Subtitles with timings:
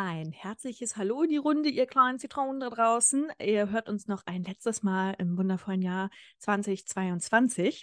[0.00, 3.32] Ein herzliches Hallo in die Runde, ihr kleinen Zitronen da draußen.
[3.44, 7.82] Ihr hört uns noch ein letztes Mal im wundervollen Jahr 2022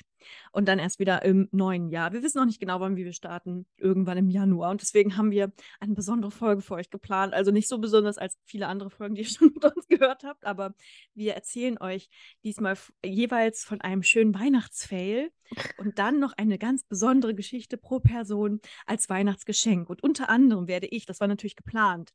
[0.51, 2.13] und dann erst wieder im neuen Jahr.
[2.13, 4.71] Wir wissen noch nicht genau, wann wir starten, irgendwann im Januar.
[4.71, 7.33] Und deswegen haben wir eine besondere Folge für euch geplant.
[7.33, 10.45] Also nicht so besonders als viele andere Folgen, die ihr schon mit uns gehört habt,
[10.45, 10.73] aber
[11.13, 12.09] wir erzählen euch
[12.43, 15.31] diesmal jeweils von einem schönen Weihnachtsfail
[15.77, 19.89] und dann noch eine ganz besondere Geschichte pro Person als Weihnachtsgeschenk.
[19.89, 22.11] Und unter anderem werde ich, das war natürlich geplant,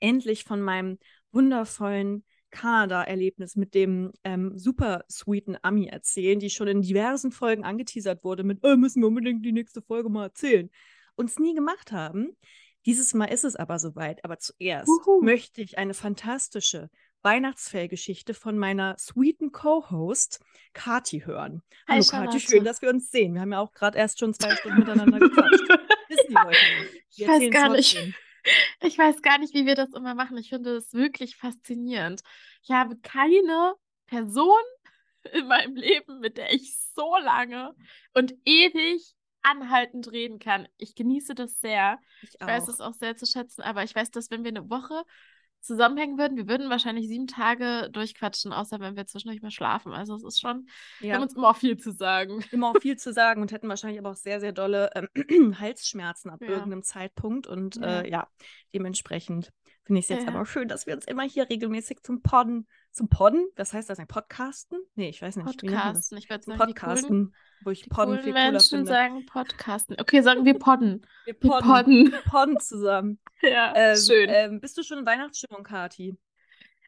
[0.00, 0.98] endlich von meinem
[1.32, 8.22] wundervollen Kanada-Erlebnis mit dem ähm, super sweeten Ami erzählen, die schon in diversen Folgen angeteasert
[8.22, 10.70] wurde mit, oh, müssen wir unbedingt die nächste Folge mal erzählen.
[11.16, 12.36] Uns nie gemacht haben.
[12.86, 14.24] Dieses Mal ist es aber soweit.
[14.24, 15.20] Aber zuerst Uhu.
[15.22, 16.90] möchte ich eine fantastische
[17.22, 20.40] Weihnachtsfellgeschichte von meiner sweeten Co-Host
[20.74, 21.62] Kati hören.
[21.88, 23.34] Hallo Hi, Kati, schön, dass wir uns sehen.
[23.34, 25.68] Wir haben ja auch gerade erst schon zwei Stunden miteinander gequatscht.
[26.08, 27.04] Wissen die Leute nicht.
[27.16, 28.14] ich weiß gar nicht.
[28.80, 30.36] Ich weiß gar nicht, wie wir das immer machen.
[30.36, 32.22] Ich finde es wirklich faszinierend.
[32.62, 33.74] Ich habe keine
[34.06, 34.60] Person
[35.32, 37.74] in meinem Leben, mit der ich so lange
[38.12, 40.66] und ewig anhaltend reden kann.
[40.78, 41.98] Ich genieße das sehr.
[42.22, 44.70] Ich, ich weiß es auch sehr zu schätzen, aber ich weiß, dass wenn wir eine
[44.70, 45.04] Woche
[45.64, 49.92] zusammenhängen würden, wir würden wahrscheinlich sieben Tage durchquatschen, außer wenn wir zwischendurch mal schlafen.
[49.92, 50.66] Also es ist schon,
[51.00, 51.06] ja.
[51.06, 52.44] wir haben uns immer auch viel zu sagen.
[52.50, 55.06] Immer auch viel zu sagen und hätten wahrscheinlich aber auch sehr, sehr dolle äh,
[55.58, 56.48] Halsschmerzen ab ja.
[56.48, 57.46] irgendeinem Zeitpunkt.
[57.46, 58.28] Und ja, äh, ja
[58.72, 59.52] dementsprechend
[59.84, 63.08] finde ich es jetzt aber schön, dass wir uns immer hier regelmäßig zum Podden zum
[63.08, 63.48] Podden.
[63.56, 63.98] Was heißt das?
[63.98, 64.78] Ein Podcasten?
[64.94, 65.46] Nee, ich weiß nicht.
[65.46, 66.16] Podcasten.
[66.16, 68.86] Ich würde sagen, Podcasten, coolen, wo ich Podden viel cooler Menschen finde.
[68.86, 69.96] sagen Podcasten.
[70.00, 71.04] Okay, sagen wir Podden.
[71.24, 71.68] Wir podden.
[71.68, 73.18] Wir podden, podden zusammen.
[73.42, 74.28] ja, ähm, schön.
[74.30, 76.16] Ähm, bist du schon in Weihnachtsstimmung, Kati?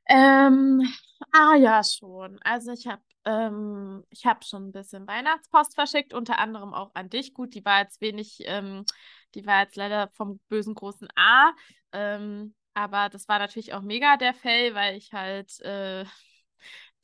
[0.09, 0.87] Ähm,
[1.33, 2.39] ah ja, schon.
[2.43, 7.11] Also ich habe ähm, ich habe schon ein bisschen Weihnachtspost verschickt, unter anderem auch an
[7.11, 7.35] dich.
[7.35, 8.85] Gut, die war jetzt wenig, ähm,
[9.35, 11.53] die war jetzt leider vom bösen großen A.
[11.93, 16.05] Ähm, aber das war natürlich auch mega der Fail, weil ich halt äh,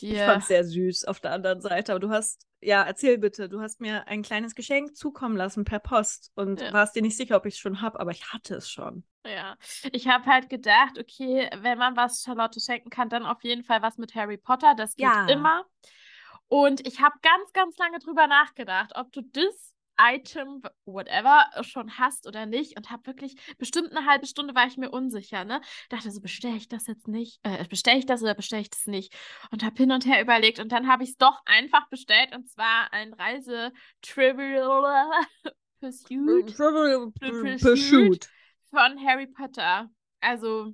[0.02, 0.16] dir.
[0.16, 1.92] Ich fand's sehr süß auf der anderen Seite.
[1.92, 5.78] Aber du hast, ja, erzähl bitte, du hast mir ein kleines Geschenk zukommen lassen per
[5.78, 6.74] Post und ja.
[6.74, 9.02] warst dir nicht sicher, ob ich es schon habe, aber ich hatte es schon.
[9.24, 9.56] Ja,
[9.92, 13.80] ich habe halt gedacht, okay, wenn man was Charlotte schenken kann, dann auf jeden Fall
[13.80, 14.74] was mit Harry Potter.
[14.76, 15.26] Das geht ja.
[15.28, 15.64] immer.
[16.48, 22.26] Und ich habe ganz, ganz lange drüber nachgedacht, ob du das Item, whatever, schon hast
[22.26, 22.76] oder nicht.
[22.76, 25.60] Und habe wirklich, bestimmt eine halbe Stunde war ich mir unsicher, ne?
[25.88, 27.40] Dachte so, bestelle ich das jetzt nicht?
[27.42, 29.14] Äh, bestelle ich das oder bestelle ich das nicht?
[29.50, 30.58] Und habe hin und her überlegt.
[30.60, 32.34] Und dann habe ich es doch einfach bestellt.
[32.34, 33.12] Und zwar ein
[35.80, 36.56] Pursuit.
[36.56, 37.10] Trivial
[37.58, 38.28] Pursuit
[38.70, 39.90] von Harry Potter.
[40.20, 40.72] Also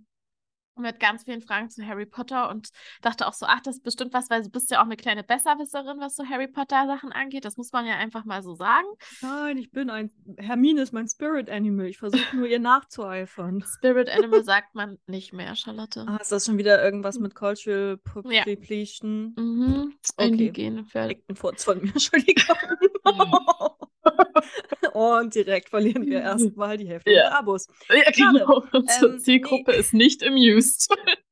[0.79, 2.71] mit ganz vielen Fragen zu Harry Potter und
[3.03, 5.23] dachte auch so, ach, das ist bestimmt was, weil du bist ja auch eine kleine
[5.23, 7.45] Besserwisserin, was so Harry Potter Sachen angeht.
[7.45, 8.87] Das muss man ja einfach mal so sagen.
[9.21, 11.87] Nein, ich bin ein, Hermine ist mein Spirit Animal.
[11.87, 13.65] Ich versuche nur ihr nachzueifern.
[13.77, 16.05] Spirit Animal sagt man nicht mehr, Charlotte.
[16.09, 19.35] Ah, ist das schon wieder irgendwas mit Cultural Appropriation?
[19.37, 19.43] Ja.
[19.43, 19.95] Mhm.
[20.17, 20.29] Okay.
[20.29, 21.17] Indigene Pferde.
[21.29, 22.57] Ein Furz von mir, Entschuldigung.
[24.95, 27.23] Und direkt verlieren wir erstmal die Hälfte ja.
[27.23, 27.69] der Abos.
[27.89, 28.65] Ja, genau.
[28.73, 29.79] Unsere ähm, Zielgruppe nee.
[29.79, 30.95] ist nicht amused.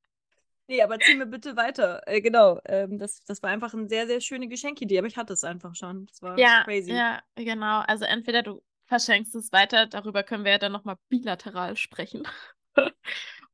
[0.69, 2.03] Nee, aber zieh mir bitte weiter.
[2.06, 2.59] Äh, genau.
[2.65, 5.77] Ähm, das, das war einfach eine sehr, sehr schöne Geschenkidee, aber ich hatte es einfach
[5.77, 6.06] schon.
[6.06, 6.93] Das war ja, crazy.
[6.93, 7.84] Ja, genau.
[7.87, 12.27] Also entweder du verschenkst es weiter, darüber können wir ja dann nochmal bilateral sprechen.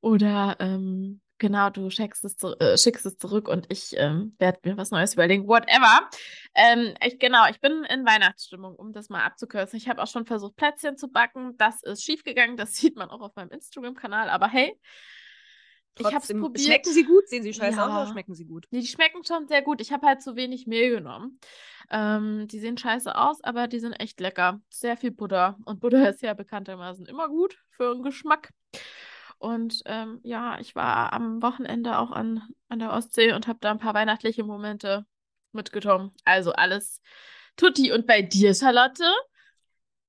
[0.00, 4.76] Oder ähm, Genau, du schickst es, äh, schickst es zurück und ich ähm, werde mir
[4.76, 5.48] was Neues überlegen.
[5.48, 6.08] Whatever.
[6.54, 9.76] Ähm, ich, genau, ich bin in Weihnachtsstimmung, um das mal abzukürzen.
[9.76, 11.56] Ich habe auch schon versucht, Plätzchen zu backen.
[11.56, 12.56] Das ist schiefgegangen.
[12.56, 14.30] Das sieht man auch auf meinem Instagram-Kanal.
[14.30, 14.78] Aber hey,
[15.96, 16.64] Trotzdem, ich habe es probiert.
[16.64, 17.28] Schmecken sie gut?
[17.28, 17.86] Sehen sie scheiße ja.
[17.86, 18.68] aus oder schmecken sie gut?
[18.70, 19.80] Nee, die schmecken schon sehr gut.
[19.80, 21.40] Ich habe halt zu wenig Mehl genommen.
[21.90, 24.60] Ähm, die sehen scheiße aus, aber die sind echt lecker.
[24.70, 25.58] Sehr viel Butter.
[25.64, 28.50] Und Butter ist ja bekanntermaßen immer gut für den Geschmack.
[29.42, 33.72] Und ähm, ja, ich war am Wochenende auch an, an der Ostsee und habe da
[33.72, 35.04] ein paar weihnachtliche Momente
[35.50, 36.12] mitgenommen.
[36.24, 37.02] Also alles
[37.56, 37.90] Tutti.
[37.90, 39.02] Und bei dir, Charlotte?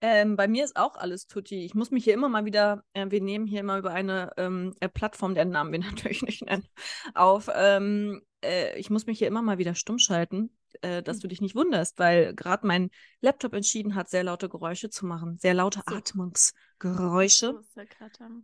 [0.02, 1.66] Ähm, bei mir ist auch alles Tutti.
[1.66, 4.76] Ich muss mich hier immer mal wieder, äh, wir nehmen hier immer über eine ähm,
[4.82, 6.68] äh, Plattform, deren Namen wir natürlich nicht nennen,
[7.16, 7.50] auf.
[7.56, 11.22] Ähm, äh, ich muss mich hier immer mal wieder stumm schalten, äh, dass hm.
[11.22, 12.90] du dich nicht wunderst, weil gerade mein
[13.22, 15.96] Laptop entschieden hat, sehr laute Geräusche zu machen, sehr laute so.
[15.96, 17.62] Atmungsgeräusche.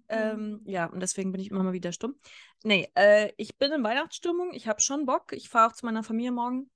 [0.08, 2.16] Ähm, ja, und deswegen bin ich immer mal wieder stumm.
[2.64, 5.34] Nee, äh, ich bin in Weihnachtsstimmung, ich habe schon Bock.
[5.34, 6.70] Ich fahre auch zu meiner Familie morgen.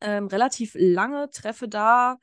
[0.00, 2.18] Ähm, relativ lange, treffe da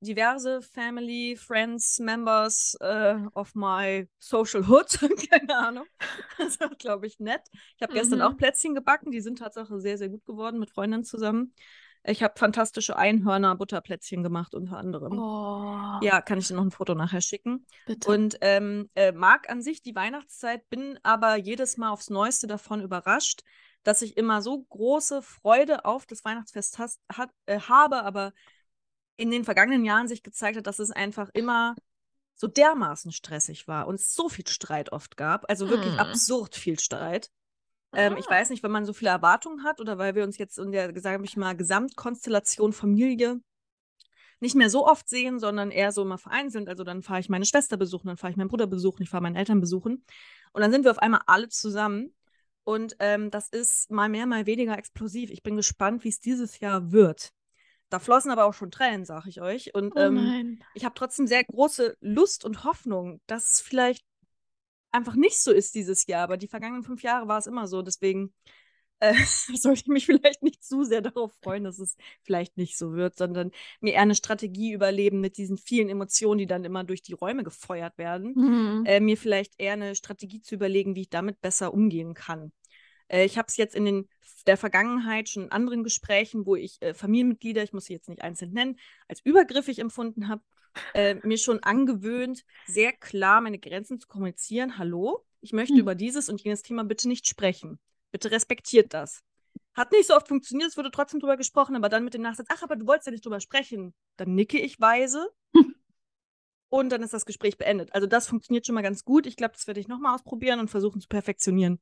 [0.00, 4.88] diverse Family, Friends, Members uh, of my Social Hood.
[5.30, 5.86] Keine Ahnung.
[6.38, 7.42] Das war, glaube ich, nett.
[7.76, 7.96] Ich habe mhm.
[7.96, 9.10] gestern auch Plätzchen gebacken.
[9.10, 11.54] Die sind tatsächlich sehr, sehr gut geworden mit Freundinnen zusammen.
[12.04, 15.18] Ich habe fantastische Einhörner-Butterplätzchen gemacht, unter anderem.
[15.18, 15.98] Oh.
[16.02, 17.66] Ja, kann ich dir noch ein Foto nachher schicken.
[17.86, 18.08] Bitte.
[18.08, 22.80] Und ähm, äh, mag an sich die Weihnachtszeit, bin aber jedes Mal aufs Neueste davon
[22.82, 23.42] überrascht,
[23.82, 28.32] dass ich immer so große Freude auf das Weihnachtsfest has, hat, äh, habe, aber
[29.16, 31.74] in den vergangenen Jahren sich gezeigt hat, dass es einfach immer
[32.36, 35.50] so dermaßen stressig war und es so viel Streit oft gab.
[35.50, 35.98] Also wirklich Hm.
[35.98, 37.30] absurd viel Streit.
[37.94, 38.32] Ähm, ich Ah.
[38.32, 40.98] weiß nicht, wenn man so viele Erwartungen hat oder weil wir uns jetzt in der,
[41.00, 43.40] sage ich mal, Gesamtkonstellation Familie
[44.40, 46.68] nicht mehr so oft sehen, sondern eher so immer vereinzelt.
[46.68, 49.22] Also dann fahre ich meine Schwester besuchen, dann fahre ich meinen Bruder besuchen, ich fahre
[49.22, 50.04] meine Eltern besuchen.
[50.52, 52.14] Und dann sind wir auf einmal alle zusammen.
[52.64, 55.30] Und ähm, das ist mal mehr, mal weniger explosiv.
[55.30, 57.30] Ich bin gespannt, wie es dieses Jahr wird.
[57.88, 59.74] Da flossen aber auch schon Tränen, sag ich euch.
[59.74, 64.04] Und Oh ähm, ich habe trotzdem sehr große Lust und Hoffnung, dass es vielleicht
[64.90, 66.24] einfach nicht so ist dieses Jahr.
[66.24, 67.82] Aber die vergangenen fünf Jahre war es immer so.
[67.82, 68.32] Deswegen
[69.00, 69.14] äh,
[69.54, 73.16] sollte ich mich vielleicht nicht zu sehr darauf freuen, dass es vielleicht nicht so wird,
[73.16, 73.50] sondern
[73.80, 77.44] mir eher eine Strategie überleben mit diesen vielen Emotionen, die dann immer durch die Räume
[77.44, 78.34] gefeuert werden.
[78.34, 78.84] Hm.
[78.86, 82.52] Äh, mir vielleicht eher eine Strategie zu überlegen, wie ich damit besser umgehen kann.
[83.08, 84.08] Äh, ich habe es jetzt in den,
[84.46, 88.22] der Vergangenheit schon in anderen Gesprächen, wo ich äh, Familienmitglieder, ich muss sie jetzt nicht
[88.22, 90.42] einzeln nennen, als übergriffig empfunden habe,
[90.94, 94.78] äh, mir schon angewöhnt, sehr klar meine Grenzen zu kommunizieren.
[94.78, 95.80] Hallo, ich möchte Hm.
[95.80, 97.78] über dieses und jenes Thema bitte nicht sprechen.
[98.10, 99.22] Bitte respektiert das.
[99.74, 102.48] Hat nicht so oft funktioniert, es wurde trotzdem drüber gesprochen, aber dann mit dem Nachsatz,
[102.50, 103.94] ach, aber du wolltest ja nicht drüber sprechen.
[104.16, 105.28] Dann nicke ich weise
[106.68, 107.94] und dann ist das Gespräch beendet.
[107.94, 109.26] Also das funktioniert schon mal ganz gut.
[109.26, 111.80] Ich glaube, das werde ich nochmal ausprobieren und versuchen zu perfektionieren.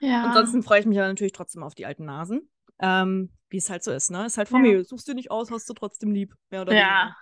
[0.00, 0.22] Ja.
[0.24, 2.48] Ansonsten freue ich mich aber natürlich trotzdem auf die alten Nasen.
[2.80, 4.26] Ähm, wie es halt so ist, ne?
[4.26, 4.52] Ist halt Ja.
[4.52, 4.84] Familie.
[4.84, 6.34] Suchst du nicht aus, hast du trotzdem lieb.
[6.50, 7.16] Mehr oder Ja.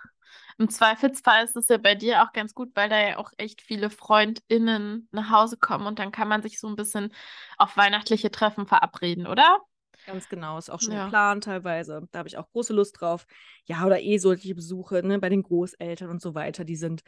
[0.57, 3.61] Im Zweifelsfall ist es ja bei dir auch ganz gut, weil da ja auch echt
[3.61, 7.13] viele FreundInnen nach Hause kommen und dann kann man sich so ein bisschen
[7.57, 9.43] auf weihnachtliche Treffen verabreden, oder?
[9.43, 9.61] weniger.
[10.05, 11.05] Ganz genau, ist auch schon Ja.
[11.05, 12.07] geplant teilweise.
[12.11, 13.25] Da habe ich auch große Lust drauf.
[13.65, 17.01] Ja, oder eh solche Besuche, ne, bei den Großeltern und so weiter, die sind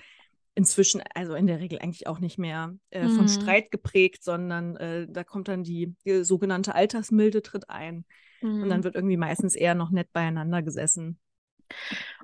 [0.59, 3.29] inzwischen, also in der Regel eigentlich auch nicht mehr äh, von Mhm.
[3.29, 8.05] Streit geprägt, sondern äh, da kommt dann die, die sogenannte Altersmilde tritt ein.
[8.59, 8.85] Und dann Hm.
[8.85, 11.19] wird irgendwie meistens eher noch nett beieinander gesessen.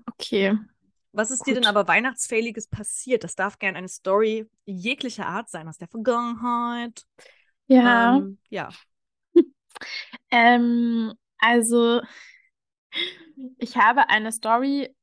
[0.08, 0.58] Okay.
[1.14, 1.68] Was ist dir denn Gut.
[1.68, 3.24] aber Weihnachtsfähliges passiert?
[3.24, 7.06] Das darf gern eine Story jeglicher Art sein, aus der Vergangenheit.
[7.68, 8.20] Ja.
[8.20, 8.78] Ähm, ja.
[10.32, 12.02] Ähm, also,
[13.58, 14.95] ich habe eine Story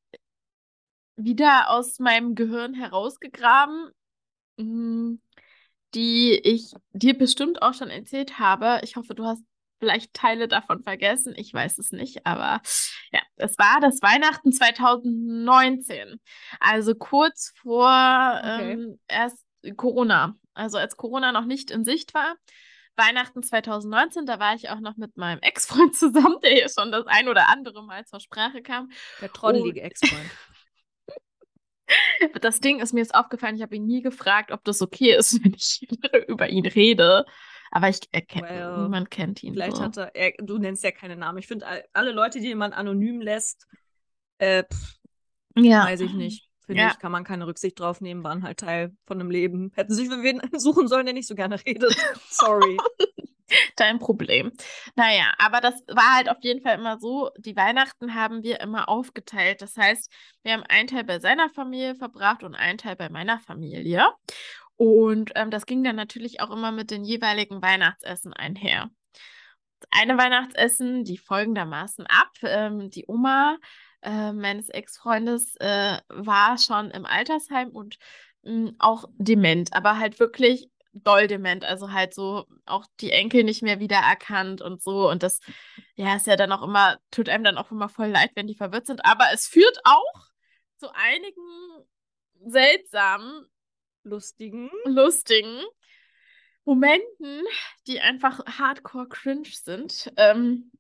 [1.17, 3.91] wieder aus meinem Gehirn herausgegraben,
[4.56, 5.14] mm,
[5.94, 8.81] die ich dir bestimmt auch schon erzählt habe.
[8.82, 9.43] Ich hoffe, du hast
[9.79, 11.35] vielleicht Teile davon vergessen.
[11.37, 12.61] Ich weiß es nicht, aber
[13.11, 16.20] ja, es war das Weihnachten 2019.
[16.61, 18.73] Also kurz vor Okay.
[18.73, 19.44] ähm, erst
[19.76, 20.37] Corona.
[20.55, 22.37] Also als Corona noch nicht in Sicht war.
[22.97, 27.06] Weihnachten 2019, da war ich auch noch mit meinem Ex-Freund zusammen, der hier schon das
[27.06, 28.91] ein oder andere Mal zur Sprache kam.
[29.20, 30.31] Der trottelige Ex-Freund.
[32.41, 35.35] Das Ding ist mir jetzt aufgefallen, ich habe ihn nie gefragt, ob das okay ist,
[35.44, 35.87] wenn ich
[36.29, 37.25] über ihn rede.
[37.71, 39.55] Aber ich erkenne, Well, niemand kennt ihn.
[39.55, 39.83] Vielleicht so.
[39.83, 41.39] hat er, er, du nennst ja keine Namen.
[41.39, 43.67] Ich finde, all- alle Leute, die man anonym lässt,
[44.39, 44.99] äh, pff,
[45.56, 45.85] ja.
[45.87, 46.49] weiß ich nicht.
[46.67, 46.91] Finde Ja.
[46.93, 49.73] ich, kann man keine Rücksicht drauf nehmen, waren halt Teil von einem Leben.
[49.75, 51.97] Hätten sich für wen suchen sollen, der nicht so gerne redet.
[52.29, 52.77] Sorry.
[53.76, 54.52] Dein Problem.
[54.94, 57.31] Naja, aber das war halt auf jeden Fall immer so.
[57.38, 59.62] Die Weihnachten haben wir immer aufgeteilt.
[59.62, 60.10] Das heißt,
[60.43, 64.06] wir haben einen Teil bei seiner Familie verbracht und einen Teil bei meiner Familie.
[64.76, 68.90] Und ähm, das ging dann natürlich auch immer mit den jeweiligen Weihnachtsessen einher.
[69.90, 72.30] Eine Weihnachtsessen, die folgendermaßen ab.
[72.42, 73.59] Ähm, die Oma
[74.02, 77.99] äh, meines Ex-Freundes äh, war schon im Altersheim und
[78.42, 83.62] mh, auch dement, aber halt wirklich doll dement, also halt so auch die Enkel nicht
[83.62, 85.11] mehr wiedererkannt und so.
[85.11, 85.40] Und das,
[85.94, 88.54] ja, ist ja dann auch immer, tut einem dann auch immer voll leid, wenn die
[88.54, 89.04] verwirrt sind.
[89.04, 90.26] Aber es führt auch
[90.78, 91.87] zu einigen
[92.44, 93.46] seltsamen,
[94.04, 94.70] Lustigen.
[94.84, 95.62] lustigen
[96.64, 97.42] Momenten,
[97.87, 100.12] die einfach hardcore cringe sind.
[100.16, 100.72] Ähm,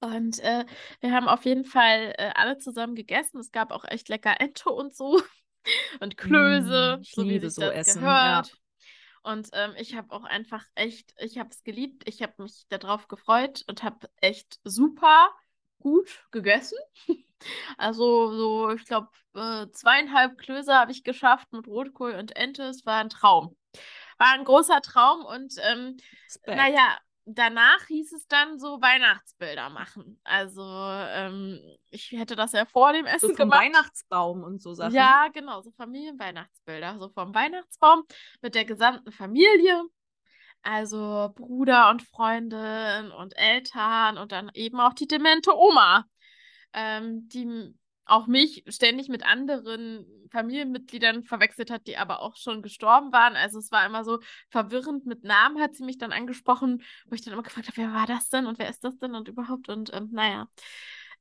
[0.00, 0.64] und äh,
[1.00, 3.40] wir haben auf jeden Fall äh, alle zusammen gegessen.
[3.40, 5.20] Es gab auch echt lecker Ente und so.
[6.00, 8.56] Und Klöße, Mm, so wie sich so das Essen, gehört.
[9.28, 12.08] Und ähm, ich habe auch einfach echt, ich habe es geliebt.
[12.08, 15.30] Ich habe mich darauf gefreut und habe echt super
[15.80, 16.78] gut gegessen.
[17.76, 22.64] Also so, ich glaube, äh, zweieinhalb Klöße habe ich geschafft mit Rotkohl und Ente.
[22.64, 23.56] Es war ein Traum.
[24.18, 25.98] War ein großer Traum und ähm,
[26.46, 26.98] naja,
[27.36, 30.20] danach hieß es dann so Weihnachtsbilder machen.
[30.24, 33.60] Also ähm, ich hätte das ja vor dem Essen so vom gemacht.
[33.60, 34.94] Weihnachtsbaum und so Sachen.
[34.94, 36.98] Ja, genau, so Familienweihnachtsbilder.
[36.98, 38.04] So vom Weihnachtsbaum
[38.40, 39.82] mit der gesamten Familie.
[40.62, 46.04] Also Bruder und Freundin und Eltern und dann eben auch die demente Oma,
[46.72, 47.74] ähm, die
[48.08, 53.36] auch mich ständig mit anderen Familienmitgliedern verwechselt hat, die aber auch schon gestorben waren.
[53.36, 54.18] Also es war immer so
[54.50, 55.06] verwirrend.
[55.06, 58.06] Mit Namen hat sie mich dann angesprochen, wo ich dann immer gefragt habe, wer war
[58.06, 60.48] das denn und wer ist das denn und überhaupt und ähm, naja.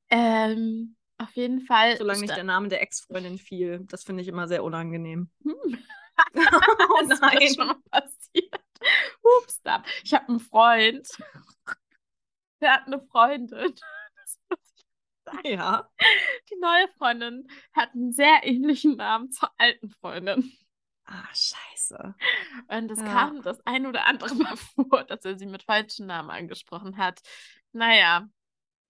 [0.10, 1.98] Ähm, auf jeden Fall.
[1.98, 3.82] Solange nicht der Name der Ex-Freundin fiel.
[3.88, 5.30] Das finde ich immer sehr unangenehm.
[5.44, 5.78] Hm.
[6.36, 7.38] oh nein.
[7.42, 8.62] ist schon passiert.
[9.22, 9.84] Ups, da.
[10.04, 11.08] Ich habe einen Freund.
[12.62, 13.76] Der hat eine Freundin.
[15.44, 15.90] Ja.
[16.50, 20.52] Die neue Freundin hat einen sehr ähnlichen Namen zur alten Freundin.
[21.06, 22.16] Ah, scheiße.
[22.68, 23.06] Und es ja.
[23.06, 27.22] kam das ein oder andere Mal vor, dass er sie mit falschen Namen angesprochen hat.
[27.72, 28.28] Naja.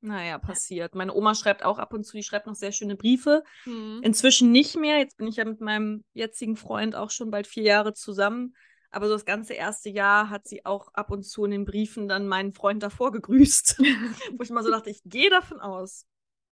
[0.01, 0.95] Naja, passiert.
[0.95, 3.43] Meine Oma schreibt auch ab und zu, die schreibt noch sehr schöne Briefe.
[3.63, 4.01] Hm.
[4.03, 4.99] Inzwischen nicht mehr.
[4.99, 8.55] Jetzt bin ich ja mit meinem jetzigen Freund auch schon bald vier Jahre zusammen.
[8.89, 12.07] Aber so das ganze erste Jahr hat sie auch ab und zu in den Briefen
[12.07, 13.79] dann meinen Freund davor gegrüßt.
[14.37, 16.05] Wo ich mal so dachte, ich gehe davon aus,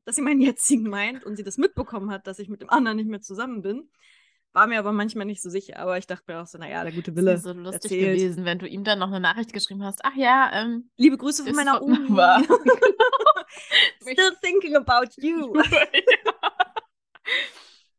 [0.05, 2.97] dass sie meinen jetzigen meint und sie das mitbekommen hat, dass ich mit dem anderen
[2.97, 3.89] nicht mehr zusammen bin.
[4.53, 6.93] War mir aber manchmal nicht so sicher, aber ich dachte mir auch so, naja, der
[6.93, 7.33] gute Wille.
[7.33, 8.17] Das wäre so lustig erzählt.
[8.17, 9.99] gewesen, wenn du ihm dann noch eine Nachricht geschrieben hast.
[10.05, 12.41] Ach ja, ähm, liebe Grüße von meiner Oma.
[14.01, 15.55] Still thinking about you.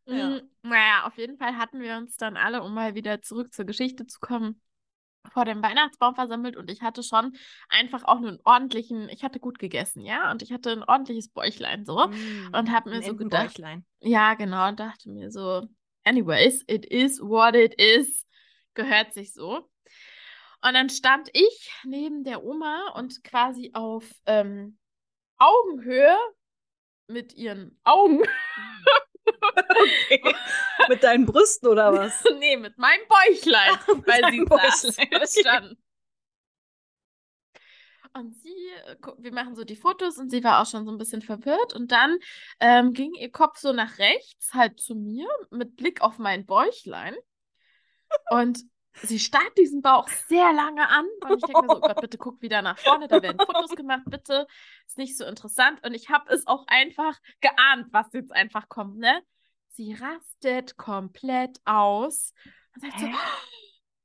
[0.06, 0.30] ja.
[0.30, 3.64] Mm, naja, auf jeden Fall hatten wir uns dann alle, um mal wieder zurück zur
[3.64, 4.60] Geschichte zu kommen,
[5.32, 7.36] vor dem Weihnachtsbaum versammelt und ich hatte schon
[7.68, 11.84] einfach auch einen ordentlichen, ich hatte gut gegessen, ja, und ich hatte ein ordentliches Bäuchlein
[11.84, 13.84] so mm, und habe mir so gedacht, Bäuchlein.
[14.00, 15.66] ja, genau, und dachte mir so,
[16.04, 18.26] anyways, it is what it is,
[18.74, 19.68] gehört sich so.
[20.62, 24.78] Und dann stand ich neben der Oma und quasi auf ähm,
[25.38, 26.16] Augenhöhe
[27.08, 28.22] mit ihren Augen
[29.26, 30.22] Okay.
[30.88, 32.24] mit deinen Brüsten oder was?
[32.38, 34.72] nee, mit meinem Bäuchlein, Ach, weil sie Bäuchlein.
[34.72, 34.98] saß.
[34.98, 35.76] Okay.
[38.12, 38.56] Und sie,
[39.18, 41.74] wir machen so die Fotos und sie war auch schon so ein bisschen verwirrt.
[41.74, 42.18] Und dann
[42.60, 47.14] ähm, ging ihr Kopf so nach rechts, halt zu mir, mit Blick auf mein Bäuchlein.
[48.30, 48.60] Und
[49.02, 51.04] sie starrt diesen Bauch sehr lange an.
[51.28, 53.76] Und ich denke mir so, oh Gott, bitte guck wieder nach vorne, da werden Fotos
[53.76, 54.46] gemacht, bitte.
[54.86, 55.84] Ist nicht so interessant.
[55.84, 59.22] Und ich habe es auch einfach geahnt, was jetzt einfach kommt, ne?
[59.76, 62.32] Sie rastet komplett aus
[62.74, 63.00] und sagt Hä?
[63.00, 63.18] so,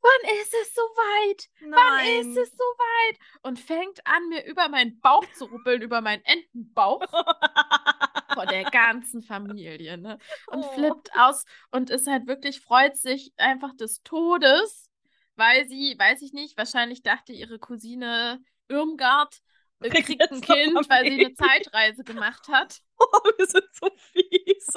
[0.02, 1.50] wann ist es soweit?
[1.62, 1.72] Nein.
[1.72, 3.20] Wann ist es soweit?
[3.44, 7.02] Und fängt an, mir über meinen Bauch zu ruppeln, über meinen Entenbauch.
[8.34, 10.18] vor der ganzen Familie, ne?
[10.48, 10.74] Und oh.
[10.74, 14.90] flippt aus und ist halt wirklich, freut sich einfach des Todes,
[15.36, 19.42] weil sie, weiß ich nicht, wahrscheinlich dachte ihre Cousine Irmgard
[19.90, 22.82] kriegt ein Kind, weil sie eine Zeitreise gemacht hat.
[23.04, 24.68] Oh, wir sind so fies.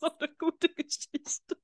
[0.00, 1.56] So eine gute Geschichte.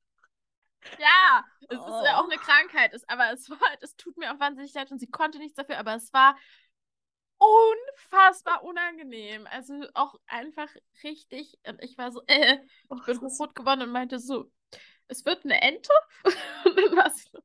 [0.99, 1.87] Ja, es oh.
[1.87, 4.73] ist ja auch eine Krankheit, ist, aber es war halt, es tut mir auch wahnsinnig
[4.75, 6.37] leid und sie konnte nichts dafür, aber es war
[7.39, 9.47] unfassbar unangenehm.
[9.51, 10.69] Also auch einfach
[11.03, 11.59] richtig.
[11.67, 14.51] Und ich war so, äh, ich bin hochrot geworden und meinte so,
[15.09, 15.93] es wird eine Ente.
[16.65, 17.41] und dann war sie so,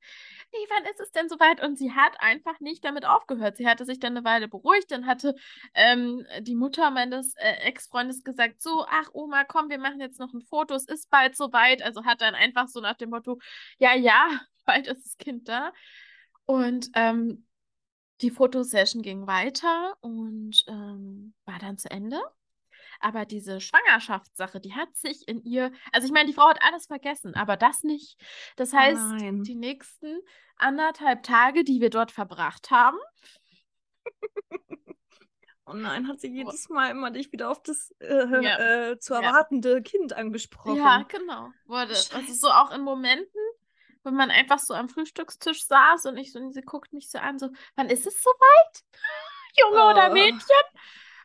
[0.54, 1.64] nee, wann ist es denn soweit?
[1.64, 3.58] Und sie hat einfach nicht damit aufgehört.
[3.58, 4.92] Sie hatte sich dann eine Weile beruhigt.
[4.92, 5.36] Dann hatte
[5.74, 10.34] ähm, die Mutter meines äh, Ex-Freundes gesagt, so, ach Oma, komm, wir machen jetzt noch
[10.34, 11.82] ein Foto, es ist bald soweit.
[11.82, 13.40] Also hat dann einfach so nach dem Motto,
[13.80, 14.30] ja, ja,
[14.66, 15.72] bald ist das Kind da.
[16.46, 17.48] Und ähm,
[18.22, 22.22] die Fotosession ging weiter und ähm, war dann zu Ende.
[23.02, 26.86] Aber diese Schwangerschaftssache, die hat sich in ihr, also ich meine, die Frau hat alles
[26.86, 28.20] vergessen, aber das nicht.
[28.56, 30.20] Das oh heißt, oh die nächsten
[30.56, 32.98] anderthalb Tage, die wir dort verbracht haben.
[35.68, 38.90] Oh nein, hat sie jedes Mal immer dich wieder auf das äh, ja.
[38.90, 39.80] äh, zu erwartende ja.
[39.80, 40.76] Kind angesprochen.
[40.76, 41.50] Ja, genau.
[41.66, 41.94] Wurde.
[41.94, 43.42] Also so auch in Momenten,
[44.04, 47.20] wenn man einfach so am Frühstückstisch saß und ich so, und sie guckt mich so
[47.20, 48.84] an, so, wann ist es soweit?
[49.58, 49.90] Junge oh.
[49.92, 50.42] oder Mädchen?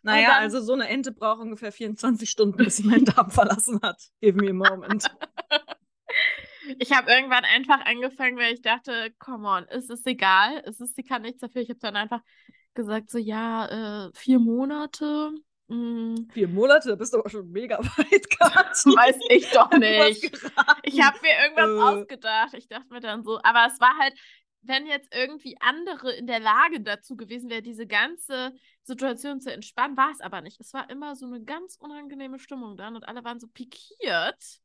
[0.07, 0.43] Naja, dann...
[0.43, 4.01] also so eine Ente braucht ungefähr 24 Stunden, bis sie meinen Darm verlassen hat.
[4.21, 5.05] Give me a moment.
[6.79, 10.95] ich habe irgendwann einfach angefangen, weil ich dachte, come on, ist es egal, ist es,
[10.95, 11.61] sie kann nichts dafür.
[11.61, 12.21] Ich habe dann einfach
[12.75, 15.33] gesagt, so, ja, äh, vier Monate.
[15.67, 16.15] Mm.
[16.33, 18.91] Vier Monate, da bist du aber schon mega weit, Kathi.
[18.91, 20.25] Weiß ich doch nicht.
[20.85, 21.99] Ich habe mir irgendwas äh.
[21.99, 22.55] ausgedacht.
[22.55, 24.15] Ich dachte mir dann so, aber es war halt,
[24.63, 28.53] wenn jetzt irgendwie andere in der Lage dazu gewesen wäre, diese ganze
[28.87, 30.61] Situation zu entspannen, war es aber nicht.
[30.61, 34.61] Es war immer so eine ganz unangenehme Stimmung dann und alle waren so pikiert.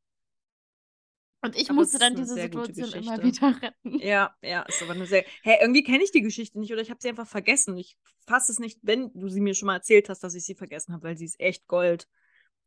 [1.44, 4.00] Und ich aber musste dann diese Situation immer wieder retten.
[4.00, 5.26] Ja, ja, ist aber eine sehr.
[5.42, 7.76] Hä, irgendwie kenne ich die Geschichte nicht oder ich habe sie einfach vergessen.
[7.78, 7.98] Ich
[8.28, 10.94] fasse es nicht, wenn du sie mir schon mal erzählt hast, dass ich sie vergessen
[10.94, 12.08] habe, weil sie ist echt Gold.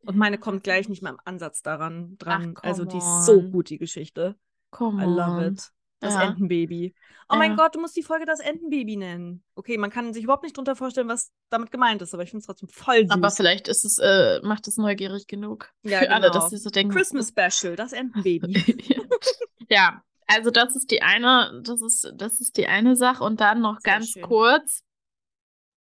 [0.01, 2.55] Und meine kommt gleich nicht mal im Ansatz daran dran.
[2.59, 4.37] Ach, also die ist so gut, die Geschichte.
[4.71, 5.71] Come I love it.
[6.05, 6.23] Das Ja.
[6.25, 6.95] Entenbaby.
[7.29, 7.39] Oh Ja.
[7.39, 9.43] mein Gott, du musst die Folge das Entenbaby nennen.
[9.55, 12.41] Okay, man kann sich überhaupt nicht drunter vorstellen, was damit gemeint ist, aber ich finde
[12.41, 13.11] es trotzdem voll süß.
[13.11, 16.35] Aber vielleicht ist es, äh, macht es neugierig genug Ja, für alle, genau.
[16.41, 16.93] dass sie so denken.
[16.95, 18.53] Christmas Special, das Entenbaby.
[19.71, 23.25] ja, also das ist die eine, das ist, das ist die eine Sache.
[23.25, 24.23] Und dann noch Sehr ganz schön.
[24.23, 24.83] kurz,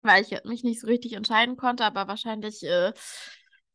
[0.03, 2.93] weil ich mich nicht so richtig entscheiden konnte, aber wahrscheinlich, äh,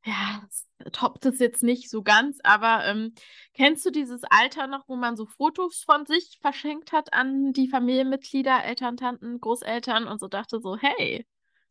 [0.10, 2.40] ja, es toppt es jetzt nicht so ganz.
[2.44, 3.14] Aber ähm,
[3.54, 7.70] kennst du dieses Alter noch, wo man so Fotos von sich verschenkt hat an die
[7.70, 11.26] Familienmitglieder, Eltern, Tanten, Großeltern und so dachte so, hey,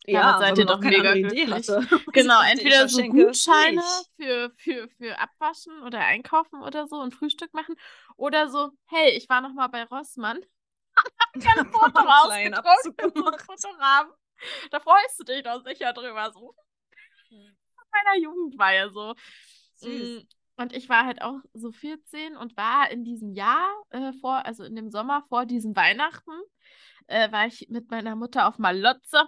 [0.06, 1.50] Damit seid ihr doch keine mega glücklich.
[1.50, 1.86] hatte.
[2.12, 3.82] Genau, entweder so Gutscheine
[4.16, 7.74] für, für, für Abwaschen oder Einkaufen oder so und Frühstück machen.
[8.16, 10.40] Oder so, hey, ich war noch mal bei Rossmann.
[11.34, 11.40] ein
[11.72, 13.42] Foto kleinen rausgedruckt gemacht.
[13.42, 14.12] Fotorahmen.
[14.70, 16.30] Da freust du dich doch sicher drüber.
[16.32, 16.54] So.
[18.04, 19.14] Meiner Jugend war ja so.
[19.76, 20.24] Süß.
[20.24, 24.44] Mm, Und ich war halt auch so 14 und war in diesem Jahr äh, vor,
[24.44, 26.32] also in dem Sommer vor diesem Weihnachten,
[27.06, 29.24] äh, war ich mit meiner Mutter auf Malotze.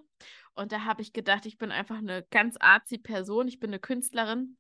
[0.55, 3.49] Und da habe ich gedacht, ich bin einfach eine ganz arzi Person.
[3.49, 4.57] Ich bin eine Künstlerin.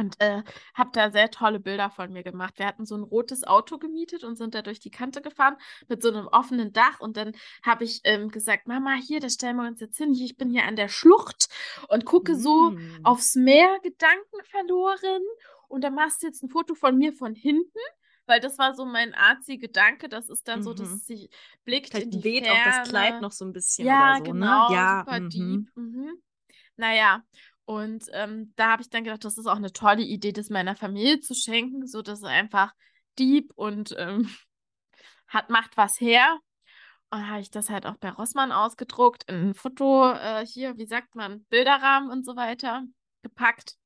[0.00, 0.42] Und äh,
[0.74, 2.54] habe da sehr tolle Bilder von mir gemacht.
[2.58, 5.56] Wir hatten so ein rotes Auto gemietet und sind da durch die Kante gefahren
[5.88, 7.00] mit so einem offenen Dach.
[7.00, 7.32] Und dann
[7.64, 10.14] habe ich ähm, gesagt, Mama, hier, da stellen wir uns jetzt hin.
[10.14, 11.48] Ich bin hier an der Schlucht
[11.88, 13.00] und gucke so Mm.
[13.02, 15.22] aufs Meer, Gedanken verloren.
[15.68, 17.78] Und dann machst du jetzt ein Foto von mir von hinten.
[18.26, 20.08] Weil das war so mein Arzi-Gedanke.
[20.08, 20.98] Das ist dann so, dass Mhm.
[20.98, 21.30] sie
[21.64, 22.60] blickt in Vielleicht die weht Ferne.
[22.60, 24.74] auch das Kleid noch so ein bisschen Ja, oder so, genau, ne?
[24.74, 25.28] Ja, super mhm.
[25.30, 25.68] deep.
[25.76, 26.22] Mhm.
[26.76, 27.24] Naja,
[27.70, 30.74] und ähm, da habe ich dann gedacht, das ist auch eine tolle Idee, das meiner
[30.74, 32.72] Familie zu schenken, so dass es einfach
[33.16, 34.28] deep und ähm,
[35.28, 36.40] hat, macht was her.
[37.10, 40.86] Und habe ich das halt auch bei Rossmann ausgedruckt, in ein Foto, äh, hier, wie
[40.86, 42.82] sagt man, Bilderrahmen und so weiter
[43.22, 43.76] gepackt.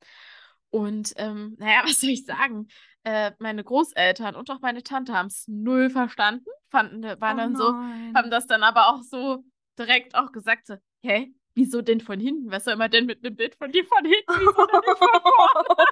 [0.71, 2.69] Und ähm, naja, was soll ich sagen?
[3.03, 7.55] Äh, meine Großeltern und auch meine Tante haben es null verstanden, fanden, waren Oh dann
[7.55, 7.75] so,
[8.15, 9.45] haben das dann aber auch so
[9.79, 12.51] direkt auch gesagt, so, hä, wieso denn von hinten?
[12.51, 14.25] Was soll man denn mit einem Bild von dir von hinten?
[14.29, 15.87] Wieso denn nicht von vorne?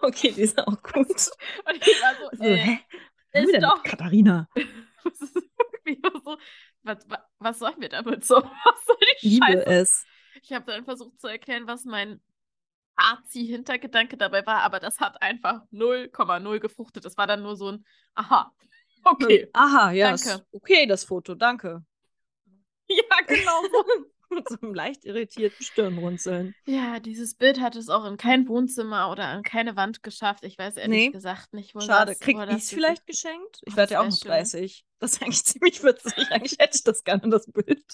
[0.02, 0.94] okay, die ist auch gut.
[1.66, 2.78] Und ich war so, So, äh, hä?
[3.32, 4.48] ist Wo denn doch- Katharina?
[5.04, 5.34] das ist
[6.24, 6.36] so,
[6.82, 8.36] was, was, was soll ich mir damit so?
[8.36, 9.66] Was soll die Liebe Scheiße?
[9.66, 10.04] es.
[10.42, 12.20] Ich habe dann versucht zu erklären, was mein
[12.96, 17.04] Arzi-Hintergedanke dabei war, aber das hat einfach 0,0 gefruchtet.
[17.04, 18.52] Das war dann nur so ein Aha.
[19.02, 19.48] Okay.
[19.52, 20.08] Aha, ja.
[20.10, 20.28] Danke.
[20.28, 21.84] ist Okay, das Foto, danke.
[23.10, 23.84] Ja, genau so.
[24.32, 26.54] Mit so einem leicht irritierten Stirnrunzeln.
[26.64, 30.44] Ja, dieses Bild hat es auch in kein Wohnzimmer oder an keine Wand geschafft.
[30.44, 31.10] Ich weiß ehrlich Nee.
[31.10, 32.12] gesagt nicht, wo Schade.
[32.12, 33.60] das, Krieg ich das es vielleicht geschenkt?
[33.64, 34.28] Ich werde ja auch noch wär schön.
[34.60, 34.84] 30.
[35.00, 36.30] Das ist eigentlich ziemlich witzig.
[36.30, 37.84] Eigentlich hätte ich das gerne, das Bild.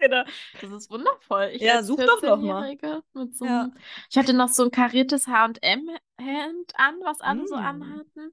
[0.00, 0.24] Finde,
[0.60, 1.50] das ist wundervoll.
[1.52, 2.62] Ich Ja, such doch noch mal.
[2.72, 3.70] 14-Jährige Mit so Ja.
[4.10, 7.58] Ich hatte noch so ein kariertes H&M-Hemd an, was alle so Mm.
[7.58, 8.32] anhatten.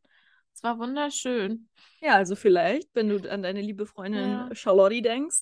[0.54, 1.70] Es war wunderschön.
[2.02, 4.50] Ja, also vielleicht, wenn du an deine liebe Freundin Ja.
[4.56, 5.42] Charlotte denkst,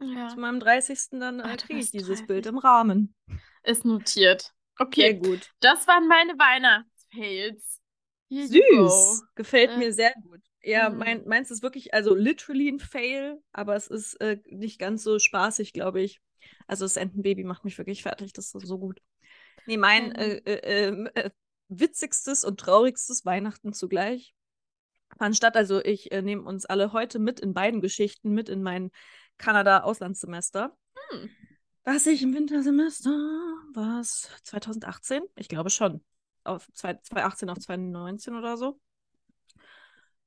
[0.00, 1.18] Ja, zu meinem 30.
[1.18, 2.26] dann äh, kriege ich dieses 30.
[2.26, 3.14] Bild im Rahmen.
[3.62, 4.42] ist notiert.
[4.42, 5.50] Sehr Okay, gut.
[5.60, 7.80] das waren meine Weihnachtsfails.
[8.30, 9.24] Süß.
[9.34, 10.40] Gefällt Äh, mir sehr gut.
[10.62, 10.98] Ja, mm.
[10.98, 15.18] mein, meins ist wirklich, also literally ein Fail, aber es ist äh, nicht ganz so
[15.18, 16.20] spaßig, glaube ich.
[16.66, 19.00] Also das Entenbaby macht mich wirklich fertig, das ist so gut.
[19.66, 21.30] Nee, mein äh, äh, ähm, äh,
[21.68, 24.34] witzigstes und traurigstes Weihnachten zugleich
[25.18, 25.56] fand statt.
[25.56, 28.90] Also ich äh, nehme uns alle heute mit in beiden Geschichten mit in mein
[29.38, 30.76] Kanada-Auslandssemester.
[31.10, 31.30] Hm.
[31.84, 33.10] Was ich im Wintersemester,
[33.72, 35.22] was 2018?
[35.36, 36.04] Ich glaube schon.
[36.44, 38.78] Auf zwei- 2018 auf 2019 oder so.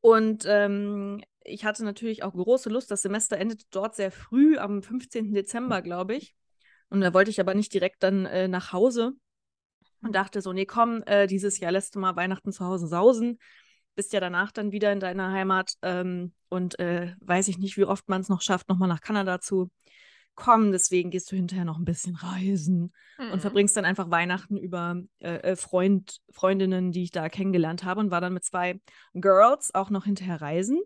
[0.01, 2.89] Und ähm, ich hatte natürlich auch große Lust.
[2.91, 5.33] Das Semester endete dort sehr früh, am 15.
[5.33, 6.35] Dezember, glaube ich.
[6.89, 9.13] Und da wollte ich aber nicht direkt dann äh, nach Hause
[10.01, 13.39] und dachte so, nee, komm, äh, dieses Jahr lässt du mal Weihnachten zu Hause sausen.
[13.95, 17.85] Bist ja danach dann wieder in deiner Heimat ähm, und äh, weiß ich nicht, wie
[17.85, 19.69] oft man es noch schafft, nochmal nach Kanada zu
[20.33, 20.71] kommen.
[20.71, 23.39] Deswegen gehst du hinterher noch ein bisschen reisen und Mhm.
[23.41, 28.11] verbringst dann einfach Weihnachten über äh, äh, Freund, Freundinnen, die ich da kennengelernt habe und
[28.11, 28.79] war dann mit zwei
[29.13, 30.79] Girls auch noch hinterher reisen.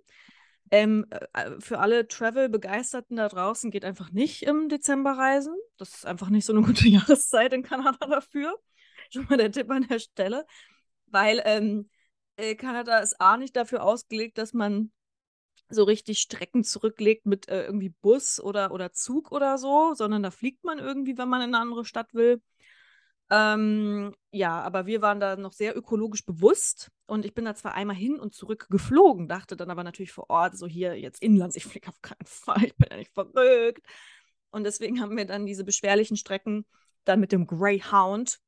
[0.71, 5.53] Ähm, äh, für alle Travel-Begeisterten da draußen geht einfach nicht im Dezember reisen.
[5.77, 8.57] Das ist einfach nicht so eine gute Jahreszeit in Kanada dafür.
[9.11, 10.45] Schon mal der Tipp an der Stelle.
[11.05, 11.87] Weil ähm,
[12.37, 14.91] äh, Kanada ist A nicht dafür ausgelegt, dass man
[15.69, 20.31] so richtig Strecken zurücklegt mit äh, irgendwie Bus oder, oder Zug oder so, sondern da
[20.31, 22.41] fliegt man irgendwie, wenn man in eine andere Stadt will.
[23.31, 27.73] Ähm, ja, aber wir waren da noch sehr ökologisch bewusst und ich bin da zwar
[27.73, 31.55] einmal hin und zurück geflogen, dachte dann aber natürlich vor Ort, so hier jetzt Inlands,
[31.55, 33.85] ich fliege auf keinen Fall, ich bin ja nicht verrückt.
[34.51, 36.65] Und deswegen haben wir dann diese beschwerlichen Strecken
[37.03, 38.39] dann mit dem Greyhound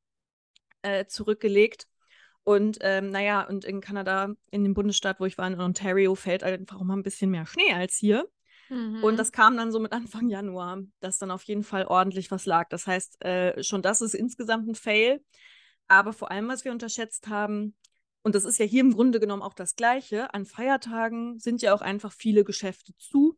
[0.83, 1.87] äh, zurückgelegt.
[2.47, 6.45] Und ähm, naja, und in Kanada, in dem Bundesstaat, wo ich war, in Ontario, fällt
[6.45, 8.25] einfach auch mal ein bisschen mehr Schnee als hier.
[8.69, 9.03] Mhm.
[9.03, 12.45] Und das kam dann so mit Anfang Januar, dass dann auf jeden Fall ordentlich was
[12.45, 12.69] lag.
[12.69, 15.21] Das heißt, äh, schon das ist insgesamt ein Fail.
[15.89, 17.75] Aber vor allem, was wir unterschätzt haben,
[18.23, 21.73] und das ist ja hier im Grunde genommen auch das Gleiche, an Feiertagen sind ja
[21.73, 23.37] auch einfach viele Geschäfte zu.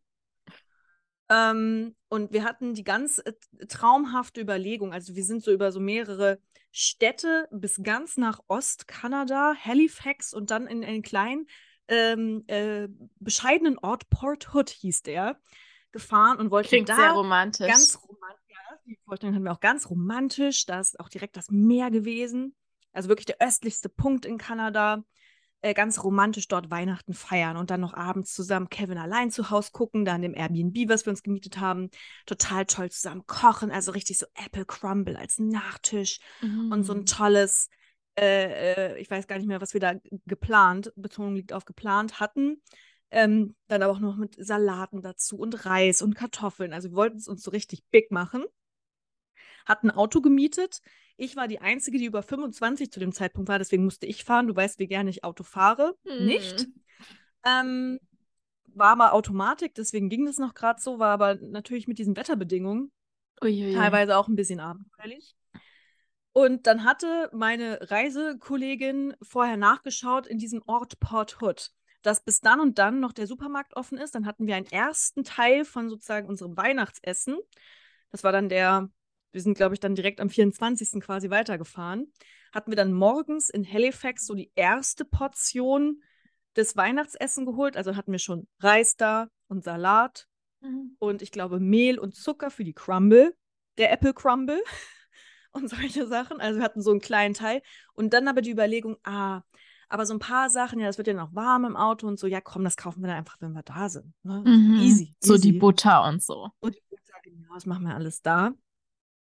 [1.29, 3.33] Ähm, und wir hatten die ganz äh,
[3.67, 6.39] traumhafte Überlegung, also wir sind so über so mehrere
[6.71, 11.47] Städte bis ganz nach Ostkanada, Halifax und dann in einen kleinen,
[11.87, 12.87] ähm, äh,
[13.19, 15.39] bescheidenen Ort, Port Hood hieß der,
[15.91, 17.67] gefahren und wollten Klingt da sehr romantisch.
[17.67, 21.49] ganz romantisch, ja, die Vorstellung hatten wir auch ganz romantisch, da ist auch direkt das
[21.49, 22.55] Meer gewesen,
[22.91, 25.03] also wirklich der östlichste Punkt in Kanada
[25.61, 29.71] äh, ganz romantisch dort Weihnachten feiern und dann noch abends zusammen Kevin allein zu Hause
[29.73, 31.89] gucken, da in dem Airbnb, was wir uns gemietet haben,
[32.25, 36.71] total toll zusammen kochen, also richtig so Apple Crumble als Nachtisch mhm.
[36.71, 37.05] und so ein mm.
[37.05, 37.69] tolles,
[38.17, 39.95] äh, äh, ich weiß gar nicht mehr, was wir da
[40.25, 42.61] geplant, Betonung liegt auf geplant hatten.
[43.11, 46.73] Ähm, dann aber auch noch mit Salaten dazu und Reis und Kartoffeln.
[46.73, 48.45] Also wir wollten es uns so richtig big machen.
[49.69, 50.81] Hatten ein Auto gemietet,
[51.21, 54.47] ich war die Einzige, die über 25 zu dem Zeitpunkt war, deswegen musste ich fahren.
[54.47, 55.95] Du weißt, wie gerne ich Auto fahre.
[56.05, 56.25] Hm.
[56.25, 56.67] Nicht.
[57.45, 57.99] Ähm,
[58.73, 62.91] war mal Automatik, deswegen ging das noch gerade so, war aber natürlich mit diesen Wetterbedingungen
[63.43, 63.73] Uiuiui.
[63.73, 65.35] teilweise auch ein bisschen abenteuerlich.
[66.31, 72.61] Und dann hatte meine Reisekollegin vorher nachgeschaut in diesem Ort Port Hood, dass bis dann
[72.61, 74.15] und dann noch der Supermarkt offen ist.
[74.15, 77.37] Dann hatten wir einen ersten Teil von sozusagen unserem Weihnachtsessen.
[78.11, 78.89] Das war dann der
[79.31, 81.01] wir sind, glaube ich, dann direkt am 24.
[81.01, 82.11] quasi weitergefahren,
[82.51, 86.01] hatten wir dann morgens in Halifax so die erste Portion
[86.55, 87.77] des Weihnachtsessen geholt.
[87.77, 90.27] Also hatten wir schon Reis da und Salat
[90.61, 90.95] mhm.
[90.99, 93.35] und ich glaube Mehl und Zucker für die Crumble,
[93.77, 94.61] der Apple Crumble
[95.51, 96.39] und solche Sachen.
[96.39, 97.61] Also wir hatten so einen kleinen Teil.
[97.93, 99.41] Und dann aber die Überlegung, ah,
[99.89, 102.27] aber so ein paar Sachen, ja, das wird ja noch warm im Auto und so,
[102.27, 104.13] ja, komm, das kaufen wir dann einfach, wenn wir da sind.
[104.23, 104.43] Ne?
[104.45, 104.79] Mhm.
[104.81, 105.15] Easy, easy.
[105.19, 106.49] So die Butter und so.
[106.59, 108.53] Und die Butter, genau, das machen wir alles da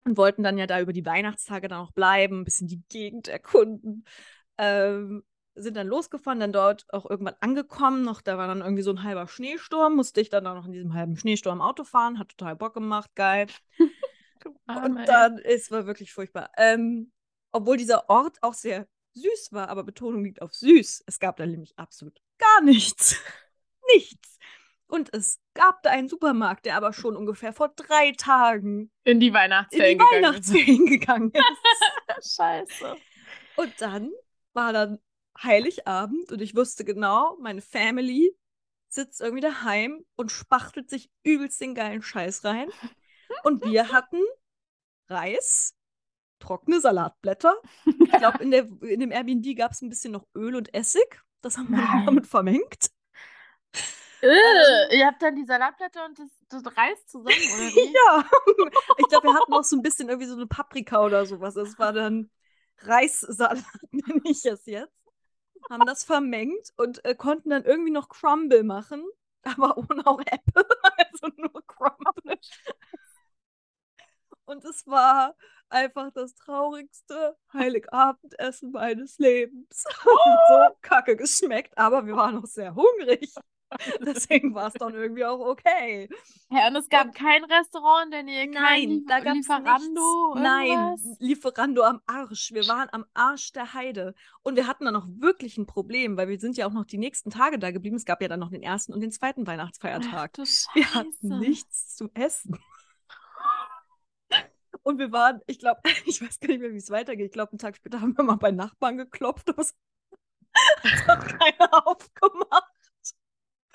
[0.06, 3.28] und wollten dann ja da über die Weihnachtstage dann auch bleiben, ein bisschen die Gegend
[3.28, 4.06] erkunden.
[4.58, 5.24] Ähm,
[5.56, 8.04] sind dann losgefahren, dann dort auch irgendwann angekommen.
[8.04, 10.74] Noch, da war dann irgendwie so ein halber Schneesturm, musste ich dann auch noch in
[10.74, 13.48] diesem halben Schneesturm Auto fahren, hat total Bock gemacht, geil.
[14.68, 16.52] Und dann, es war wirklich furchtbar.
[16.58, 17.12] Ähm,
[17.52, 21.04] obwohl dieser Ort auch sehr süß war, aber Betonung liegt auf süß.
[21.08, 23.16] Es gab da nämlich absolut gar nichts.
[23.96, 24.35] nichts.
[24.88, 29.34] Und es gab da einen Supermarkt, der aber schon ungefähr vor drei Tagen in die
[29.34, 32.36] Weihnachtsferien, in die gegangen, Weihnachtsferien gegangen ist.
[32.36, 32.96] Scheiße.
[33.56, 34.12] Und dann
[34.54, 35.00] war dann
[35.42, 38.36] Heiligabend und ich wusste genau, meine Family
[38.88, 42.70] sitzt irgendwie daheim und spachtelt sich übelst den geilen Scheiß rein.
[43.44, 44.22] Und wir hatten
[45.10, 45.76] Reis,
[46.40, 47.56] trockene Salatblätter.
[47.86, 51.22] Ich glaube, in, in dem Airbnb gab es ein bisschen noch Öl und Essig.
[51.42, 52.90] Das haben wir damit vermengt.
[54.26, 57.36] Äh, ihr habt dann die Salatblätter und das, das Reis zusammen, oder
[57.76, 57.94] wie?
[57.94, 58.26] ja.
[58.98, 61.56] Ich glaube, wir hatten auch so ein bisschen irgendwie so eine Paprika oder sowas.
[61.56, 62.32] Es war dann
[62.80, 64.92] Reissalat, nenne ich es jetzt.
[65.70, 69.04] Haben das vermengt und äh, konnten dann irgendwie noch Crumble machen,
[69.44, 72.40] aber ohne auch Apple, also nur Crumble.
[74.46, 75.36] Und es war
[75.70, 79.84] einfach das traurigste Heiligabendessen meines Lebens.
[80.06, 80.10] Oh!
[80.50, 83.34] So kacke geschmeckt, aber wir waren noch sehr hungrig.
[84.06, 86.10] Deswegen war es dann irgendwie auch okay.
[86.50, 90.36] Ja, und es gab und, kein Restaurant in der Nähe, kein Lief da Lieferando.
[90.36, 92.52] Nein, Lieferando am Arsch.
[92.54, 94.16] Wir waren am Arsch der Heide.
[94.44, 96.98] Und wir hatten dann auch wirklich ein Problem, weil wir sind ja auch noch die
[96.98, 97.96] nächsten Tage da geblieben.
[97.96, 100.32] Es gab ja dann noch den ersten und den zweiten Weihnachtsfeiertag.
[100.40, 102.60] Ach, wir hatten nichts zu essen.
[104.84, 107.28] Und wir waren, ich glaube, ich weiß gar nicht mehr, wie es weitergeht.
[107.28, 109.76] Ich glaube, einen Tag später haben wir mal bei Nachbarn geklopft, es
[111.08, 112.75] hat keiner aufgemacht.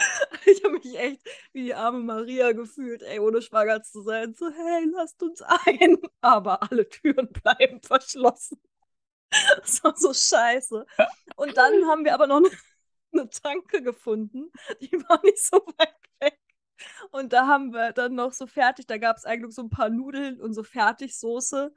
[0.47, 1.21] Ich habe mich echt
[1.53, 4.35] wie die arme Maria gefühlt, ey, ohne schwanger zu sein.
[4.35, 5.99] So, hey, lasst uns ein.
[6.21, 8.61] Aber alle Türen bleiben verschlossen.
[9.63, 10.87] Das war so scheiße.
[11.37, 12.51] Und dann haben wir aber noch eine,
[13.13, 14.51] eine Tanke gefunden.
[14.81, 16.39] Die war nicht so weit weg.
[17.13, 19.91] Und da haben wir dann noch so fertig, da gab es eigentlich so ein paar
[19.91, 21.73] Nudeln und so Fertigsoße.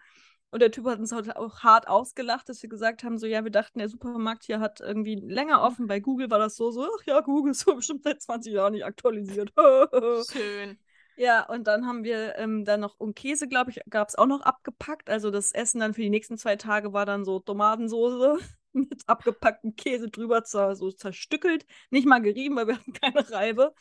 [0.53, 3.43] Und der Typ hat uns halt auch hart ausgelacht, dass wir gesagt haben, so ja,
[3.43, 5.63] wir dachten, der Supermarkt hier hat irgendwie länger mhm.
[5.63, 5.87] offen.
[5.87, 8.73] Bei Google war das so, so, ach ja, Google ist so bestimmt seit 20 Jahren
[8.73, 9.51] nicht aktualisiert.
[10.31, 10.77] Schön.
[11.15, 14.27] Ja, und dann haben wir ähm, dann noch, und Käse, glaube ich, gab es auch
[14.27, 15.09] noch abgepackt.
[15.09, 18.37] Also das Essen dann für die nächsten zwei Tage war dann so Tomatensoße
[18.73, 21.65] mit abgepacktem Käse drüber, so zerstückelt.
[21.89, 23.73] Nicht mal gerieben, weil wir hatten keine Reibe.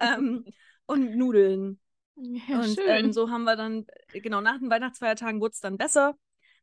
[0.00, 0.44] ähm,
[0.86, 1.80] und Nudeln.
[2.48, 6.16] Ja, und ähm, so haben wir dann, genau, nach den Weihnachtsfeiertagen wurde es dann besser.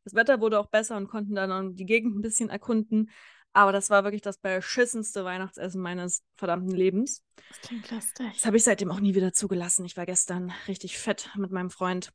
[0.04, 3.10] Das Wetter wurde auch besser und konnten dann die Gegend ein bisschen erkunden.
[3.52, 7.22] Aber das war wirklich das beschissenste Weihnachtsessen meines verdammten Lebens.
[7.48, 8.32] Das klingt lustig.
[8.34, 9.84] Das habe ich seitdem auch nie wieder zugelassen.
[9.84, 12.12] Ich war gestern richtig fett mit meinem Freund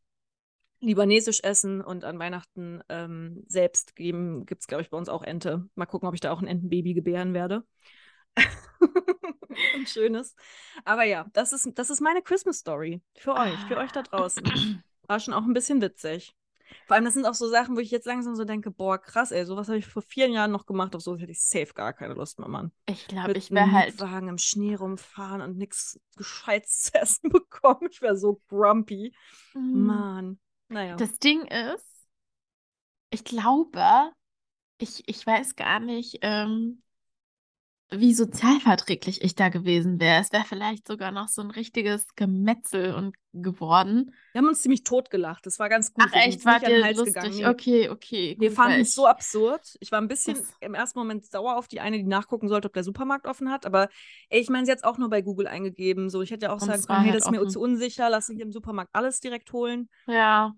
[0.80, 5.24] libanesisch essen und an Weihnachten ähm, selbst geben gibt es, glaube ich, bei uns auch
[5.24, 5.68] Ente.
[5.76, 7.64] Mal gucken, ob ich da auch ein Entenbaby gebären werde.
[9.76, 10.36] ein schönes.
[10.86, 14.44] Aber ja, das ist, das ist meine Christmas Story für euch, für euch da draußen.
[15.08, 16.36] War schon auch ein bisschen witzig.
[16.86, 19.32] Vor allem, das sind auch so Sachen, wo ich jetzt langsam so denke, boah, krass,
[19.32, 21.94] ey, sowas habe ich vor vielen Jahren noch gemacht, auf sowas hätte ich safe gar
[21.94, 22.72] keine Lust mehr, Mann.
[22.88, 24.00] Ich glaube, ich wäre halt.
[24.00, 27.88] Wagen im Schnee rumfahren und nichts Gescheites zu essen bekommen.
[27.90, 29.14] Ich wäre so grumpy.
[29.54, 29.86] Mhm.
[29.86, 30.40] Mann.
[30.70, 30.96] Naja.
[30.98, 32.08] Das Ding ist,
[33.10, 34.12] ich glaube,
[34.78, 36.84] ich, ich weiß gar nicht, ähm,
[37.90, 40.20] wie sozialverträglich ich da gewesen wäre.
[40.20, 44.14] Es wäre vielleicht sogar noch so ein richtiges Gemetzel und geworden.
[44.34, 45.46] Wir haben uns ziemlich totgelacht.
[45.46, 46.04] Das war ganz gut.
[46.08, 47.14] Ach echt, war dir lustig?
[47.14, 47.46] Gegangen.
[47.46, 48.36] Okay, okay.
[48.40, 49.78] Wir fanden es so absurd.
[49.80, 50.54] Ich war ein bisschen das...
[50.60, 53.66] im ersten Moment sauer auf die eine, die nachgucken sollte, ob der Supermarkt offen hat.
[53.66, 53.90] Aber
[54.30, 56.10] ey, ich meine, sie hat es auch nur bei Google eingegeben.
[56.10, 58.10] So, ich hätte ja auch und sagen können, hey, halt das ist mir zu unsicher,
[58.10, 59.90] lass mich im Supermarkt alles direkt holen.
[60.08, 60.54] Ja.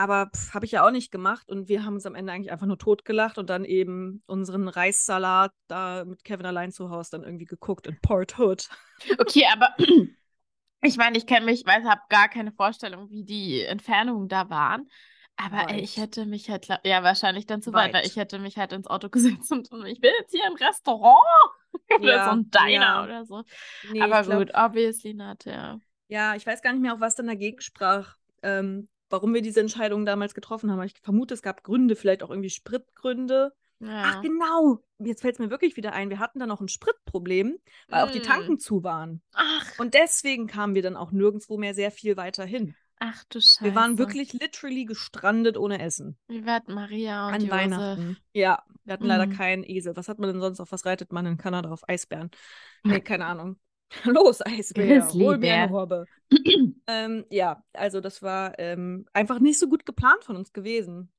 [0.00, 2.64] Aber habe ich ja auch nicht gemacht und wir haben uns am Ende eigentlich einfach
[2.64, 7.44] nur totgelacht und dann eben unseren Reissalat da mit Kevin allein zu Hause dann irgendwie
[7.44, 8.70] geguckt in Port Hood.
[9.18, 9.74] Okay, aber
[10.82, 14.88] ich meine, ich kenne mich, weiß, habe gar keine Vorstellung, wie die Entfernungen da waren.
[15.36, 18.56] Aber ey, ich hätte mich halt, ja, wahrscheinlich dann zu weit, weil ich hätte mich
[18.56, 21.24] halt ins Auto gesetzt und, ich bin jetzt hier im Restaurant
[21.98, 23.04] oder ja, so ein Diner ja.
[23.04, 23.42] oder so.
[23.90, 25.78] Nee, aber gut, glaub, obviously not, ja.
[26.08, 28.16] Ja, ich weiß gar nicht mehr, auf was dann dagegen sprach.
[28.42, 30.82] Ähm, warum wir diese Entscheidung damals getroffen haben.
[30.82, 33.52] Ich vermute, es gab Gründe, vielleicht auch irgendwie Spritgründe.
[33.80, 34.02] Ja.
[34.04, 36.10] Ach genau, jetzt fällt es mir wirklich wieder ein.
[36.10, 38.08] Wir hatten da noch ein Spritproblem, weil mm.
[38.08, 39.22] auch die Tanken zu waren.
[39.32, 39.78] Ach.
[39.78, 42.74] Und deswegen kamen wir dann auch nirgendwo mehr sehr viel weiter hin.
[42.98, 43.64] Ach du Scheiße.
[43.64, 46.18] Wir waren wirklich literally gestrandet ohne Essen.
[46.28, 47.56] Wir hatten Maria und An Josef.
[47.56, 48.18] Weihnachten.
[48.34, 49.08] Ja, wir hatten mm.
[49.08, 49.96] leider keinen Esel.
[49.96, 50.60] Was hat man denn sonst?
[50.60, 51.70] Auf was reitet man in Kanada?
[51.70, 52.30] Auf Eisbären?
[52.84, 53.58] Nee, keine Ahnung.
[54.04, 56.06] Los, Eisbär, hol mir eine Robbe.
[56.86, 61.12] ähm, ja, also das war ähm, einfach nicht so gut geplant von uns gewesen.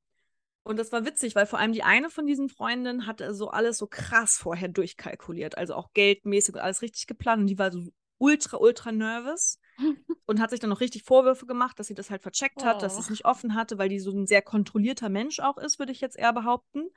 [0.63, 3.77] Und das war witzig, weil vor allem die eine von diesen Freundinnen hatte so alles
[3.77, 5.57] so krass vorher durchkalkuliert.
[5.57, 7.41] Also auch geldmäßig und alles richtig geplant.
[7.41, 7.81] Und die war so
[8.19, 9.59] ultra, ultra nervös
[10.27, 12.79] und hat sich dann noch richtig Vorwürfe gemacht, dass sie das halt vercheckt hat, oh.
[12.79, 15.79] dass sie es nicht offen hatte, weil die so ein sehr kontrollierter Mensch auch ist,
[15.79, 16.89] würde ich jetzt eher behaupten.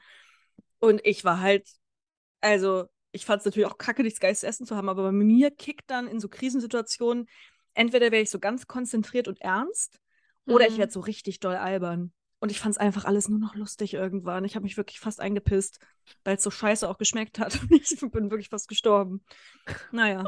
[0.78, 1.66] Und ich war halt,
[2.42, 2.84] also
[3.14, 5.50] ich fand es natürlich auch kacke, nichts Geiles zu essen zu haben, aber bei mir
[5.50, 7.27] kickt dann in so Krisensituationen,
[7.72, 10.00] entweder wäre ich so ganz konzentriert und ernst
[10.46, 10.72] oder mhm.
[10.72, 12.12] ich werde so richtig doll albern.
[12.40, 14.44] Und ich fand es einfach alles nur noch lustig irgendwann.
[14.44, 15.79] Ich habe mich wirklich fast eingepisst,
[16.24, 17.59] weil es so scheiße auch geschmeckt hat.
[17.70, 19.24] Ich bin wirklich fast gestorben.
[19.92, 20.24] Naja.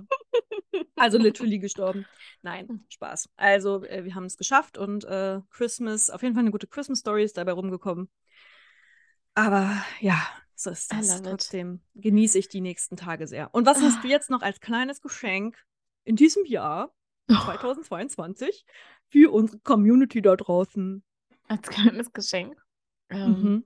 [0.95, 2.07] Also literally gestorben.
[2.41, 2.85] Nein, hm.
[2.89, 3.29] Spaß.
[3.37, 7.25] Also, äh, wir haben es geschafft und äh, Christmas, auf jeden Fall eine gute Christmas-Story
[7.25, 8.09] ist dabei rumgekommen.
[9.35, 9.71] Aber
[10.01, 10.19] ja,
[10.57, 11.23] so ist das.
[11.23, 13.55] Trotzdem genieße ich die nächsten Tage sehr.
[13.55, 14.11] Und was hast du ah.
[14.11, 15.57] jetzt noch als kleines Geschenk
[16.05, 16.93] in diesem Jahr,
[17.29, 18.65] 2022,
[19.09, 21.05] für unsere Community da draußen?
[21.49, 22.57] Als kleines Geschenk?
[23.11, 23.65] Ähm, mhm.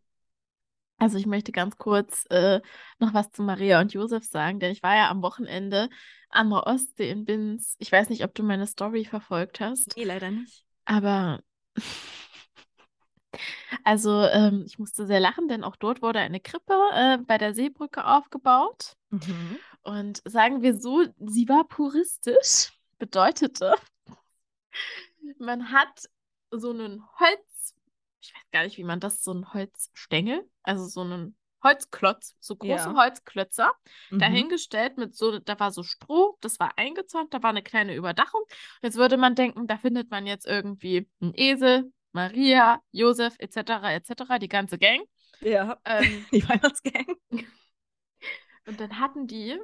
[0.99, 2.61] Also ich möchte ganz kurz äh,
[2.99, 5.89] noch was zu Maria und Josef sagen, denn ich war ja am Wochenende
[6.29, 7.77] an der Ostsee in Binz.
[7.79, 9.97] Ich weiß nicht, ob du meine Story verfolgt hast.
[9.97, 10.67] Nee, leider nicht.
[10.85, 11.41] Aber
[13.85, 17.55] also ähm, ich musste sehr lachen, denn auch dort wurde eine Krippe äh, bei der
[17.55, 18.97] Seebrücke aufgebaut.
[19.11, 19.59] Mhm.
[19.83, 23.75] Und sagen wir so, sie war puristisch, bedeutete,
[25.39, 26.09] man hat
[26.51, 27.75] so einen Holz,
[28.21, 32.57] ich weiß gar nicht, wie man das, so einen Holzstängel, also so einen Holzklotz, so
[32.57, 32.95] große ja.
[32.95, 33.73] Holzklötzer,
[34.11, 34.19] mhm.
[34.19, 38.43] dahingestellt mit so, da war so Stroh, das war eingezäunt, da war eine kleine Überdachung.
[38.83, 43.95] Jetzt würde man denken, da findet man jetzt irgendwie einen Esel, Maria, Josef etc.
[43.95, 45.03] etc., die ganze Gang.
[45.41, 47.17] Ja, ähm, die Weihnachtsgang.
[48.67, 49.59] Und dann hatten die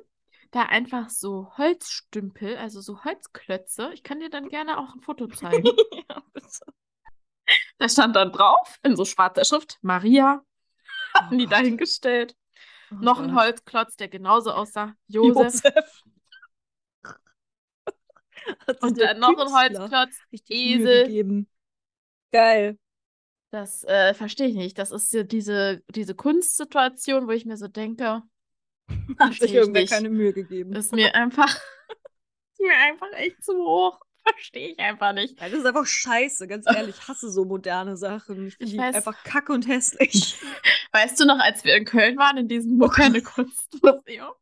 [0.50, 3.90] da einfach so Holzstümpel, also so Holzklötze.
[3.92, 5.64] Ich kann dir dann gerne auch ein Foto zeigen.
[6.08, 6.48] ja, bitte.
[7.78, 10.42] Da stand dann drauf, in so schwarzer Schrift, Maria,
[11.14, 12.34] hatten oh die dahingestellt.
[12.90, 13.24] Oh Noch Gott.
[13.28, 15.62] ein Holzklotz, der genauso aussah, Josef.
[15.62, 16.02] Josef.
[18.80, 20.16] Und dann noch ein Holzklotz,
[20.48, 21.46] Esel.
[22.32, 22.78] Geil.
[23.50, 24.78] Das äh, verstehe ich nicht.
[24.78, 28.22] Das ist diese, diese Kunstsituation, wo ich mir so denke,
[29.18, 29.92] hat sich irgendwer nicht.
[29.92, 30.74] keine Mühe gegeben.
[30.74, 31.48] Ist mir einfach,
[32.52, 34.00] ist mir einfach echt zu hoch.
[34.22, 35.40] Verstehe ich einfach nicht.
[35.40, 36.96] Ja, das ist einfach scheiße, ganz ehrlich.
[36.98, 38.48] Ich hasse so moderne Sachen.
[38.48, 40.36] Ich finde einfach kacke und hässlich.
[40.92, 44.32] Weißt du noch, als wir in Köln waren, in diesem moderne Kunstmuseum?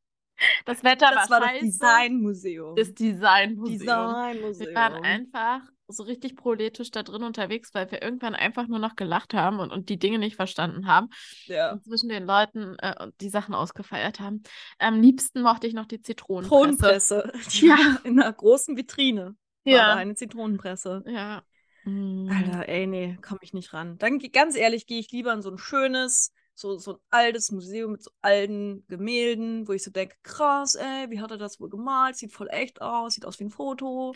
[0.64, 1.66] Das Wetter das war, war scheiße.
[1.66, 2.76] Das Designmuseum.
[2.76, 3.78] Das Designmuseum.
[3.78, 4.68] Designmuseum.
[4.68, 8.96] Wir waren einfach so richtig proletisch da drin unterwegs, weil wir irgendwann einfach nur noch
[8.96, 11.08] gelacht haben und, und die Dinge nicht verstanden haben.
[11.46, 11.72] Ja.
[11.72, 14.42] Und zwischen den Leuten äh, die Sachen ausgefeiert haben.
[14.78, 17.32] Am liebsten mochte ich noch die Zitronenpresse.
[17.32, 17.64] Zitronenpresse.
[17.66, 19.36] Ja, in einer großen Vitrine.
[19.64, 19.94] Ja.
[19.94, 21.04] Eine Zitronenpresse.
[21.06, 21.42] Ja.
[21.84, 22.28] Mm.
[22.30, 23.98] Alter, ey, nee, komme ich nicht ran.
[23.98, 27.92] Dann, ganz ehrlich, gehe ich lieber in so ein schönes, so, so ein altes Museum
[27.92, 31.68] mit so alten Gemälden, wo ich so denke, krass, ey, wie hat er das wohl
[31.68, 32.16] gemalt?
[32.16, 34.14] Sieht voll echt aus, sieht aus wie ein Foto.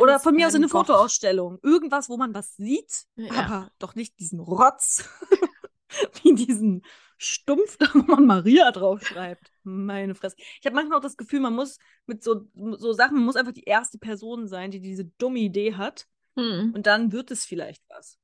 [0.00, 0.68] Oder von mir aus eine.
[0.68, 1.58] Fotoausstellung.
[1.62, 3.32] Irgendwas, wo man was sieht, Ja.
[3.32, 5.08] aber doch nicht diesen Rotz,
[6.22, 6.82] wie diesen
[7.18, 9.50] Stumpf, da wo man Maria draufschreibt.
[9.64, 10.36] Meine Fresse.
[10.38, 13.52] Ich habe manchmal auch das Gefühl, man muss mit so, so Sachen, man muss einfach
[13.52, 16.06] die erste Person sein, die diese dumme Idee hat.
[16.36, 16.72] Hm.
[16.74, 18.18] Und dann wird es vielleicht was.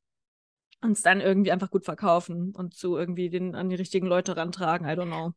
[0.80, 4.36] Und es dann irgendwie einfach gut verkaufen und so irgendwie den, an die richtigen Leute
[4.36, 4.86] rantragen.
[4.86, 5.32] I don't know.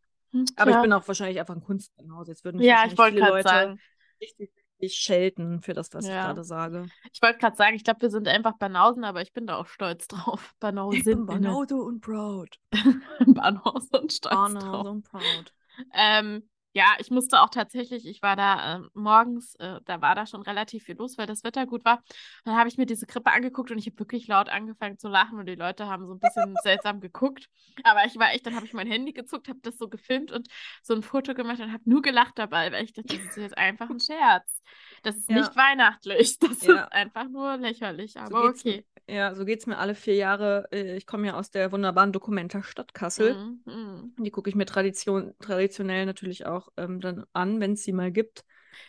[0.57, 0.77] Aber Tja.
[0.77, 2.31] ich bin auch wahrscheinlich einfach ein Kunstbanause.
[2.31, 3.79] Jetzt würden mich Ja, ich viele Leute sagen.
[4.21, 6.25] richtig, richtig schelten für das, was ich Ja.
[6.27, 6.85] gerade sage.
[7.11, 9.67] Ich wollte gerade sagen, ich glaube, wir sind einfach Banausen, aber ich bin da auch
[9.67, 10.53] stolz drauf.
[10.59, 10.97] Banausen.
[11.19, 12.57] Ich Banause und proud.
[13.25, 14.87] Banausen und stolz Banause drauf.
[14.87, 15.53] und proud.
[15.93, 20.27] Ähm, ja, ich musste auch tatsächlich, ich war da ähm, morgens, äh, da war da
[20.27, 22.03] schon relativ viel los, weil das Wetter gut war.
[22.45, 25.39] Dann habe ich mir diese Krippe angeguckt und ich habe wirklich laut angefangen zu lachen
[25.39, 27.49] und die Leute haben so ein bisschen seltsam geguckt.
[27.83, 30.49] Aber ich war echt, dann habe ich mein Handy gezuckt, habe das so gefilmt und
[30.83, 33.57] so ein Foto gemacht und habe nur gelacht dabei, weil ich dachte, das ist jetzt
[33.57, 34.61] einfach ein Scherz.
[35.03, 35.35] Das ist Ja.
[35.35, 36.85] nicht weihnachtlich, das Ja.
[36.85, 38.85] ist einfach nur lächerlich, So aber geht's okay.
[39.07, 40.67] Mir, ja, so geht es mir alle vier Jahre.
[40.71, 43.37] Äh, Ich komme ja aus der wunderbaren Dokumenta-Stadt Kassel.
[43.37, 44.13] Mhm, mhm.
[44.17, 48.11] Die gucke ich mir Tradition, traditionell natürlich auch ähm, dann an, wenn es sie mal
[48.11, 48.43] gibt.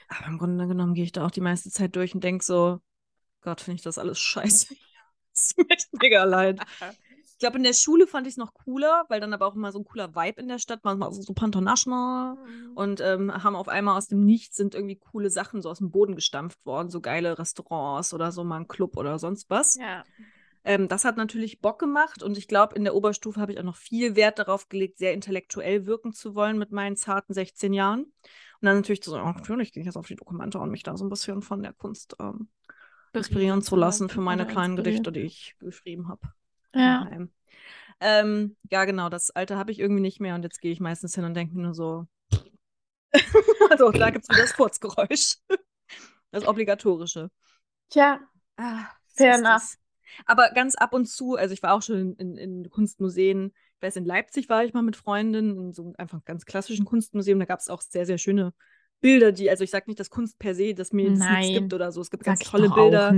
[0.08, 2.80] Aber im Grunde genommen gehe ich da auch die meiste Zeit durch und denke so,
[3.42, 4.74] Gott, finde ich das alles scheiße.
[5.34, 6.62] Es tut mir mega leid.
[7.38, 9.70] Ich glaube, in der Schule fand ich es noch cooler, weil dann aber auch immer
[9.70, 11.00] so ein cooler Vibe in der Stadt war.
[11.00, 12.72] Also so Pantonational Mhm.
[12.74, 15.92] und ähm, haben auf einmal aus dem Nichts sind irgendwie coole Sachen so aus dem
[15.92, 16.90] Boden gestampft worden.
[16.90, 19.76] So geile Restaurants oder so mal ein Club oder sonst was.
[19.76, 20.04] Ja.
[20.64, 23.62] Ähm, das hat natürlich Bock gemacht und ich glaube, in der Oberstufe habe ich auch
[23.62, 28.00] noch viel Wert darauf gelegt, sehr intellektuell wirken zu wollen mit meinen zarten 16 Jahren.
[28.00, 28.12] Und
[28.62, 31.04] dann natürlich so, oh, natürlich gehe ich jetzt auf die Dokumente und mich da so
[31.04, 32.48] ein bisschen von der Kunst ähm,
[33.12, 34.74] inspirieren zu lassen für meine kleinen.
[34.74, 36.32] Gedichte, die ich geschrieben habe.
[36.74, 37.08] Ja.
[38.00, 41.14] Ähm, ja, genau, das Alter habe ich irgendwie nicht mehr und jetzt gehe ich meistens
[41.14, 42.06] hin und denke mir nur so.
[43.70, 45.36] also da gibt es wieder das Furzgeräusch.
[46.30, 47.30] Das obligatorische.
[47.88, 48.20] Tja,
[48.58, 49.76] Ah, Fair enough.
[50.26, 53.54] Aber ganz ab und zu, also ich war auch schon in, in Kunstmuseen.
[53.76, 56.84] Ich weiß, in Leipzig war ich mal mit Freundinnen in so einem einfach ganz klassischen
[56.84, 57.38] Kunstmuseum.
[57.38, 58.52] Da gab es auch sehr, sehr schöne
[59.00, 61.72] Bilder, die, also ich sage nicht, dass Kunst per se, dass mir jetzt nichts gibt
[61.72, 62.00] oder so.
[62.00, 63.12] Es gibt ganz tolle Bilder,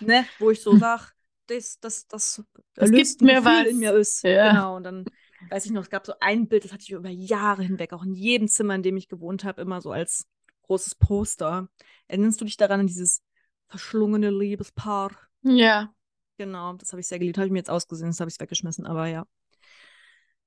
[0.00, 1.04] ne, wo ich so sage,
[1.46, 2.42] das, das, das,
[2.74, 3.66] Das gibt mir Gefühl was.
[3.66, 4.22] in mir ist.
[4.22, 4.50] Ja.
[4.50, 4.76] Genau.
[4.76, 5.04] Und dann
[5.50, 8.02] weiß ich noch, es gab so ein Bild, das hatte ich über Jahre hinweg, auch
[8.02, 10.26] in jedem Zimmer, in dem ich gewohnt habe, immer so als
[10.62, 11.68] großes Poster.
[12.08, 13.22] Erinnerst du dich daran an dieses
[13.68, 15.10] verschlungene Liebespaar?
[15.42, 15.92] Ja.
[16.38, 17.38] Genau, das habe ich sehr geliebt.
[17.38, 19.26] Habe ich mir jetzt ausgesehen, das habe ich weggeschmissen, aber ja.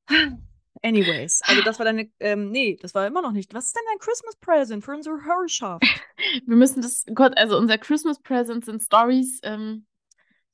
[0.83, 3.53] Anyways, also das war deine, ähm, nee, das war immer noch nicht.
[3.53, 5.83] Was ist denn dein Christmas Present für unsere Hörerschaft?
[6.45, 9.87] Wir müssen das kurz, also unser Christmas Present sind Stories, ähm,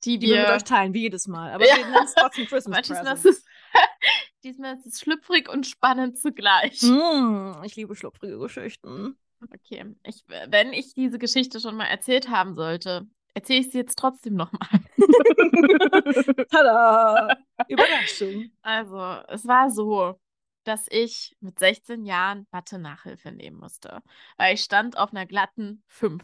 [0.04, 1.52] die Die wir mit euch teilen, wie jedes Mal.
[1.52, 1.76] Aber Ja.
[1.76, 3.44] wir nennen es trotzdem Christmas diesmal ist, es,
[4.44, 6.82] diesmal ist es schlüpfrig und spannend zugleich.
[6.82, 9.16] Mm, ich liebe schlüpfrige Geschichten.
[9.52, 13.98] Okay, ich, wenn ich diese Geschichte schon mal erzählt haben sollte, erzähle ich sie jetzt
[13.98, 14.68] trotzdem nochmal.
[16.50, 17.36] Tada!
[17.68, 18.50] Überraschung.
[18.62, 18.96] Also,
[19.28, 20.18] es war so,
[20.64, 24.00] dass ich mit 16 Jahren Mathe-Nachhilfe nehmen musste,
[24.38, 26.22] weil ich stand auf einer glatten 5.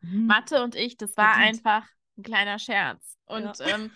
[0.00, 1.64] Mathe und ich, das war Verdient.
[1.66, 3.16] einfach ein kleiner Scherz.
[3.26, 3.74] Und Ja.
[3.74, 3.92] ähm,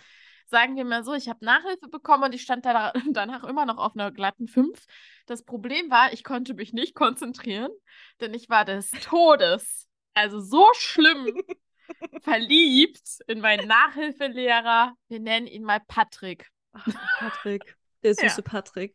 [0.47, 3.79] sagen wir mal so, ich habe Nachhilfe bekommen und ich stand da danach immer noch
[3.79, 4.85] auf einer glatten 5.
[5.27, 7.71] Das Problem war, ich konnte mich nicht konzentrieren,
[8.21, 11.27] denn ich war des Todes, also so schlimm
[12.23, 14.95] verliebt in meinen Nachhilfelehrer.
[15.09, 16.49] Wir nennen ihn mal Patrick.
[16.73, 16.87] Ach,
[17.19, 17.77] Patrick.
[18.03, 18.29] Der Ja.
[18.29, 18.95] süße Patrick.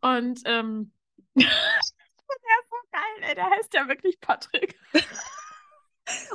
[0.00, 0.92] Und ähm,
[1.34, 4.78] der ist so geil, ey, der heißt ja wirklich Patrick.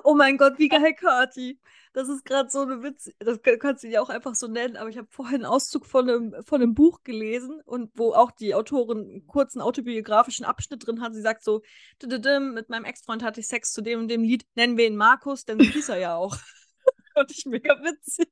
[0.03, 1.59] Oh mein Gott, wie geil, Kati.
[1.93, 3.11] Das ist gerade so eine Witz.
[3.19, 5.85] Das kann- kannst du ja auch einfach so nennen, aber ich habe vorhin einen Auszug
[5.85, 10.87] von einem, von einem Buch gelesen und wo auch die Autorin einen kurzen autobiografischen Abschnitt
[10.87, 11.13] drin hat.
[11.13, 11.61] Sie sagt so:
[12.01, 14.95] "Düdüdüm, Mit meinem Ex-Freund hatte ich Sex zu dem und dem Lied, nennen wir ihn
[14.95, 16.35] Markus, denn so hieß er ja auch.
[17.13, 18.29] Fand ich mega witzig.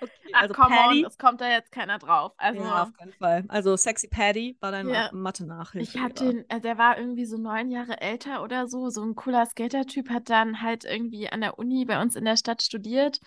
[0.00, 1.00] Okay, Ach, also come Patty.
[1.04, 2.32] on, es kommt da jetzt keiner drauf.
[2.36, 3.44] Also, Ja, auf keinen Fall.
[3.48, 5.10] Also Sexy Patty war dein Ja.
[5.12, 5.96] Mathe-Nachhilfe.
[5.96, 8.90] ich hatte den, äh, der war irgendwie so neun Jahre älter oder so.
[8.90, 12.36] So ein cooler Skater-Typ hat dann halt irgendwie an der Uni bei uns in der
[12.36, 13.20] Stadt studiert.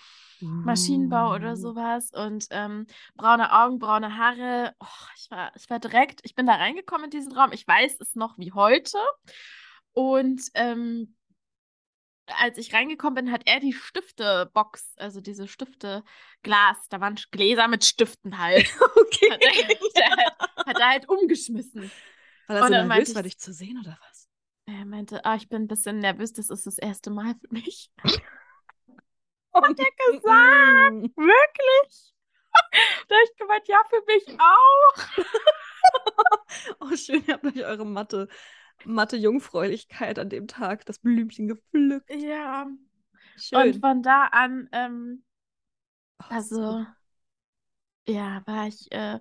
[0.43, 4.73] Maschinenbau oder sowas und ähm, braune Augen, braune Haare.
[4.79, 4.85] Oh,
[5.15, 7.51] ich war, ich war direkt, ich bin da reingekommen in diesen Raum.
[7.51, 8.97] Ich weiß es noch wie heute.
[9.93, 11.15] Und ähm,
[12.27, 16.03] als ich reingekommen bin, hat er die Stiftebox, also diese Stifte,
[16.43, 18.67] Glas, da waren Gläser mit Stiften halt.
[19.13, 19.29] Okay.
[19.31, 20.31] Hat er, halt,
[20.67, 21.91] hat er halt umgeschmissen.
[22.47, 24.29] War er so nervös, ich- war dich zu sehen oder was?
[24.65, 27.91] Er meinte, ah, ich bin ein bisschen nervös, das ist das erste Mal für mich.
[29.53, 31.17] Hat er gesagt?
[31.17, 32.13] Wirklich?
[33.07, 35.25] Da habe ich gemeint, ja, für mich auch.
[36.79, 38.27] Oh, schön, ihr habt euch eure Mathe,
[38.85, 42.09] Mathe-Jungfräulichkeit an dem Tag, das Blümchen gepflückt.
[42.09, 42.67] Ja.
[43.37, 43.59] Schön.
[43.59, 45.23] Und von da an, ähm,
[46.21, 46.85] Oh, also,
[48.07, 49.19] ja, war ich, äh,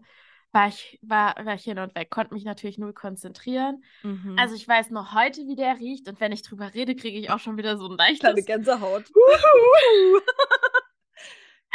[0.53, 3.83] war ich, war, war ich hin und weg, konnte mich natürlich null konzentrieren.
[4.03, 4.37] Mhm.
[4.39, 7.31] Also ich weiß noch heute, wie der riecht und wenn ich drüber rede, kriege ich
[7.31, 8.45] auch schon wieder so ein kleine leichtes.
[8.45, 9.05] Gänsehaut.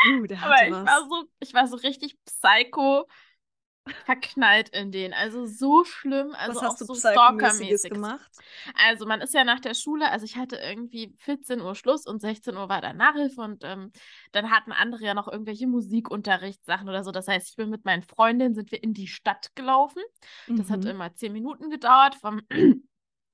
[0.04, 0.86] uh, der Aber hatte ich was.
[0.86, 3.08] war so, ich war so richtig psycho
[4.06, 5.14] verknallt in den.
[5.14, 7.92] Also so schlimm, also was auch hast du so stalkermäßig.
[7.92, 8.32] gemacht?
[8.88, 12.20] Also man ist ja nach der Schule, also ich hatte irgendwie 14 Uhr Schluss und
[12.22, 13.92] 16 Uhr war dann Nachhilfe und ähm,
[14.32, 17.12] dann hatten andere ja noch irgendwelche Musikunterrichtssachen oder so.
[17.12, 20.02] Das heißt, ich bin mit meinen Freundinnen, sind wir in die Stadt gelaufen.
[20.48, 20.90] Das hat Mhm.
[20.92, 22.42] immer 10 Minuten gedauert vom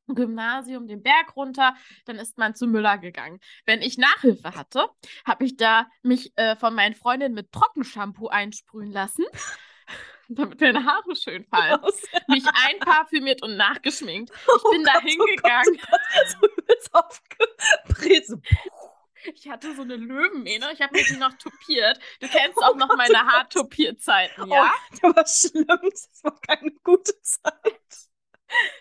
[0.08, 1.74] Gymnasium den Berg runter,
[2.06, 3.40] dann ist man zu Müller gegangen.
[3.66, 4.88] Wenn ich Nachhilfe hatte,
[5.26, 9.24] habe ich da mich äh, von meinen Freundinnen mit Trockenshampoo einsprühen lassen,
[10.36, 11.80] damit meine Haare schön fallen.
[11.82, 12.02] Aus.
[12.28, 14.32] Mich einparfümiert und nachgeschminkt.
[14.56, 15.80] Ich bin da Oh Gott, oh Gott, hingegangen.
[16.42, 18.26] oh Gott, so.
[18.26, 18.42] So,
[19.36, 20.72] Ich hatte so eine Löwenmähne.
[20.74, 22.00] Ich habe mir die noch topiert.
[22.20, 24.74] Du kennst auch noch meine Haartopierzeiten, ja?
[24.74, 25.66] Oh, der war schlimm.
[25.92, 28.10] Das war keine gute Zeit.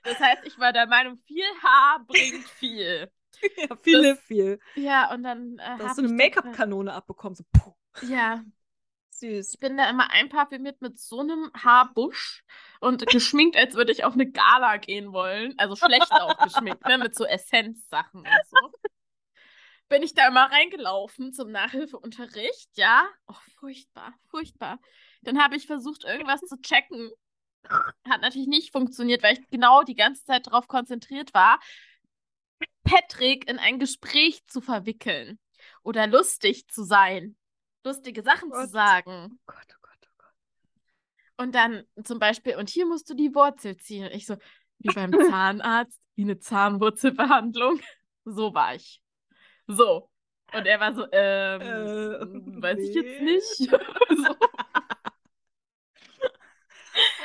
[0.02, 3.10] Das heißt, ich war der Meinung, viel Haar bringt viel.
[3.56, 4.60] Ja, viel hilft viel.
[4.74, 7.34] Ja, und dann äh, hast du eine ich Make-up-Kanone abbekommen.
[7.34, 8.44] So, puh, das, Ja,
[9.20, 9.54] süß.
[9.54, 12.44] ich bin da immer einparfümiert mit so einem Haarbusch
[12.80, 15.54] und geschminkt, als würde ich auf eine Gala gehen wollen.
[15.58, 16.98] Also schlecht auch geschminkt, ne?
[16.98, 18.90] Mit so Essenzsachen und so.
[19.88, 23.08] Bin ich da immer reingelaufen zum Nachhilfeunterricht, ja?
[23.26, 24.78] Oh, furchtbar, furchtbar.
[25.22, 27.10] Dann habe ich versucht, irgendwas zu checken.
[28.08, 31.60] Hat natürlich nicht funktioniert, weil ich genau die ganze Zeit darauf konzentriert war,
[32.84, 35.38] Patrick in ein Gespräch zu verwickeln
[35.82, 37.36] oder lustig zu sein,
[37.84, 38.70] lustige Sachen zu Gott.
[38.70, 39.30] sagen.
[39.32, 40.34] Oh Gott, oh Gott, oh Gott.
[41.36, 44.04] Und dann zum Beispiel, und hier musst du die Wurzel ziehen.
[44.04, 44.36] Und ich so,
[44.78, 47.80] wie beim Zahnarzt, wie eine Zahnwurzelbehandlung.
[48.26, 49.02] So war ich.
[49.66, 50.10] So.
[50.52, 53.32] Und er war so, ähm, Äh, weiß ich jetzt nee.
[53.32, 53.56] nicht.
[53.56, 54.36] so.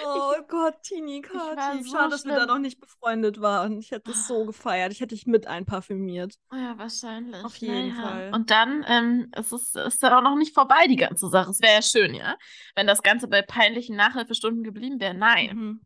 [0.07, 1.21] Oh Gott, Tini,
[1.55, 1.83] Kati.
[1.83, 2.47] so Schade, dass wir da schlimm.
[2.47, 3.79] noch nicht befreundet waren.
[3.79, 4.91] Ich hätte es so gefeiert.
[4.91, 6.35] Ich hätte dich mit einparfümiert.
[6.51, 7.43] Ja, wahrscheinlich.
[7.43, 8.07] Auf jeden naja.
[8.07, 8.31] Fall.
[8.33, 11.51] Und dann ähm, es ist es ja auch noch nicht vorbei, die ganze Sache.
[11.51, 12.35] Es wäre ja schön, ja?
[12.75, 15.13] Wenn das Ganze bei peinlichen Nachhilfestunden geblieben wäre.
[15.13, 15.55] Nein.
[15.55, 15.81] Mhm.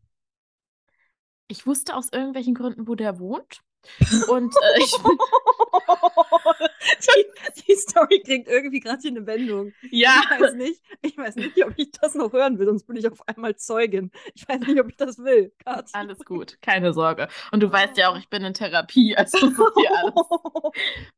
[1.47, 3.61] Ich wusste aus irgendwelchen Gründen, wo der wohnt.
[4.29, 4.91] Und äh, ich,
[7.01, 9.73] die, die Story kriegt irgendwie gerade hier eine Wendung.
[9.91, 12.95] ja, Ich weiß nicht, ich weiß nicht, ob ich das noch hören will, sonst bin
[12.97, 14.11] ich auf einmal Zeugin.
[14.35, 15.53] Ich weiß nicht, ob ich das will.
[15.63, 15.91] Kathi.
[15.93, 17.27] alles gut, keine Sorge.
[17.51, 19.49] Und du weißt ja auch, ich bin in Therapie, also hier
[19.97, 20.13] alles.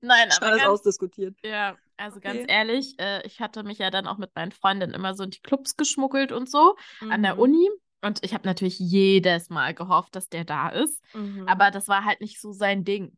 [0.02, 1.36] Nein, aber alles ganz, ausdiskutiert.
[1.44, 2.46] ja, also ganz Okay.
[2.48, 5.42] ehrlich, äh, ich hatte mich ja dann auch mit meinen Freundinnen immer so in die
[5.42, 6.76] Clubs geschmuggelt und so
[7.10, 7.40] an der Mhm.
[7.42, 7.70] Uni.
[8.02, 11.02] Und ich habe natürlich jedes Mal gehofft, dass der da ist.
[11.14, 11.48] Mhm.
[11.48, 13.16] Aber das war halt nicht so sein Ding.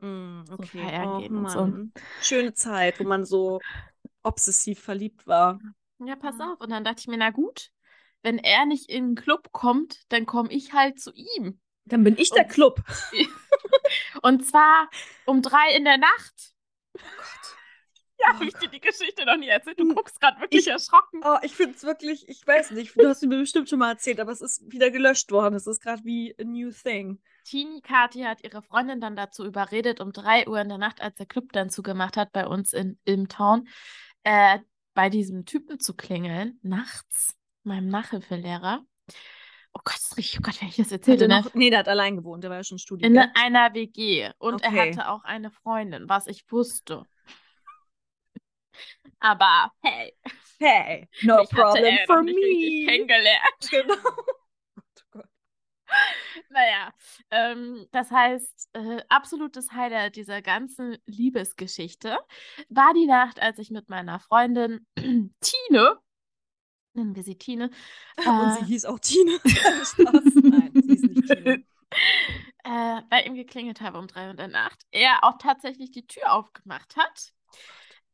[0.00, 0.66] Mhm, so okay.
[0.82, 1.72] feiern Oh, gehen und so.
[2.22, 3.60] Schöne Zeit, wo man so
[4.22, 5.60] obsessiv verliebt war.
[5.98, 6.40] Ja, pass Mhm.
[6.42, 6.60] auf.
[6.60, 7.70] Und dann dachte ich mir, na gut,
[8.22, 11.60] wenn er nicht in den Club kommt, dann komme ich halt zu ihm.
[11.84, 12.82] Dann bin ich der Und- Club.
[14.22, 14.88] Und zwar
[15.26, 16.54] um drei in der Nacht.
[16.96, 17.56] Oh Gott.
[18.22, 19.78] Ja, habe ich dir die Geschichte noch nie erzählt?
[19.78, 19.94] Du Hm.
[19.94, 21.20] guckst gerade wirklich Ich- erschrocken.
[21.24, 24.20] Oh, ich finde es wirklich, ich weiß nicht, du hast mir bestimmt schon mal erzählt,
[24.20, 25.54] aber es ist wieder gelöscht worden.
[25.54, 27.20] Es ist gerade wie a new thing.
[27.44, 31.16] Teenie Kathi hat ihre Freundin dann dazu überredet, um drei Uhr in der Nacht, als
[31.16, 33.66] der Club dann zugemacht hat bei uns in, im Town,
[34.22, 34.60] äh,
[34.94, 38.84] bei diesem Typen zu klingeln, nachts, meinem Nachhilfelehrer.
[39.74, 41.40] Oh Gott, das oh Gott, wenn ich das Hat erzähle, er ne?
[41.40, 43.06] noch, nee, der hat allein gewohnt, der war ja schon Studie.
[43.06, 44.30] In einer WG.
[44.38, 44.90] Und er Okay.
[44.92, 47.04] hatte auch eine Freundin, was ich wusste.
[49.22, 50.12] Aber hey,
[50.58, 52.86] Hey, no hatte problem er for me.
[52.86, 53.42] kennengelernt.
[53.70, 53.94] Genau.
[55.14, 55.22] Oh.
[56.50, 56.92] Naja,
[57.30, 62.18] ähm, das heißt, äh, absolutes Highlight dieser ganzen Liebesgeschichte
[62.68, 65.98] war die Nacht, als ich mit meiner Freundin Tine,
[66.94, 67.70] nennen wir sie Tine,
[68.24, 69.38] Und sie äh, hieß auch Tine.
[70.42, 71.64] Nein, sie ist nicht Tine.
[72.64, 76.06] äh, bei ihm geklingelt habe um drei Uhr in der Nacht, er auch tatsächlich die
[76.06, 77.32] Tür aufgemacht hat.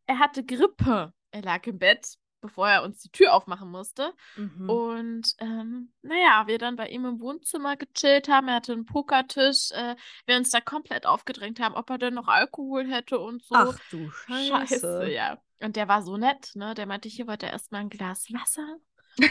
[0.09, 1.13] Er hatte Grippe.
[1.31, 2.17] Er lag im Bett.
[2.41, 4.13] bevor er uns die Tür aufmachen musste.
[4.37, 4.71] Mhm.
[4.71, 8.47] Und ähm, naja, wir dann bei ihm im Wohnzimmer gechillt haben.
[8.49, 9.71] Er hatte einen Pokertisch.
[9.73, 9.97] Äh,
[10.27, 13.55] wir uns da komplett aufgedrängt haben, ob er denn noch Alkohol hätte und so.
[13.57, 14.49] Ach du Scheiße.
[14.49, 15.39] Scheiße, ja.
[15.61, 16.75] Und der war so nett, ne?
[16.75, 18.77] Der meinte, hier wollte er erstmal ein Glas Wasser.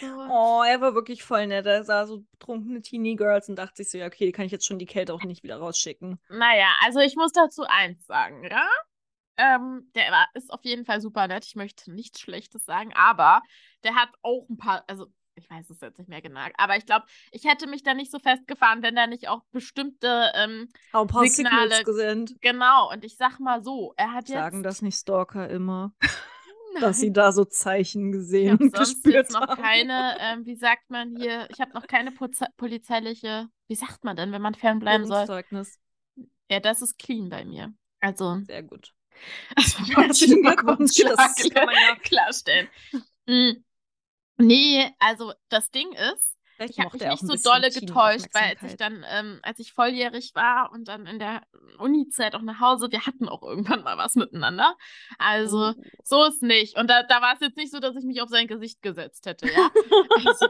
[0.00, 0.06] So.
[0.08, 1.66] Oh, er war wirklich voll nett.
[1.66, 4.80] Er sah so betrunkene Teenie-Girls und dachte sich so, ja, okay, kann ich jetzt schon
[4.80, 6.18] die Kälte auch nicht wieder rausschicken.
[6.28, 8.66] Naja, also ich muss dazu eins sagen, ja?
[9.36, 11.44] Ähm, der war, ist auf jeden Fall super nett.
[11.44, 13.42] Ich möchte nichts Schlechtes sagen, aber
[13.82, 15.06] der hat auch ein paar, also
[15.36, 18.12] ich weiß es jetzt nicht mehr genau, aber ich glaube, ich hätte mich da nicht
[18.12, 22.36] so festgefahren, wenn da nicht auch bestimmte ähm, Auch ein paar Signale- sind.
[22.40, 24.38] Genau, und ich sag mal so, er hat jetzt.
[24.38, 26.10] Sagen das nicht Stalker immer, Nein.
[26.82, 29.60] dass sie da so Zeichen Ich gesehen habe und sonst gespürt jetzt noch haben.
[29.60, 34.14] keine, ähm, wie sagt man hier, ich habe noch keine Poze- polizeiliche, wie sagt man
[34.14, 35.26] denn, wenn man fernbleiben soll?
[35.26, 35.80] Zeugnis.
[36.48, 37.74] Ja, das ist clean bei mir.
[37.98, 38.92] Also, Sehr gut.
[39.56, 42.68] Also Herzlichen Glückwunsch, das kann man ja- klarstellen.
[43.26, 43.52] Mm.
[44.36, 48.62] Nee, also das Ding ist, Vielleicht ich habe mich nicht so dolle getäuscht, weil als
[48.62, 51.42] ich dann, ähm, als ich volljährig war und dann in der
[51.78, 54.76] Uni-Zeit auch nach Hause, wir hatten auch irgendwann mal was miteinander.
[55.18, 55.82] Also Oh.
[56.04, 56.76] so ist nicht.
[56.78, 59.26] Und da, da war es jetzt nicht so, dass ich mich auf sein Gesicht gesetzt
[59.26, 59.68] hätte, ja.
[60.26, 60.46] Also,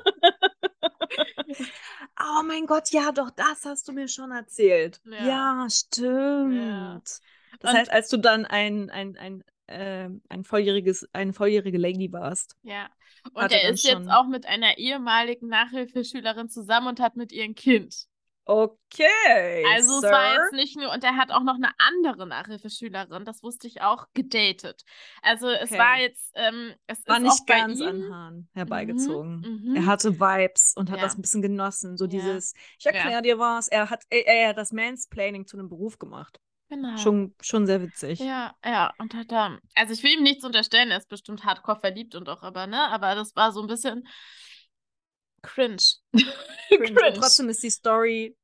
[2.20, 5.00] Oh mein Gott, ja, doch, das hast du mir schon erzählt.
[5.04, 5.26] Ja.
[5.26, 7.20] Ja, stimmt.
[7.61, 12.12] Das Und- heißt, als du dann ein, ein, ein, ähm, ein volljähriges, eine volljährige Lady
[12.12, 12.57] warst.
[12.62, 12.88] ja.
[13.32, 17.44] Und er ist jetzt schon- auch mit einer ehemaligen Nachhilfeschülerin zusammen und hat mit ihr
[17.44, 18.05] ein Kind.
[18.46, 19.64] Okay.
[19.74, 20.09] Also Sir.
[20.09, 23.66] es war jetzt nicht nur, und er hat auch noch eine andere Nachhilfeschülerin, das wusste
[23.66, 24.82] ich auch, gedatet.
[25.22, 25.78] Also es Okay.
[25.78, 29.40] war jetzt, ähm, es war ist nicht auch bei ganz ihm, an Haaren herbeigezogen.
[29.64, 29.76] mhm.
[29.76, 31.05] Er hatte Vibes und hat Ja.
[31.05, 31.96] das ein bisschen genossen.
[31.96, 32.11] So Ja.
[32.11, 33.68] dieses, ich erkläre dir was.
[33.68, 36.38] Er hat, er, er hat das Mansplaining zu einem Beruf gemacht.
[36.75, 36.97] Genau.
[36.97, 38.18] Schon, schon sehr witzig.
[38.18, 41.79] Ja, ja, und hat da, also ich will ihm nichts unterstellen, er ist bestimmt hardcore
[41.79, 44.09] verliebt und auch, aber, ne, aber das war so ein bisschen
[45.43, 45.77] cringe.
[46.68, 46.91] Cringe.
[46.91, 48.37] Und trotzdem ist die Story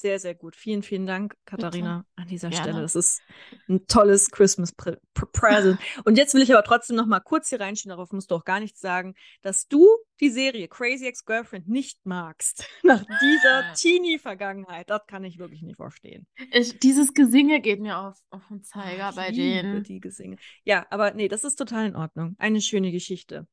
[0.00, 0.56] sehr, sehr gut.
[0.56, 2.64] Vielen, vielen Dank, Katharina, an dieser Gerne.
[2.64, 2.82] Stelle.
[2.82, 3.20] Das ist
[3.68, 5.78] ein tolles Christmas Pre Pre Present.
[6.04, 8.44] Und jetzt will ich aber trotzdem noch mal kurz hier reinschieben, darauf musst du auch
[8.44, 9.86] gar nichts sagen, dass du
[10.20, 12.68] die Serie Crazy Ex-Girlfriend nicht magst.
[12.82, 14.90] Nach dieser Teenie-Vergangenheit.
[14.90, 16.26] Das kann ich wirklich nicht verstehen.
[16.52, 19.82] Ich, dieses Gesinge geht mir auf, auf den Zeiger Ich bei denen.
[19.82, 20.36] die Gesinge.
[20.64, 22.36] Ja, aber nee, das ist total in Ordnung.
[22.38, 23.46] Eine schöne Geschichte.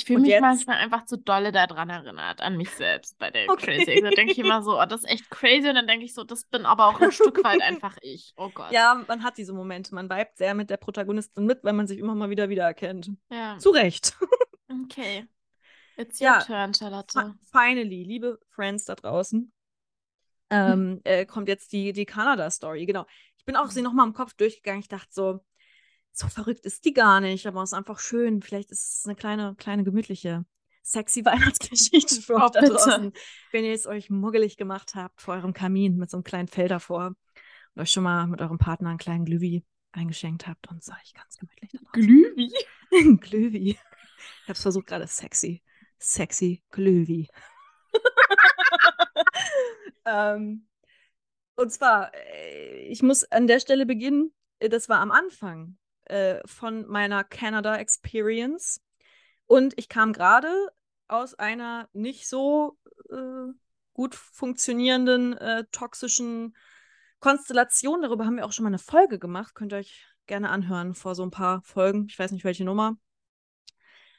[0.00, 3.48] Ich fühle mich jetzt- manchmal einfach zu dolle daran erinnert, an mich selbst bei der
[3.50, 3.78] Okay.
[3.84, 4.00] Crazy.
[4.02, 5.68] Da denke ich immer so, oh, das ist echt crazy.
[5.68, 8.32] Und dann denke ich so, das bin aber auch ein Stück weit einfach ich.
[8.36, 8.70] Oh Gott.
[8.72, 9.94] Ja, man hat diese Momente.
[9.94, 13.10] Man vibet sehr mit der Protagonistin mit, weil man sich immer mal wieder wiedererkennt.
[13.30, 13.58] Ja.
[13.58, 14.16] Zu Recht.
[14.84, 15.26] Okay.
[15.96, 16.38] It's Ja.
[16.38, 17.12] your turn, Charlotte.
[17.18, 19.50] Fi- Finally, liebe Friends da draußen,
[20.50, 22.86] ähm, äh, kommt jetzt die, die Kanada-Story.
[22.86, 23.06] Genau.
[23.38, 24.80] Ich bin auch sie nochmal im Kopf durchgegangen.
[24.80, 25.40] Ich dachte so,
[26.16, 28.40] so verrückt ist die gar nicht, aber es ist einfach schön.
[28.40, 30.46] Vielleicht ist es eine kleine, kleine, gemütliche,
[30.82, 33.12] sexy Weihnachtsgeschichte für Oh, euch da draußen.
[33.52, 36.68] Wenn ihr es euch muggelig gemacht habt vor eurem Kamin mit so einem kleinen Fell
[36.68, 37.14] davor
[37.74, 39.62] und euch schon mal mit eurem Partner einen kleinen Glühwi
[39.92, 41.72] eingeschenkt habt und euch ganz gemütlich.
[41.92, 42.50] Glühwi?
[43.20, 43.70] Glühwi.
[43.70, 45.62] Ich habe es versucht gerade sexy.
[45.98, 47.28] Sexy Glühwi.
[50.06, 50.66] ähm,
[51.56, 55.76] und zwar, äh, ich muss an der Stelle beginnen, das war am Anfang
[56.06, 58.80] äh, von meiner Canada Experience.
[59.46, 60.70] Und ich kam gerade
[61.08, 62.78] aus einer nicht so
[63.10, 63.52] äh,
[63.94, 66.56] gut funktionierenden, äh, toxischen
[67.20, 68.02] Konstellation.
[68.02, 69.54] Darüber haben wir auch schon mal eine Folge gemacht.
[69.54, 72.06] Könnt ihr euch gerne anhören vor so ein paar Folgen.
[72.08, 72.96] Ich weiß nicht, welche Nummer.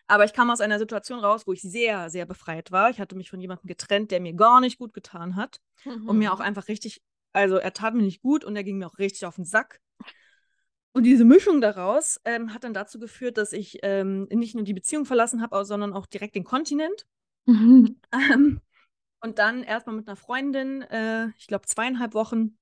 [0.08, 2.90] Aber ich kam aus einer Situation raus, wo ich sehr, sehr befreit war.
[2.90, 5.60] Ich hatte mich von jemandem getrennt, der mir gar nicht gut getan hat.
[6.08, 7.02] Und mir auch einfach richtig,
[7.34, 9.82] also er tat mir nicht gut und er ging mir auch richtig auf den Sack.
[10.98, 14.74] Und diese Mischung daraus ähm, hat dann dazu geführt, dass ich ähm, nicht nur die
[14.74, 17.06] Beziehung verlassen habe, sondern auch direkt den Kontinent.
[17.46, 18.02] Mhm.
[18.12, 18.62] Ähm,
[19.22, 22.58] und dann erstmal mit einer Freundin, äh, ich glaube zweieinhalb Wochen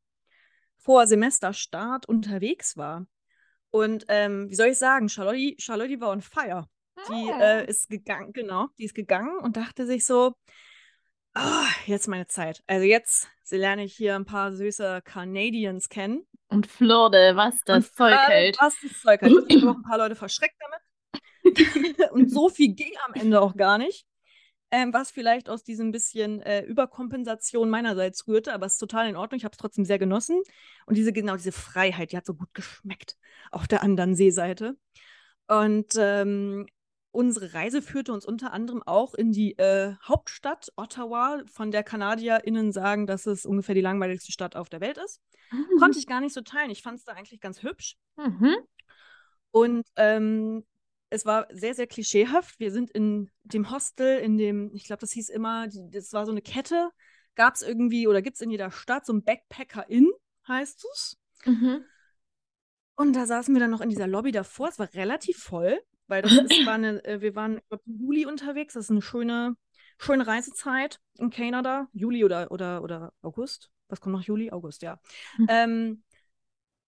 [0.76, 3.08] vor Semesterstart unterwegs war.
[3.70, 6.68] Und ähm, wie soll ich sagen, Charlotte, Charlotte war on fire.
[7.08, 10.34] Die äh, ist gegangen, genau, die ist gegangen und dachte sich so,
[11.36, 12.62] ah, jetzt meine Zeit.
[12.68, 16.28] Also jetzt lerne ich hier ein paar süße Canadians kennen.
[16.48, 18.58] Und Florde, was das Und, Zeug hält.
[18.60, 19.34] Was das Zeug hält.
[19.48, 20.82] Ich habe auch ein paar Leute verschreckt damit.
[22.12, 24.06] und so viel ging am Ende auch gar nicht.
[24.72, 29.16] Ähm, was vielleicht aus diesem bisschen äh, Überkompensation meinerseits rührte, aber es ist total in
[29.16, 29.38] Ordnung.
[29.38, 30.42] Ich habe es trotzdem sehr genossen.
[30.86, 33.16] Und diese, genau, diese Freiheit, die hat so gut geschmeckt
[33.52, 34.76] auf der anderen Seeseite.
[35.48, 36.66] Und ähm,
[37.16, 42.72] unsere Reise führte uns unter anderem auch in die äh, Hauptstadt Ottawa, von der KanadierInnen
[42.72, 45.22] sagen, dass es ungefähr die langweiligste Stadt auf der Welt ist.
[45.80, 46.70] Konnte ich gar nicht so teilen.
[46.70, 47.96] Ich fand es da eigentlich ganz hübsch.
[48.18, 48.56] Mhm.
[49.52, 50.66] Und ähm,
[51.10, 52.60] es war sehr, sehr klischeehaft.
[52.60, 56.32] Wir sind in dem Hostel, in dem, ich glaube, das hieß immer, das war so
[56.32, 56.90] eine Kette,
[57.36, 60.12] gab es irgendwie oder gibt es in jeder Stadt so ein Backpacker-Inn,
[60.48, 61.18] heißt es.
[61.46, 61.86] Mhm.
[62.96, 64.68] Und da saßen wir dann noch in dieser Lobby davor.
[64.68, 68.74] Es war relativ voll, weil das ist, war eine, äh, wir waren im Juli unterwegs.
[68.74, 69.56] Das ist eine schöne,
[69.98, 71.88] schöne Reisezeit in Kanada.
[71.94, 73.72] Juli oder, oder, oder August.
[73.88, 74.24] Was kommt noch?
[74.24, 74.52] Juli?
[74.52, 75.00] August, ja.
[75.38, 75.48] Mhm.
[75.50, 76.04] Ähm,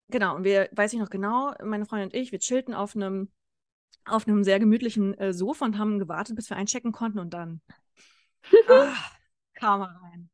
[0.09, 3.31] genau, und wir, weiß ich noch genau, meine Freundin und ich, wir chillten auf einem
[4.05, 7.61] auf einem sehr gemütlichen äh, Sofa und haben gewartet, bis wir einchecken konnten und dann
[8.69, 9.11] ach,
[9.53, 10.29] kam er rein.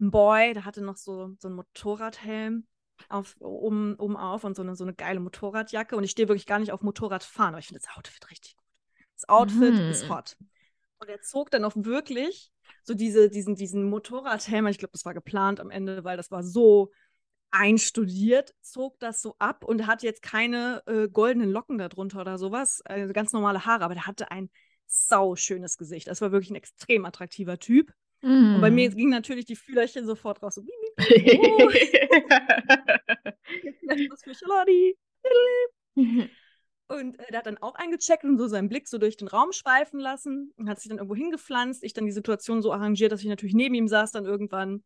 [0.00, 2.66] Ein Boy, der hatte noch so, so einen Motorradhelm
[3.08, 5.96] auf, um, um auf und so eine, so eine geile Motorradjacke.
[5.96, 8.66] Und ich stehe wirklich gar nicht auf Motorradfahren, aber ich finde das Outfit richtig gut.
[9.14, 9.90] Das Outfit mhm.
[9.90, 10.36] ist hot.
[10.98, 12.50] Und er zog dann auch wirklich
[12.82, 16.42] so diese, diesen, diesen Motorradhelm, ich glaube, das war geplant am Ende, weil das war
[16.42, 16.90] so
[17.50, 22.82] einstudiert, zog das so ab und hat jetzt keine äh, goldenen Locken darunter oder sowas,
[22.82, 24.50] also ganz normale Haare, aber der hatte ein
[24.86, 26.06] sau schönes Gesicht.
[26.08, 27.92] Das war wirklich ein extrem attraktiver Typ.
[28.22, 28.56] Mm.
[28.56, 28.96] Und bei mir mm.
[28.96, 30.54] gingen natürlich die Fühlerchen sofort raus.
[30.54, 31.68] So, bieb, bieb, oh.
[34.10, 34.96] was für Schaladi.
[36.88, 39.52] Und äh, der hat dann auch eingecheckt und so seinen Blick so durch den Raum
[39.52, 41.82] schweifen lassen und hat sich dann irgendwo hingepflanzt.
[41.82, 44.84] Ich dann die Situation so arrangiert, dass ich natürlich neben ihm saß dann irgendwann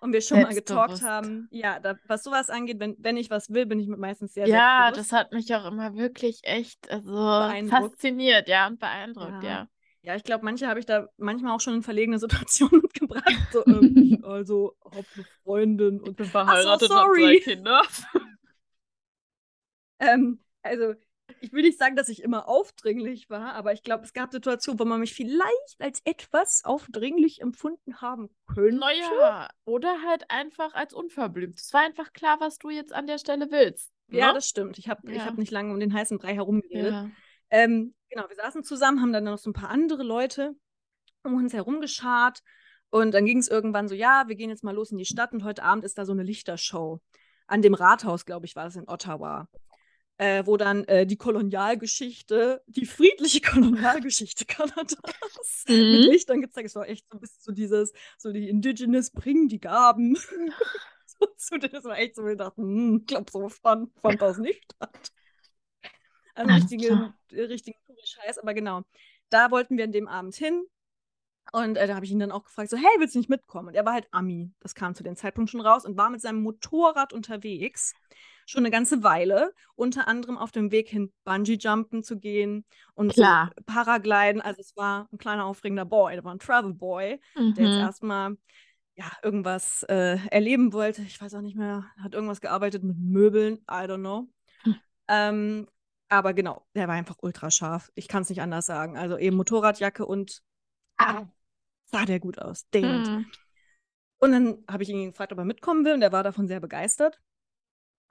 [0.00, 1.48] und wir schon mal getalkt haben.
[1.50, 4.92] Ja, da, was sowas angeht, wenn, wenn ich was will, bin ich meistens sehr, Ja,
[4.92, 9.48] das hat mich auch immer wirklich echt also, fasziniert, ja, und beeindruckt, ja.
[9.48, 9.68] ja.
[10.06, 13.48] Ja, ich glaube, manche habe ich da manchmal auch schon in verlegene Situationen mitgebracht.
[13.52, 17.82] So, ähm, also, hab eine Freundin und bin verheiratet so, und drei Kinder.
[19.98, 20.94] ähm, also,
[21.40, 24.78] ich will nicht sagen, dass ich immer aufdringlich war, aber ich glaube, es gab Situationen,
[24.78, 28.78] wo man mich vielleicht als etwas aufdringlich empfunden haben könnte.
[28.78, 31.58] Naja, oder halt einfach als unverblümt.
[31.58, 33.90] Es war einfach klar, was du jetzt an der Stelle willst.
[34.06, 34.34] Ja, ne?
[34.34, 34.78] das stimmt.
[34.78, 35.24] Ich habe ja.
[35.24, 36.92] hab nicht lange um den heißen Brei herumgeredet.
[36.92, 37.10] Ja.
[37.50, 40.56] Ähm, genau, wir saßen zusammen, haben dann noch so ein paar andere Leute
[41.22, 42.42] um uns herum geschart.
[42.90, 45.32] Und dann ging es irgendwann so, ja, wir gehen jetzt mal los in die Stadt
[45.32, 47.00] und heute Abend ist da so eine Lichtershow.
[47.46, 49.48] An dem Rathaus, glaube ich, war das in Ottawa
[50.18, 55.74] äh, wo dann äh, die Kolonialgeschichte, die friedliche Kolonialgeschichte Kanadas mhm.
[55.74, 56.68] mit Lichtern gezeigt.
[56.68, 60.16] Es war echt so ein bisschen so dieses, so die Indigenous bringen die Gaben.
[61.06, 64.38] so, so, das war echt so, wir dachten, hm, ich glaube, so fand, fand das
[64.38, 65.12] nicht statt.
[66.36, 68.82] Also richtigen, richtigen Scheiß, aber genau.
[69.30, 70.64] Da wollten wir an dem Abend hin.
[71.52, 73.68] Und äh, da habe ich ihn dann auch gefragt, so, hey, willst du nicht mitkommen?
[73.68, 74.52] Und er war halt Ami.
[74.60, 77.94] Das kam zu dem Zeitpunkt schon raus und war mit seinem Motorrad unterwegs
[78.46, 82.64] schon eine ganze Weile, unter anderem auf dem Weg hin Bungee-Jumpen zu gehen
[82.94, 83.50] und Klar.
[83.56, 84.40] So Paragliden.
[84.40, 87.54] Also es war ein kleiner aufregender Boy, der war ein Travel Boy, mhm.
[87.54, 87.80] der jetzt mhm.
[87.80, 88.36] erstmal
[88.94, 91.02] ja, irgendwas äh, erleben wollte.
[91.02, 94.28] Ich weiß auch nicht mehr, hat irgendwas gearbeitet mit Möbeln, I don't know.
[94.62, 94.76] Hm.
[95.08, 95.68] Ähm,
[96.08, 97.90] aber genau, der war einfach ultra scharf.
[97.94, 98.96] Ich kann es nicht anders sagen.
[98.96, 100.42] Also eben Motorradjacke und
[100.98, 101.24] ah,
[101.86, 102.66] sah der gut aus.
[102.70, 103.06] Damn.
[103.06, 103.26] Hm.
[104.18, 106.60] Und dann habe ich ihn gefragt, ob er mitkommen will und er war davon sehr
[106.60, 107.20] begeistert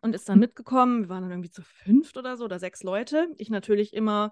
[0.02, 1.04] und ist dann mitgekommen.
[1.04, 3.28] Wir waren dann irgendwie zu fünft oder so oder sechs Leute.
[3.38, 4.32] Ich natürlich immer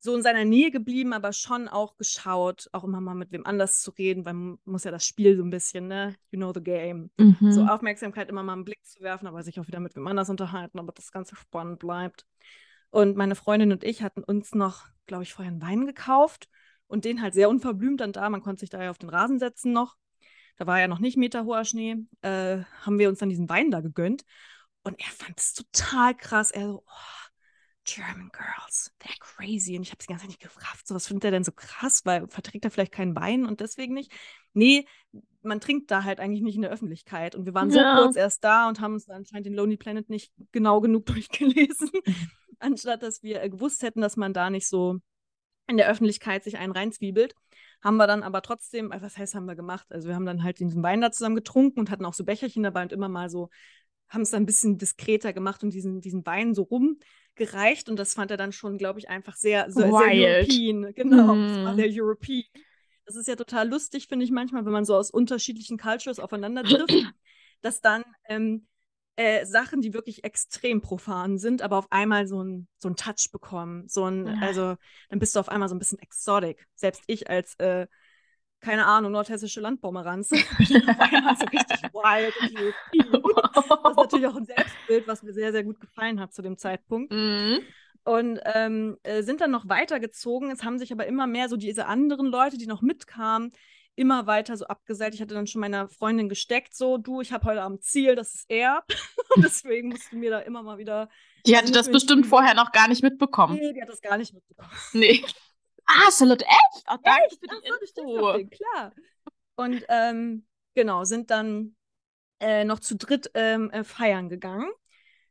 [0.00, 3.80] so in seiner Nähe geblieben, aber schon auch geschaut, auch immer mal mit wem anders
[3.80, 6.16] zu reden, weil man muss ja das Spiel so ein bisschen, ne?
[6.32, 7.10] You know the game.
[7.18, 7.52] Mhm.
[7.52, 10.28] So Aufmerksamkeit immer mal einen Blick zu werfen, aber sich auch wieder mit wem anders
[10.28, 12.26] unterhalten, aber das Ganze spannend bleibt.
[12.92, 16.50] Und meine Freundin und ich hatten uns noch, glaube ich, vorher einen Wein gekauft
[16.88, 18.28] und den halt sehr unverblümt dann da.
[18.28, 19.96] Man konnte sich da ja auf den Rasen setzen noch.
[20.58, 21.96] Da war ja noch nicht meterhoher Schnee.
[22.20, 24.26] Äh, haben wir uns dann diesen Wein da gegönnt.
[24.82, 26.50] Und er fand es total krass.
[26.50, 27.30] Er so, oh,
[27.84, 29.74] German Girls, they're crazy.
[29.76, 31.52] Und ich habe es die ganze Zeit nicht gefragt, so was findet er denn so
[31.52, 34.12] krass, weil verträgt er vielleicht keinen Wein und deswegen nicht?
[34.52, 34.86] Nee,
[35.40, 37.34] man trinkt da halt eigentlich nicht in der Öffentlichkeit.
[37.34, 37.96] Und wir waren so ja.
[37.96, 41.90] kurz erst da und haben uns anscheinend den Lonely Planet nicht genau genug durchgelesen,
[42.62, 44.98] anstatt dass wir äh, gewusst hätten, dass man da nicht so
[45.66, 47.34] in der Öffentlichkeit sich einen reinzwiebelt.
[47.82, 49.86] Haben wir dann aber trotzdem, äh, was heißt, haben wir gemacht?
[49.90, 52.62] Also wir haben dann halt diesen Wein da zusammen getrunken und hatten auch so Becherchen
[52.62, 53.48] dabei und immer mal so
[54.12, 57.88] haben es dann ein bisschen diskreter gemacht und diesen, diesen Wein so rumgereicht.
[57.88, 60.92] Und das fand er dann schon, glaube ich, einfach sehr, sehr, sehr European.
[60.94, 61.48] Genau, mm.
[61.48, 62.44] das war sehr European.
[63.06, 66.62] Das ist ja total lustig, finde ich manchmal, wenn man so aus unterschiedlichen Cultures aufeinander
[66.62, 66.94] trifft,
[67.62, 68.66] dass dann ähm,
[69.16, 73.30] äh, Sachen, die wirklich extrem profan sind, aber auf einmal so ein, so ein Touch
[73.30, 73.88] bekommen.
[73.88, 74.34] So ein, ja.
[74.40, 74.76] also
[75.10, 76.66] dann bist du auf einmal so ein bisschen exotic.
[76.74, 77.86] Selbst ich als äh,
[78.62, 80.28] keine Ahnung, nordhessische Landbaumeranz.
[80.28, 83.50] so richtig wild und wow.
[83.52, 86.56] Das ist natürlich auch ein Selbstbild, was mir sehr, sehr gut gefallen hat zu dem
[86.56, 87.12] Zeitpunkt.
[87.12, 87.58] Mhm.
[88.04, 90.50] Und ähm, äh, sind dann noch weitergezogen.
[90.50, 93.52] Es haben sich aber immer mehr so diese anderen Leute, die noch mitkamen,
[93.94, 95.14] immer weiter so abgeseilt.
[95.14, 98.34] Ich hatte dann schon meiner Freundin gesteckt, so, du, ich habe heute Abend Ziel, das
[98.34, 98.84] ist er.
[99.36, 101.08] Und deswegen mussten wir da immer mal wieder.
[101.46, 103.54] Die hatte das bestimmt vorher noch gar nicht mitbekommen.
[103.54, 104.70] Nee, die hat das gar nicht mitbekommen.
[104.92, 105.24] Nee.
[105.84, 106.84] Ah, Charlotte, echt?
[106.88, 107.38] Oh, danke echt?
[107.40, 108.32] für die Info.
[108.32, 108.92] Den, klar.
[109.56, 111.74] Und ähm, genau, sind dann
[112.40, 114.70] äh, noch zu dritt ähm, äh, feiern gegangen.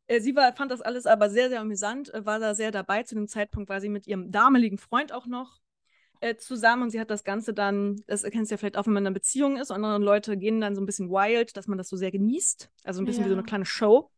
[0.07, 3.03] Äh, sie war, fand das alles aber sehr, sehr amüsant, äh, war da sehr dabei.
[3.03, 5.59] Zu dem Zeitpunkt war sie mit ihrem damaligen Freund auch noch
[6.21, 8.93] äh, zusammen und sie hat das Ganze dann, das kennst du ja vielleicht auch, wenn
[8.93, 11.77] man in einer Beziehung ist, andere Leute gehen dann so ein bisschen wild, dass man
[11.77, 12.71] das so sehr genießt.
[12.83, 13.25] Also ein bisschen ja.
[13.25, 14.11] wie so eine kleine Show.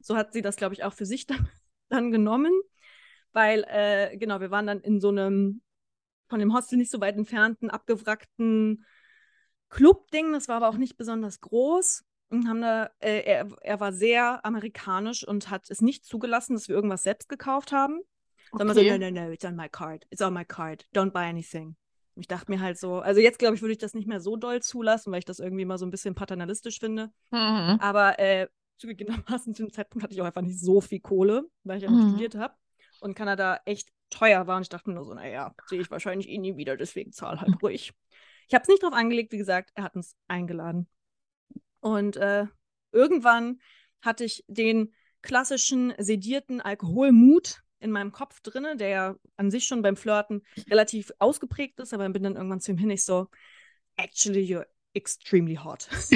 [0.00, 1.48] So hat sie das, glaube ich, auch für sich dann,
[1.88, 2.52] dann genommen,
[3.32, 5.62] weil, äh, genau, wir waren dann in so einem
[6.28, 8.86] von dem Hostel nicht so weit entfernten, abgewrackten
[9.68, 10.32] Club-Ding.
[10.32, 12.04] Das war aber auch nicht besonders groß.
[12.30, 16.68] Und haben da, äh, er, er war sehr amerikanisch und hat es nicht zugelassen, dass
[16.68, 18.00] wir irgendwas selbst gekauft haben.
[18.52, 18.58] Okay.
[18.58, 20.06] Sondern so, no, no, no, it's on my card.
[20.10, 20.84] It's on my card.
[20.94, 21.76] Don't buy anything.
[22.16, 24.36] Ich dachte mir halt so, also jetzt glaube ich, würde ich das nicht mehr so
[24.36, 27.10] doll zulassen, weil ich das irgendwie mal so ein bisschen paternalistisch finde.
[27.30, 27.78] Mhm.
[27.80, 31.78] Aber äh, zugegebenermaßen zu dem Zeitpunkt hatte ich auch einfach nicht so viel Kohle, weil
[31.78, 32.10] ich einfach mhm.
[32.10, 32.54] studiert habe.
[33.00, 34.56] Und Kanada echt teuer war.
[34.56, 37.40] Und ich dachte mir nur so, naja, sehe ich wahrscheinlich eh nie wieder, deswegen zahl
[37.40, 37.92] halt ruhig.
[38.48, 40.86] Ich habe es nicht drauf angelegt, wie gesagt, er hat uns eingeladen.
[41.80, 42.46] Und äh,
[42.92, 43.60] irgendwann
[44.02, 44.92] hatte ich den
[45.22, 51.12] klassischen sedierten Alkoholmut in meinem Kopf drin, der ja an sich schon beim Flirten relativ
[51.18, 53.28] ausgeprägt ist, aber bin dann irgendwann zu ihm hin, ich so,
[53.96, 55.88] actually, you're extremely hot.
[55.90, 56.10] das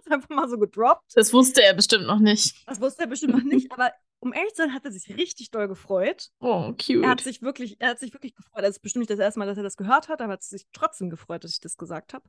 [0.00, 1.12] ist einfach mal so gedroppt.
[1.14, 2.68] Das wusste er bestimmt noch nicht.
[2.68, 5.50] Das wusste er bestimmt noch nicht, aber um ehrlich zu sein, hat er sich richtig
[5.50, 6.28] doll gefreut.
[6.38, 7.02] Oh, cute.
[7.02, 8.62] Er hat sich wirklich, er hat sich wirklich gefreut.
[8.62, 10.42] Das ist bestimmt nicht das erste Mal, dass er das gehört hat, aber er hat
[10.42, 12.24] sich trotzdem gefreut, dass ich das gesagt habe.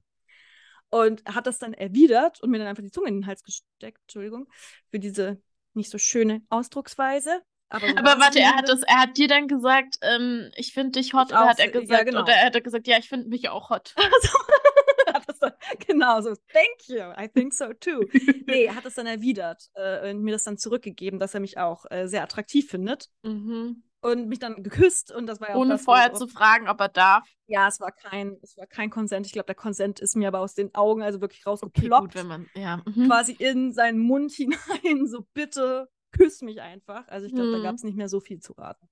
[0.89, 3.99] Und hat das dann erwidert und mir dann einfach die Zunge in den Hals gesteckt,
[4.03, 4.47] Entschuldigung,
[4.89, 5.41] für diese
[5.75, 7.41] nicht so schöne Ausdrucksweise.
[7.69, 10.99] Aber, so aber warte, er hat, das, er hat dir dann gesagt, ähm, ich finde
[10.99, 12.21] dich hot, oder hat er gesagt, ja, genau.
[12.21, 13.95] oder er hat gesagt, ja, ich finde mich auch hot.
[15.87, 18.05] genau so, thank you, I think so too.
[18.47, 21.57] nee, er hat es dann erwidert äh, und mir das dann zurückgegeben, dass er mich
[21.57, 23.09] auch äh, sehr attraktiv findet.
[23.23, 23.83] Mhm.
[24.03, 26.89] Und mich dann geküsst und das war ja Ohne das, vorher zu fragen, ob er
[26.89, 27.27] darf.
[27.47, 29.25] Ja, es war kein, es war kein Konsent.
[29.25, 31.83] Ich glaube, der Konsent ist mir aber aus den Augen also wirklich rausgeploppt.
[31.83, 32.81] Okay, gut, wenn man, ja.
[32.85, 33.07] Mhm.
[33.07, 37.07] Quasi in seinen Mund hinein, so bitte küss mich einfach.
[37.07, 37.53] Also ich glaube, mhm.
[37.53, 38.87] da gab es nicht mehr so viel zu raten.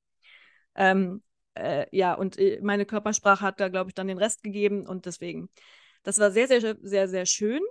[0.75, 1.21] Ähm,
[1.55, 5.05] äh, ja, und äh, meine Körpersprache hat da, glaube ich, dann den Rest gegeben und
[5.05, 5.49] deswegen
[6.03, 7.61] das war sehr, sehr, sehr, sehr schön.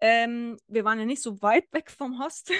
[0.00, 2.56] Ähm, wir waren ja nicht so weit weg vom Hostel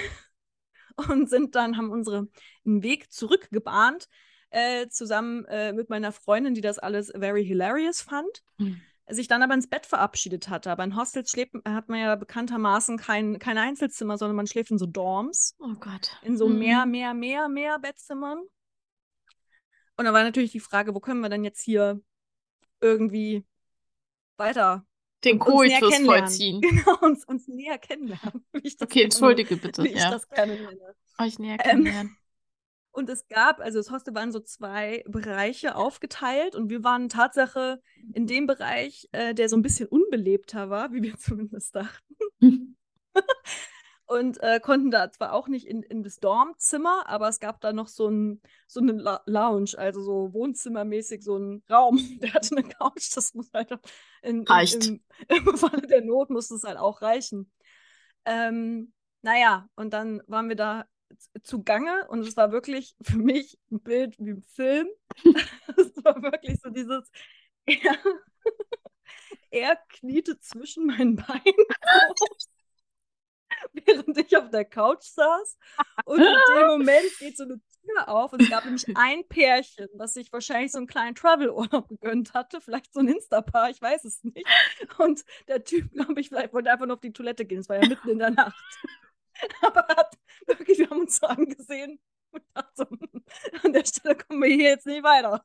[1.09, 2.29] und sind dann, haben unseren
[2.63, 4.07] Weg zurückgebahnt,
[4.49, 8.43] äh, zusammen äh, mit meiner Freundin, die das alles very hilarious fand.
[8.57, 8.81] Mhm.
[9.09, 10.71] Sich dann aber ins Bett verabschiedet hatte.
[10.71, 14.77] Aber in Hostels schläft, hat man ja bekanntermaßen kein, kein Einzelzimmer, sondern man schläft in
[14.77, 15.55] so Dorms.
[15.59, 16.17] Oh Gott.
[16.21, 16.59] In so mhm.
[16.59, 18.39] mehr, mehr, mehr, mehr Bettzimmern.
[19.97, 22.01] Und da war natürlich die Frage, wo können wir denn jetzt hier
[22.79, 23.45] irgendwie
[24.37, 24.85] weiter
[25.23, 26.61] den Koitus vollziehen.
[26.61, 28.45] Genau, uns, uns näher kennenlernen.
[28.81, 29.83] okay, entschuldige bitte.
[29.83, 30.05] Wie ja.
[30.05, 30.95] ich das gerne nenne.
[31.19, 32.07] Euch näher ähm, kennenlernen.
[32.07, 32.17] Ähm,
[32.91, 37.81] und es gab, also das Hostel waren so zwei Bereiche aufgeteilt und wir waren Tatsache
[38.13, 42.77] in dem Bereich, äh, der so ein bisschen unbelebter war, wie wir zumindest dachten.
[44.05, 47.73] Und äh, konnten da zwar auch nicht in, in das Dormzimmer, aber es gab da
[47.73, 51.97] noch so, ein, so eine La Lounge, also so wohnzimmermäßig so ein Raum.
[52.21, 53.71] Der hatte eine Couch, das muss halt
[54.21, 54.87] in, Reicht.
[54.87, 57.51] In, im, im Falle der Not muss es halt auch reichen.
[58.25, 60.85] Ähm, naja, und dann waren wir da
[61.43, 64.87] zugange und es war wirklich für mich ein Bild wie ein Film.
[65.77, 67.09] es war wirklich so dieses,
[67.65, 67.97] er,
[69.51, 71.65] er kniete zwischen meinen Beinen
[73.73, 75.57] während ich auf der Couch saß.
[76.05, 79.87] Und in dem Moment geht so eine Tür auf und es gab nämlich ein Pärchen,
[79.95, 84.05] das sich wahrscheinlich so einen kleinen Travel-Urlaub gegönnt hatte, vielleicht so ein Insta-Paar, ich weiß
[84.05, 84.47] es nicht.
[84.97, 87.81] Und der Typ, glaube ich, vielleicht wollte einfach nur auf die Toilette gehen, es war
[87.81, 88.55] ja mitten in der Nacht.
[89.61, 91.99] Aber hat wirklich, wir haben uns so angesehen
[92.31, 92.85] und dachte so,
[93.63, 95.43] an der Stelle kommen wir hier jetzt nicht weiter.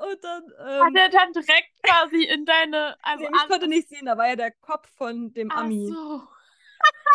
[0.00, 0.44] Und dann.
[0.58, 2.96] Ähm, Hat er dann direkt quasi in deine.
[3.02, 5.90] Also nee, ich konnte nicht sehen, da war ja der Kopf von dem Ami.
[5.92, 6.22] Ach so.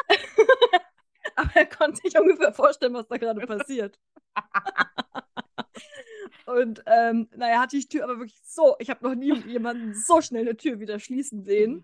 [1.35, 3.99] Aber er konnte sich ungefähr vorstellen, was da gerade passiert.
[6.45, 9.95] Und ähm, naja, hatte ich die Tür aber wirklich so, ich habe noch nie jemanden
[9.95, 11.83] so schnell eine Tür wieder schließen sehen.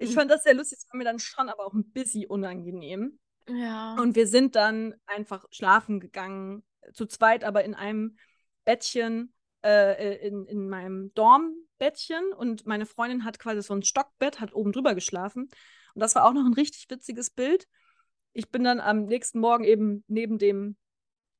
[0.00, 3.20] Ich fand das sehr lustig, es war mir dann schon aber auch ein bisschen unangenehm.
[3.48, 3.94] Ja.
[3.94, 8.18] Und wir sind dann einfach schlafen gegangen, zu zweit, aber in einem
[8.64, 9.32] Bettchen
[9.66, 14.54] äh, äh, in, in meinem Dormbettchen und meine Freundin hat quasi so ein Stockbett, hat
[14.54, 15.48] oben drüber geschlafen.
[15.94, 17.66] Und das war auch noch ein richtig witziges Bild.
[18.32, 20.76] Ich bin dann am nächsten Morgen eben neben dem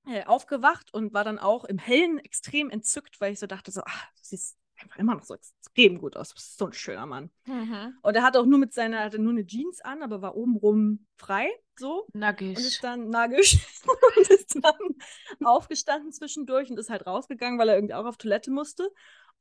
[0.07, 3.83] äh, aufgewacht und war dann auch im Hellen extrem entzückt, weil ich so dachte, so,
[3.85, 6.35] ach, du siehst einfach immer noch so extrem gut aus.
[6.35, 7.31] Das ist so ein schöner Mann.
[7.47, 7.95] Mhm.
[8.03, 11.07] Und er hat auch nur mit seiner, hatte nur eine Jeans an, aber war obenrum
[11.17, 11.49] frei,
[11.79, 12.07] so.
[12.13, 12.57] Nackig.
[12.57, 13.59] Und ist dann nackig
[14.17, 18.51] und ist dann aufgestanden zwischendurch und ist halt rausgegangen, weil er irgendwie auch auf Toilette
[18.51, 18.91] musste.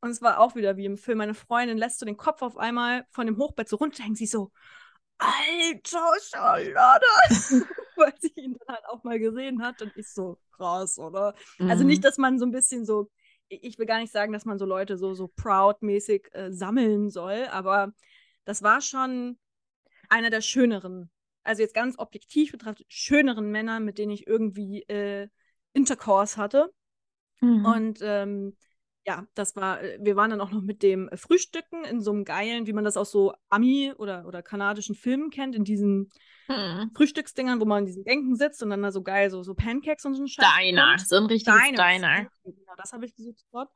[0.02, 1.20] Und es war auch wieder wie im Film.
[1.20, 4.16] Meine Freundin lässt so den Kopf auf einmal von dem Hochbett so runterhängen.
[4.16, 4.52] Sie so,
[5.18, 7.06] alter Charlotte!
[7.96, 9.82] weil sie ihn dann halt auch mal gesehen hat.
[9.82, 11.34] Und ich so, krass, oder?
[11.58, 11.70] Mhm.
[11.70, 13.10] Also nicht, dass man so ein bisschen so,
[13.48, 17.46] ich will gar nicht sagen, dass man so Leute so, so proud-mäßig äh, sammeln soll,
[17.52, 17.94] aber
[18.44, 19.38] das war schon
[20.10, 21.10] einer der schöneren,
[21.46, 25.28] also jetzt ganz objektiv betrachtet, schöneren Männer, mit denen ich irgendwie äh,
[25.74, 26.72] Intercourse hatte.
[27.42, 27.66] Mhm.
[27.66, 28.56] Und ähm,
[29.06, 32.26] ja, das war, äh, wir waren dann auch noch mit dem Frühstücken in so einem
[32.26, 36.12] geilen, wie man das aus so Ami- oder, oder kanadischen Filmen kennt, in diesen
[36.48, 36.92] Mhm.
[36.96, 40.06] Frühstücksdingern, wo man in diesen Bänken sitzt und dann da so geil so, so Pancakes
[40.06, 40.96] und so ein Scheiß Diner.
[41.00, 41.78] So ein richtiges Diner.
[41.78, 42.30] Diner.
[42.44, 43.70] Genau, das habe ich gesucht dort.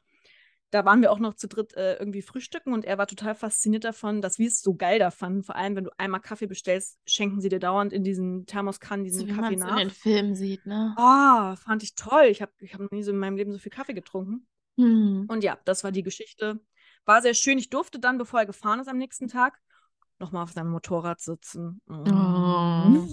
[0.71, 3.83] Da waren wir auch noch zu dritt äh, irgendwie frühstücken und er war total fasziniert
[3.83, 5.41] davon, dass wir es so geil da fanden.
[5.43, 9.21] Vor allem, wenn du einmal Kaffee bestellst, schenken sie dir dauernd in diesen Thermoskannen diesen
[9.21, 9.77] So wie man Kaffee es in nach.
[9.77, 10.93] den Filmen sieht, ne?
[10.97, 12.25] Ah, fand ich toll.
[12.29, 14.45] Ich habe ich hab noch nie so in meinem Leben so viel Kaffee getrunken.
[14.77, 15.25] Mhm.
[15.27, 16.59] Und ja, das war die Geschichte.
[17.05, 17.57] War sehr schön.
[17.57, 19.59] Ich durfte dann, bevor er gefahren ist am nächsten Tag,
[20.19, 21.81] nochmal auf seinem Motorrad sitzen.
[21.89, 22.03] Oh.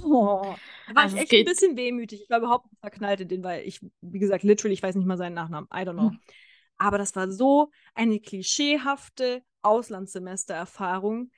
[0.04, 0.54] Oh.
[0.88, 2.22] Da war Also ich echt geht- ein bisschen wehmütig.
[2.24, 5.16] Ich war überhaupt verknallt in den, weil ich, wie gesagt, literally, ich weiß nicht mal
[5.16, 5.68] seinen Nachnamen.
[5.72, 6.12] I don't know.
[6.78, 11.30] Aber das war so eine klischeehafte Auslandssemestererfahrung,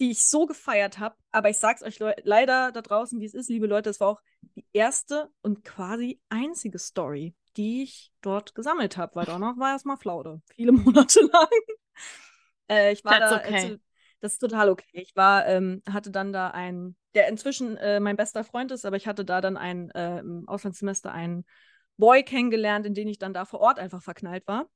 [0.00, 1.16] die ich so gefeiert habe.
[1.30, 4.08] Aber ich sag's euch leu- leider da draußen, wie es ist, liebe Leute, es war
[4.08, 4.20] auch
[4.56, 9.98] die erste und quasi einzige Story, die ich dort gesammelt habe, weil danach war erstmal
[9.98, 10.40] Flaude.
[10.56, 11.48] Viele Monate lang.
[12.68, 13.78] Äh, ich war That's da, okay.
[14.20, 14.86] das ist total okay.
[14.92, 18.96] Ich war, ähm, hatte dann da einen, der inzwischen äh, mein bester Freund ist, aber
[18.96, 21.44] ich hatte da dann ein, äh, im Auslandssemester einen
[22.00, 24.68] Boy kennengelernt, in den ich dann da vor Ort einfach verknallt war.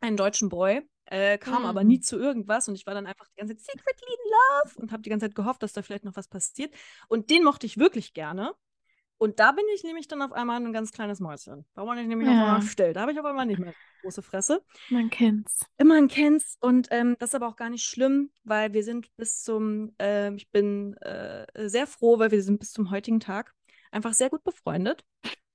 [0.00, 0.82] Einen deutschen Boy.
[1.08, 1.88] Äh, kam aber Mhm.
[1.88, 4.92] nie zu irgendwas und ich war dann einfach die ganze Zeit secretly in love und
[4.92, 6.74] habe die ganze Zeit gehofft, dass da vielleicht noch was passiert.
[7.08, 8.52] Und den mochte ich wirklich gerne.
[9.18, 11.64] Und da bin ich nämlich dann auf einmal ein ganz kleines Mäuschen.
[11.74, 12.42] Da war ich nämlich auf Ja.
[12.42, 12.92] einmal still.
[12.92, 15.64] Da habe ich auf einmal nicht mehr große Fresse Man kennt's.
[15.82, 19.42] man kennt's und ähm, das ist aber auch gar nicht schlimm, weil wir sind bis
[19.42, 23.54] zum, äh, ich bin äh, sehr froh, weil wir sind bis zum heutigen Tag
[23.90, 25.04] einfach sehr gut befreundet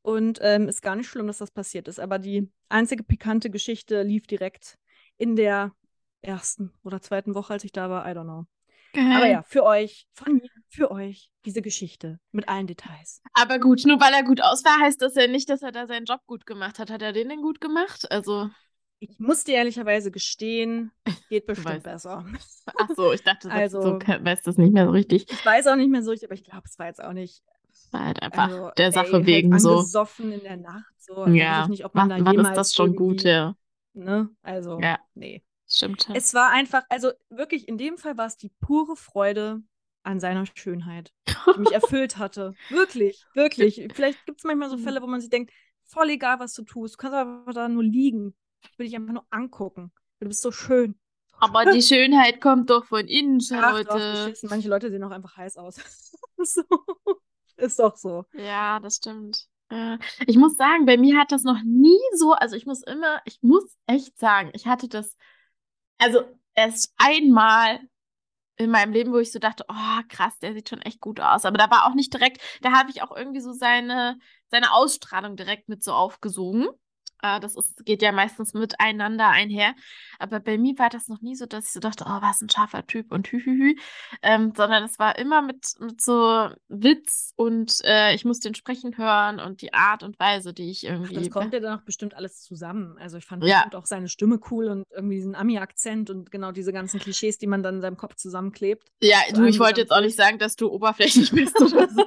[0.01, 1.99] und ähm, ist gar nicht schlimm, dass das passiert ist.
[1.99, 4.77] Aber die einzige pikante Geschichte lief direkt
[5.17, 5.73] in der
[6.21, 8.05] ersten oder zweiten Woche, als ich da war.
[8.07, 8.45] I don't know.
[8.93, 9.15] Geil.
[9.15, 13.21] Aber ja, für euch, von mir, für euch diese Geschichte mit allen Details.
[13.33, 15.87] Aber gut, nur weil er gut aus war, heißt das ja nicht, dass er da
[15.87, 16.89] seinen Job gut gemacht hat.
[16.91, 18.11] Hat er den denn gut gemacht?
[18.11, 18.49] Also,
[18.99, 20.91] Ich muss dir ehrlicherweise gestehen,
[21.29, 21.83] geht bestimmt weißt.
[21.83, 22.25] besser.
[22.77, 25.31] ach so, ich dachte, also, Also- so ke- weiß das nicht mehr so richtig.
[25.31, 27.41] Ich weiß auch nicht mehr so richtig, aber ich glaube, es war jetzt auch nicht
[27.91, 29.77] War halt einfach Also, der ey, Sache halt wegen so.
[29.77, 30.93] angesoffen in der Nacht.
[30.97, 31.15] So.
[31.15, 33.55] Also weiß Ja, ich nicht, ob man wann, da wann ist das schon gut, ja.
[33.93, 34.29] Ne?
[34.41, 34.99] Also, Ja.
[35.15, 35.43] nee.
[35.67, 36.07] Stimmt.
[36.13, 39.61] Es war einfach, also wirklich, in dem Fall war es die pure Freude
[40.03, 41.13] an seiner Schönheit,
[41.55, 42.53] die mich erfüllt hatte.
[42.69, 43.87] Wirklich, wirklich.
[43.93, 45.51] Vielleicht gibt es manchmal so Fälle, wo man sich denkt,
[45.85, 46.95] voll egal, was du tust.
[46.95, 48.35] Du kannst einfach da nur liegen.
[48.63, 49.91] Ich will dich einfach nur angucken.
[50.19, 50.95] Du bist so schön.
[51.39, 54.49] Aber die Schönheit kommt doch von innen, Ach, geschissen.
[54.49, 55.77] Manche Leute sehen auch einfach heiß aus.
[56.43, 56.63] so.
[57.57, 58.25] Ist doch so.
[58.33, 59.47] Ja, das stimmt.
[59.69, 59.97] Äh,
[60.27, 63.39] Ich muss sagen, bei mir hat das noch nie so, also ich muss immer, ich
[63.41, 65.15] muss echt sagen, ich hatte das,
[65.97, 66.23] also
[66.55, 67.79] erst einmal
[68.57, 71.45] in meinem Leben, wo ich so dachte, oh krass, der sieht schon echt gut aus.
[71.45, 74.19] Aber da war auch nicht direkt, da habe ich auch irgendwie so seine,
[74.51, 76.67] seine Ausstrahlung direkt mit so aufgesogen.
[77.21, 79.73] Äh, Das ist, geht ja meistens miteinander einher.
[80.19, 82.49] Aber bei mir war das noch nie so, dass ich so dachte, oh, was ein
[82.49, 83.75] scharfer Typ und hühühü.
[84.21, 88.97] Ähm, sondern es war immer mit, mit so Witz und äh, ich muss den sprechen
[88.97, 91.13] hören und die Art und Weise, die ich irgendwie.
[91.15, 92.97] das kommt ja dann auch bestimmt alles zusammen.
[92.99, 93.55] Also ich fand Ja.
[93.63, 97.47] bestimmt auch seine Stimme cool und irgendwie diesen Ami-Akzent und genau diese ganzen Klischees, die
[97.47, 98.87] man dann in seinem Kopf zusammenklebt.
[99.01, 102.05] Ja, du, ich wollte jetzt auch nicht sagen, dass du oberflächlich bist oder so.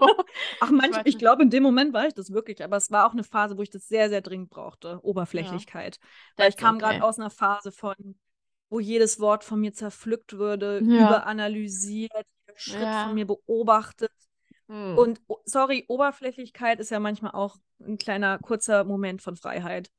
[0.61, 3.07] Ach, manch, wollte- ich glaube, in dem Moment war ich das wirklich, aber es war
[3.09, 5.01] auch eine Phase, wo ich das sehr, sehr dringend brauchte.
[5.05, 5.99] Oberflächlichkeit.
[6.37, 6.85] Weil ich kam okay.
[6.85, 7.95] gerade aus einer Phase von,
[8.71, 11.07] wo jedes Wort von mir zerpflückt würde, Ja.
[11.09, 12.13] überanalysiert,
[12.47, 13.05] jeder Schritt Ja.
[13.07, 14.11] von mir beobachtet.
[14.69, 14.97] Hm.
[14.99, 19.91] Und oh, sorry, Oberflächlichkeit ist ja manchmal auch ein kleiner, kurzer Moment von Freiheit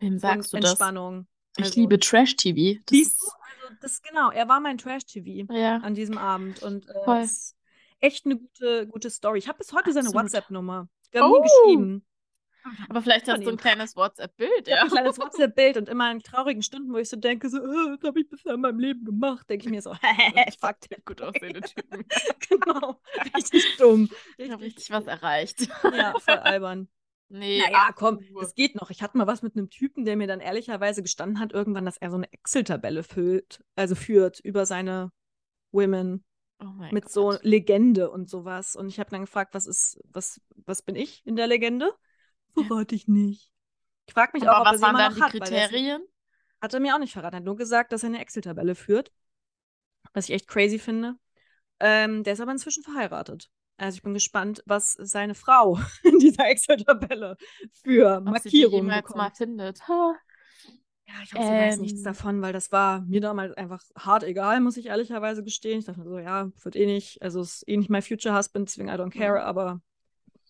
[0.00, 0.70] Wem sagst und du das?
[0.72, 1.26] Entspannung.
[1.56, 2.80] Ich Also, liebe Trash-TV.
[2.86, 3.26] Das Siehst du?
[3.26, 5.76] Also das genau, er war mein Trash-TV Ja.
[5.78, 7.26] an diesem Abend und äh,
[8.00, 9.38] echt eine gute, gute Story.
[9.38, 10.24] Ich habe bis heute seine Absolut.
[10.24, 10.88] WhatsApp-Nummer.
[11.12, 11.36] Wir haben Oh.
[11.36, 12.04] nie geschrieben.
[12.88, 14.82] Aber vielleicht hast du ein kleines WhatsApp-Bild, ja.
[14.82, 18.06] ein kleines WhatsApp-Bild und immer in traurigen Stunden, wo ich so denke, so, äh, das
[18.06, 19.94] habe ich bisher in meinem Leben gemacht, denke ich mir so,
[20.60, 22.04] fuck, der Gut aussehende Typen.
[22.48, 23.00] genau,
[23.34, 24.08] richtig dumm.
[24.38, 25.68] Ich habe richtig was erreicht.
[25.84, 26.88] Ja, voll albern.
[27.32, 28.90] Nee, naja, komm, das geht noch.
[28.90, 31.96] Ich hatte mal was mit einem Typen, der mir dann ehrlicherweise gestanden hat, irgendwann, dass
[31.96, 35.12] er so eine Excel-Tabelle füllt, also führt über seine
[35.70, 36.24] Women
[36.60, 37.12] oh mit Gott.
[37.12, 38.74] so Legende und sowas.
[38.74, 41.94] Und ich habe dann gefragt, was ist, was, was bin ich in der Legende?
[42.54, 43.50] Verrate ich nicht.
[44.06, 45.34] Ich frage mich Aber auch, ob er was waren dann noch die hat.
[45.34, 46.02] er Kriterien?
[46.60, 47.34] Hat er mir auch nicht verraten.
[47.34, 49.12] Er hat nur gesagt, dass er eine Excel-Tabelle führt.
[50.12, 51.14] Was ich echt crazy finde.
[51.78, 53.50] Ähm, der ist aber inzwischen verheiratet.
[53.76, 57.36] Also ich bin gespannt, was seine Frau in dieser Excel-Tabelle
[57.82, 59.16] für Markierungen bekommt.
[59.16, 59.86] mal findet.
[59.88, 60.14] Ha.
[61.06, 62.04] Ja, ich hoffe, sie weiß nichts Ähm.
[62.04, 65.78] davon, weil das war mir damals einfach hart egal, muss ich ehrlicherweise gestehen.
[65.80, 68.68] Ich dachte mir so, ja, wird eh nicht, also ist eh nicht mein Future Husband,
[68.68, 69.46] deswegen I don't care, Mhm.
[69.46, 69.80] aber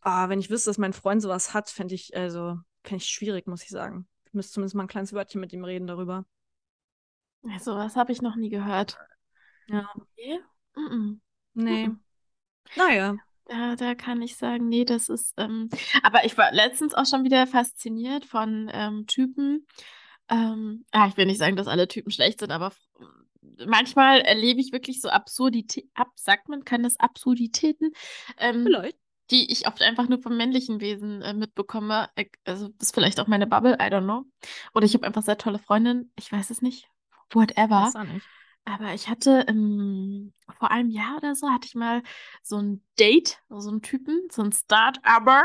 [0.01, 3.47] ah, wenn ich wüsste, dass mein Freund sowas hat, fände ich, also, fände ich schwierig,
[3.47, 4.07] muss ich sagen.
[4.27, 6.25] Ich müsste zumindest mal ein kleines Wörtchen mit ihm reden darüber.
[7.43, 8.99] Ja, sowas habe ich noch nie gehört.
[9.67, 9.89] Ja.
[10.17, 10.41] Nee?
[10.77, 11.21] Mhm.
[11.55, 11.89] Nee.
[11.89, 12.01] Mhm.
[12.77, 13.17] Naja.
[13.47, 15.35] Da, da kann ich sagen, nee, das ist.
[15.37, 15.71] Ähm,
[16.03, 19.67] aber ich war letztens auch schon wieder fasziniert von ähm, Typen.
[20.29, 22.73] Ähm, ja, ich will nicht sagen, dass alle Typen schlecht sind, aber
[23.67, 25.91] manchmal erlebe ich wirklich so Absurditäten.
[25.95, 27.91] Ab, sagt man, kann das Absurditäten?
[28.39, 28.97] Ähm, Vielleicht.
[29.31, 32.09] Die ich oft einfach nur vom männlichen Wesen äh, mitbekomme.
[32.17, 34.25] Äh, Also das ist vielleicht auch meine Bubble, I don't know.
[34.75, 36.89] Oder ich habe einfach sehr tolle Freundinnen, ich weiß es nicht.
[37.33, 37.93] Whatever.
[38.13, 38.27] Nicht.
[38.75, 42.03] Aber ich hatte ähm, vor einem Jahr oder so, hatte ich mal
[42.43, 45.45] so ein Date, so einen Typen, so ein Start-Upper.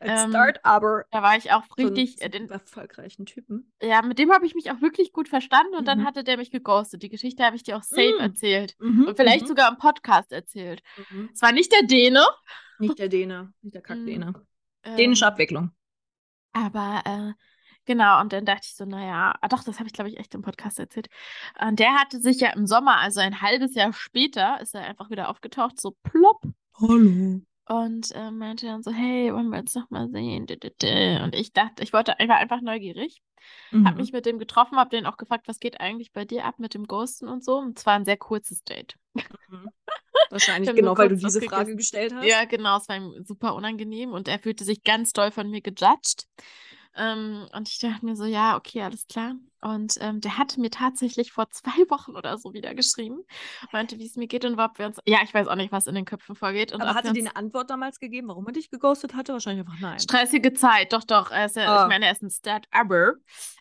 [0.00, 3.72] Als Ähm, Start, aber Da war ich auch so einen richtig, äh, den, erfolgreichen Typen.
[3.82, 6.04] ja, mit dem habe ich mich auch wirklich gut verstanden und dann Mhm.
[6.04, 7.02] hatte der mich geghostet.
[7.02, 8.18] Die Geschichte habe ich dir auch safe Mm.
[8.18, 8.76] erzählt.
[8.78, 10.82] Mhm, Und vielleicht mhm, sogar im Podcast erzählt.
[10.96, 11.28] mhm.
[11.34, 12.24] Es war nicht der Däne.
[12.78, 14.22] Nicht der Däne, nicht der Mm.
[14.22, 14.34] Kackdäne.
[14.96, 15.70] Dänische Ähm, Abwicklung.
[16.52, 17.32] Aber äh,
[17.88, 20.34] genau, und dann dachte ich so, naja, ah, doch, das habe ich, glaube ich, echt
[20.34, 21.08] im Podcast erzählt.
[21.60, 25.10] Und der hatte sich ja im Sommer, also ein halbes Jahr später, ist er einfach
[25.10, 26.42] wieder aufgetaucht, so plopp.
[26.78, 27.40] Hallo.
[27.66, 30.46] Und äh, meinte dann so, hey, wollen wir uns noch mal sehen?
[31.22, 33.20] Und ich dachte, ich wollte, ich war einfach neugierig.
[33.72, 34.00] Hab Mhm.
[34.00, 36.74] mich mit dem getroffen, hab den auch gefragt, was geht eigentlich bei dir ab mit
[36.74, 37.58] dem Ghosten und so.
[37.58, 38.96] Und zwar ein sehr kurzes Date.
[39.14, 39.68] Mhm.
[40.30, 42.26] Wahrscheinlich genau, weil du diese Frage gestellt hast.
[42.26, 45.60] Ja, genau, es war ihm super unangenehm und er fühlte sich ganz doll von mir
[45.60, 46.26] gejudged.
[46.98, 49.34] Ähm, und ich dachte mir so, ja, okay, alles klar.
[49.60, 53.22] Und ähm, der hatte mir tatsächlich vor zwei Wochen oder so wieder geschrieben,
[53.72, 54.98] meinte, wie es mir geht und ob wir uns.
[55.06, 56.72] Ja, ich weiß auch nicht, was in den Köpfen vorgeht.
[56.72, 59.32] Und Aber hatte uns eine Antwort damals gegeben, warum er dich geghostet hatte?
[59.32, 59.98] Wahrscheinlich einfach nein.
[59.98, 61.30] stressige Zeit, doch, doch.
[61.30, 61.82] Er ist ja, Ah.
[61.84, 63.14] ich meine, er ist ein Start-Upper.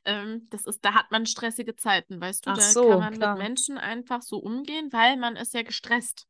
[0.06, 2.52] Ähm, das ist, da hat man stressige Zeiten, weißt du?
[2.52, 3.36] Ach da so, kann man klar.
[3.36, 6.28] mit Menschen einfach so umgehen, weil man ist ja gestresst.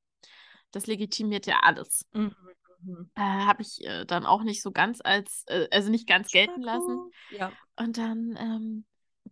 [0.71, 2.05] Das legitimiert ja alles.
[2.13, 2.35] Mhm.
[2.81, 3.09] Mhm.
[3.15, 6.61] Äh, habe ich äh, dann auch nicht so ganz als, äh, also nicht ganz gelten
[6.61, 7.11] lassen.
[7.31, 7.51] Ja.
[7.75, 8.85] Und dann, ähm,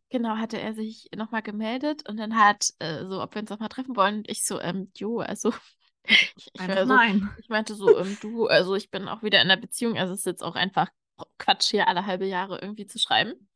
[0.09, 3.69] genau, hatte er sich nochmal gemeldet und dann hat äh, so, ob wir uns nochmal
[3.69, 4.17] treffen wollen.
[4.17, 5.53] Und ich so, ähm, jo, also,
[6.03, 7.29] ich, ich, Einfach war so, nein.
[7.39, 10.19] ich meinte so, ähm, du, also ich bin auch wieder in der Beziehung, also es
[10.19, 10.89] ist jetzt auch einfach
[11.37, 13.47] Quatsch, hier alle halbe Jahre irgendwie zu schreiben.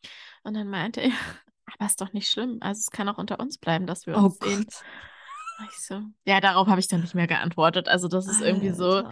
[0.44, 1.12] Und dann meinte er,
[1.66, 2.58] aber ist doch nicht schlimm.
[2.62, 4.64] Also es kann auch unter uns bleiben, dass wir Oh uns sehen.
[4.64, 4.84] Gott.
[5.72, 7.90] Ich so, ja, darauf habe ich dann nicht mehr geantwortet.
[7.90, 9.04] Also das ist irgendwie so.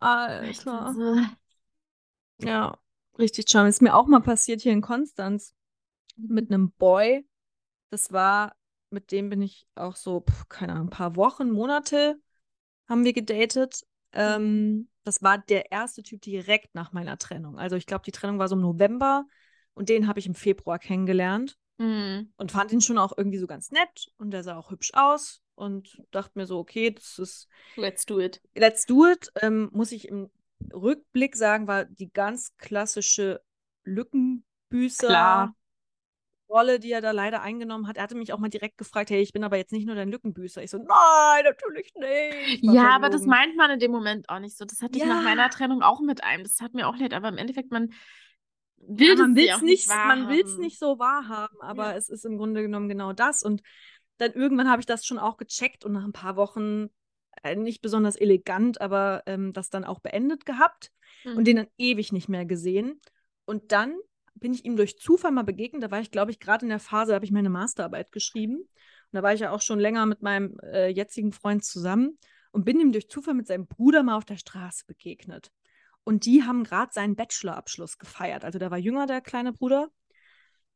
[0.00, 0.86] Alter.
[0.86, 0.94] Alter.
[0.94, 2.78] so Ja,
[3.18, 3.70] richtig charming.
[3.70, 5.54] Ist mir auch mal passiert hier in Konstanz
[6.16, 7.26] mit einem Boy.
[7.90, 8.56] Das war,
[8.90, 12.20] mit dem bin ich auch so, pf, keine Ahnung, ein paar Wochen, Monate
[12.88, 13.86] haben wir gedatet.
[14.12, 17.58] Ähm, das war der erste Typ direkt nach meiner Trennung.
[17.58, 19.26] Also ich glaube, die Trennung war so im November
[19.74, 23.46] und den habe ich im Februar kennengelernt hm, und fand ihn schon auch irgendwie so
[23.46, 27.48] ganz nett und der sah auch hübsch aus und dachte mir so, okay, das ist
[27.76, 28.40] let's do it.
[28.54, 30.30] Let's Do It, ähm, muss ich im
[30.72, 33.40] Rückblick sagen, war die ganz klassische
[33.84, 35.54] Lückenbüßer-Rolle,
[36.80, 37.96] die er da leider eingenommen hat.
[37.96, 40.10] Er hatte mich auch mal direkt gefragt, hey, ich bin aber jetzt nicht nur dein
[40.10, 40.62] Lückenbüßer.
[40.62, 42.62] Ich so, nein, natürlich nicht.
[42.62, 44.64] Ja, aber das meint man in dem Moment auch nicht so.
[44.64, 45.22] Das hatte ich nach Ja.
[45.22, 46.42] meiner Trennung auch mit einem.
[46.42, 47.92] Das hat mir auch leid, aber im Endeffekt, man
[48.78, 51.96] will Ja, man will ja es nicht, nicht man nicht so wahrhaben, aber Ja.
[51.96, 53.42] es ist im Grunde genommen genau das.
[53.42, 53.62] Und
[54.20, 56.88] dann irgendwann habe ich das schon auch gecheckt und nach ein paar Wochen,
[57.42, 60.92] äh, nicht besonders elegant, aber ähm, das dann auch beendet gehabt
[61.24, 61.44] und Mhm.
[61.44, 63.00] den dann ewig nicht mehr gesehen.
[63.44, 63.96] Und dann
[64.34, 65.82] bin ich ihm durch Zufall mal begegnet.
[65.82, 68.56] Da war ich, glaube ich, gerade in der Phase, da habe ich meine Masterarbeit geschrieben.
[68.56, 68.68] Und
[69.12, 72.18] da war ich ja auch schon länger mit meinem äh, jetzigen Freund zusammen
[72.52, 75.50] und bin ihm durch Zufall mit seinem Bruder mal auf der Straße begegnet.
[76.04, 78.44] Und die haben gerade seinen Bachelorabschluss gefeiert.
[78.44, 79.90] Also der war jünger, der kleine Bruder.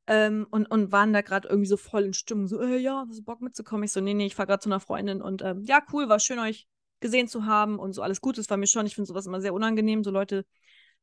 [0.06, 2.46] Ähm, und, und waren da gerade irgendwie so voll in Stimmung.
[2.46, 3.84] So, äh, ja, hast du Bock mitzukommen?
[3.84, 5.22] Ich so, nee, nee, ich fahre gerade zu einer Freundin.
[5.22, 6.66] Und ähm, ja, cool, war schön, euch
[7.00, 8.38] gesehen zu haben und so alles gut.
[8.38, 10.44] Das war mir schon, ich finde sowas immer sehr unangenehm, so Leute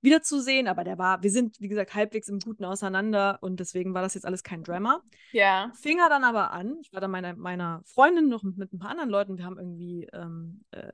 [0.02, 0.68] wiederzusehen.
[0.68, 4.14] Aber der war, wir sind, wie gesagt, halbwegs im Guten auseinander und deswegen war das
[4.14, 5.02] jetzt alles kein Drama.
[5.32, 5.72] Ja.
[5.80, 6.78] Fing er dann aber an.
[6.82, 9.38] Ich war dann meiner, meiner Freundin noch mit, mit ein paar anderen Leuten.
[9.38, 10.90] Wir haben irgendwie ähm, äh,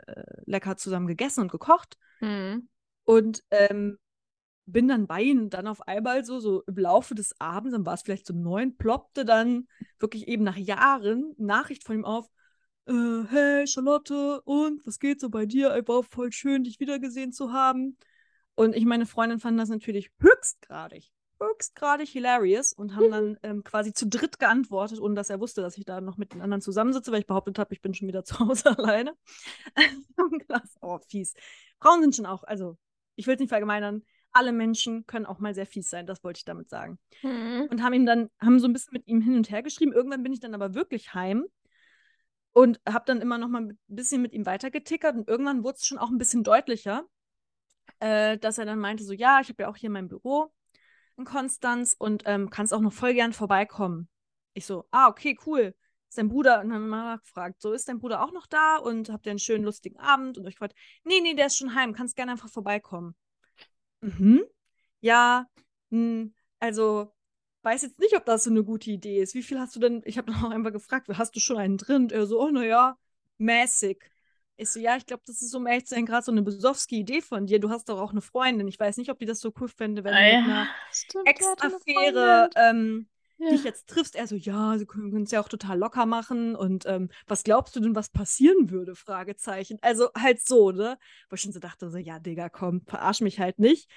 [0.45, 1.97] lecker zusammen gegessen und gekocht.
[2.21, 2.69] Mhm.
[3.03, 3.97] Und ähm,
[4.68, 7.93] bin dann bei ihnen dann auf einmal so, so im Laufe des Abends, dann war
[7.93, 12.30] es vielleicht so neun, ploppte dann wirklich eben nach Jahren Nachricht von ihm auf,
[12.86, 15.70] äh, hey Charlotte, und was geht so bei dir?
[15.88, 17.97] War voll schön, dich wiedergesehen zu haben.
[18.55, 23.93] Und ich meine Freundin fand das natürlich höchstgradig, höchstgradig hilarious und haben dann ähm, quasi
[23.93, 27.11] zu dritt geantwortet, ohne dass er wusste, dass ich da noch mit den anderen zusammensitze,
[27.13, 29.15] weil ich behauptet habe, ich bin schon wieder zu Hause alleine.
[30.82, 31.34] Oh, fies.
[31.80, 32.78] Frauen sind schon auch, also
[33.15, 36.39] ich will es nicht verallgemeinern, alle Menschen können auch mal sehr fies sein, das wollte
[36.39, 36.99] ich damit sagen.
[37.23, 37.67] Mhm.
[37.69, 39.93] Und haben ihm dann, haben so ein bisschen mit ihm hin und her geschrieben.
[39.93, 41.45] Irgendwann bin ich dann aber wirklich heim
[42.53, 45.86] und habe dann immer noch mal ein bisschen mit ihm weitergetickert und irgendwann wurde es
[45.86, 47.05] schon auch ein bisschen deutlicher,
[47.99, 50.51] äh, dass er dann meinte so, ja, ich habe ja auch hier mein Büro
[51.17, 54.07] in Konstanz und ähm, kannst auch noch voll gern vorbeikommen.
[54.53, 55.75] Ich so, ah, okay, cool.
[56.09, 58.47] Ist dein Bruder, und dann haben wir mal gefragt, so, ist dein Bruder auch noch
[58.47, 60.38] da und habt ihr einen schönen, lustigen Abend?
[60.38, 63.15] Und ich gefragt, nee, nee, der ist schon heim, kannst gerne einfach vorbeikommen.
[64.01, 64.43] Mhm.
[65.01, 65.47] Ja,
[65.89, 67.11] mh, hm, also
[67.63, 69.35] weiß jetzt nicht, ob das so eine gute Idee ist.
[69.35, 70.01] Wie viel hast du denn?
[70.05, 72.03] Ich habe dann auch einfach gefragt, hast du schon einen drin?
[72.03, 72.97] Und er so, oh, naja,
[73.37, 73.99] mäßig.
[74.59, 77.21] Ich so, ja, ich glaube, das ist um ehrlich zu sein gerade so eine Besowski-Idee
[77.21, 77.59] von dir.
[77.59, 78.67] Du hast doch auch eine Freundin.
[78.67, 80.67] Ich weiß nicht, ob die das so cool fände, wenn ah, du mit einer
[81.25, 83.07] Ex-Affäre ähm,
[83.38, 83.49] ja.
[83.49, 84.15] dich jetzt triffst.
[84.15, 86.55] Er so, ja, sie können es ja auch total locker machen.
[86.55, 88.95] Und ähm, was glaubst du denn, was passieren würde?
[88.95, 89.77] Fragezeichen.
[89.81, 90.97] Also halt so, ne?
[91.29, 93.89] Wo ich schon so dachte, so, ja, Digga, komm, verarsch mich halt nicht.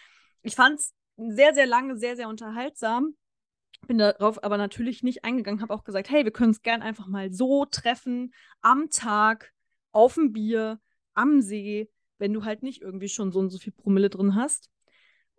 [0.43, 3.15] Ich fand es sehr, sehr lange, sehr, sehr unterhaltsam.
[3.87, 7.07] Bin darauf aber natürlich nicht eingegangen, habe auch gesagt, hey, wir können es gern einfach
[7.07, 9.53] mal so treffen, am Tag,
[9.93, 10.81] auf dem Bier,
[11.15, 14.70] am See, wenn du halt nicht irgendwie schon so und so viel Promille drin hast.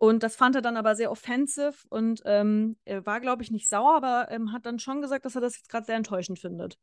[0.02, 3.68] Und das fand er dann aber sehr offensive und ähm, er war, glaube ich, nicht
[3.68, 6.76] sauer, aber ähm, hat dann schon gesagt, dass er das jetzt gerade sehr enttäuschend findet,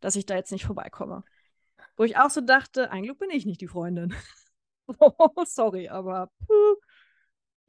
[0.00, 1.24] dass ich da jetzt nicht vorbeikomme.
[1.96, 4.14] Wo ich auch so dachte, eigentlich bin ich nicht die Freundin.
[4.98, 6.30] oh, sorry, aber.
[6.46, 6.76] Puh.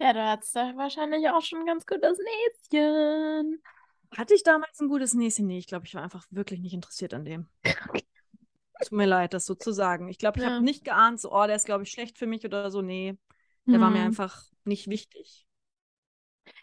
[0.01, 2.17] Ja, du hattest da wahrscheinlich auch schon ein ganz gutes
[2.69, 3.63] Näschen.
[4.17, 5.47] Hatte ich damals ein gutes Näschen?
[5.47, 7.47] Nee, ich glaube, ich war einfach wirklich nicht interessiert an dem.
[8.81, 10.09] Tut mir leid, das so zu sagen.
[10.09, 10.55] Ich glaube, ich ja.
[10.55, 12.81] habe nicht geahnt, so, oh, der ist, glaube ich, schlecht für mich oder so.
[12.81, 13.17] Nee,
[13.69, 13.81] der hm.
[13.81, 14.07] war mir mhm.
[14.07, 15.45] einfach nicht wichtig.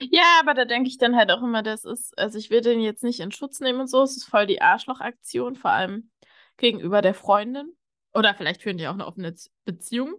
[0.01, 2.81] Ja, aber da denke ich dann halt auch immer, das ist, also ich will den
[2.81, 6.11] jetzt nicht in Schutz nehmen und so, es ist voll die Arschlochaktion, vor allem
[6.57, 7.73] gegenüber der Freundin.
[8.13, 9.35] Oder vielleicht führen die auch eine offene
[9.65, 10.15] Beziehung.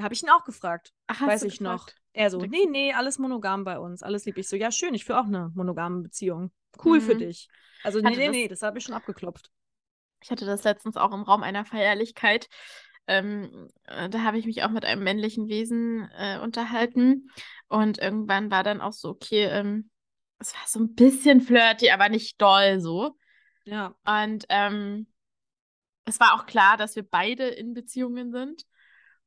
[0.00, 0.92] Habe ich ihn auch gefragt.
[1.06, 1.86] Ach, Weiß ich gefragt?
[1.86, 2.04] noch.
[2.12, 4.38] Er so, nee, nee, alles monogam bei uns, alles lieb.
[4.38, 6.52] Ich so, ja, schön, ich führe auch eine monogame Beziehung.
[6.84, 7.02] Cool mhm.
[7.02, 7.48] für dich.
[7.82, 9.50] Also, nee, nee, nee, das habe ich schon abgeklopft.
[10.22, 12.48] Ich hatte das letztens auch im Raum einer Feierlichkeit.
[13.06, 17.30] Ähm, äh, da habe ich mich auch mit einem männlichen Wesen äh, unterhalten.
[17.68, 19.90] Und irgendwann war dann auch so, okay, ähm,
[20.38, 23.16] es war so ein bisschen flirty, aber nicht doll so.
[23.64, 23.94] Ja.
[24.04, 25.06] Und ähm,
[26.04, 28.64] es war auch klar, dass wir beide in Beziehungen sind.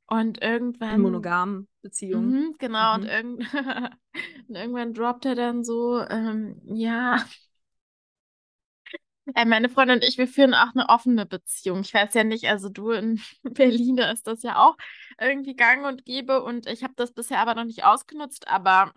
[0.09, 0.95] Und irgendwann.
[0.95, 2.31] In monogamen Beziehungen.
[2.31, 3.03] Mhm, genau, mhm.
[3.03, 3.53] Und, irgend
[4.47, 7.25] und, irgendwann droppt er dann so, ähm, ja.
[9.35, 11.81] Äh, meine Freundin und ich, wir führen auch eine offene Beziehung.
[11.81, 14.77] Ich weiß ja nicht, also du in Berlin, da ist das ja auch
[15.19, 18.93] irgendwie gang und gäbe und ich habe das bisher aber noch nicht ausgenutzt, aber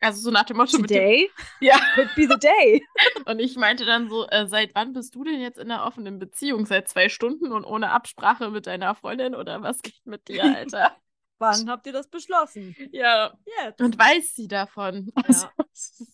[0.00, 0.76] also so nach dem Motto.
[0.78, 1.28] Today?
[1.28, 1.78] Dem, ja.
[1.94, 2.82] Could be the day.
[3.24, 6.18] Und ich meinte dann so, äh, seit wann bist du denn jetzt in einer offenen
[6.18, 6.66] Beziehung?
[6.66, 10.94] Seit zwei Stunden und ohne Absprache mit deiner Freundin oder was geht mit dir, Alter?
[11.38, 12.74] Wann habt ihr das beschlossen?
[12.92, 13.34] Ja.
[13.64, 13.80] Jetzt.
[13.80, 15.12] Und weiß sie davon.
[15.16, 15.24] Ja.
[15.26, 15.48] Also,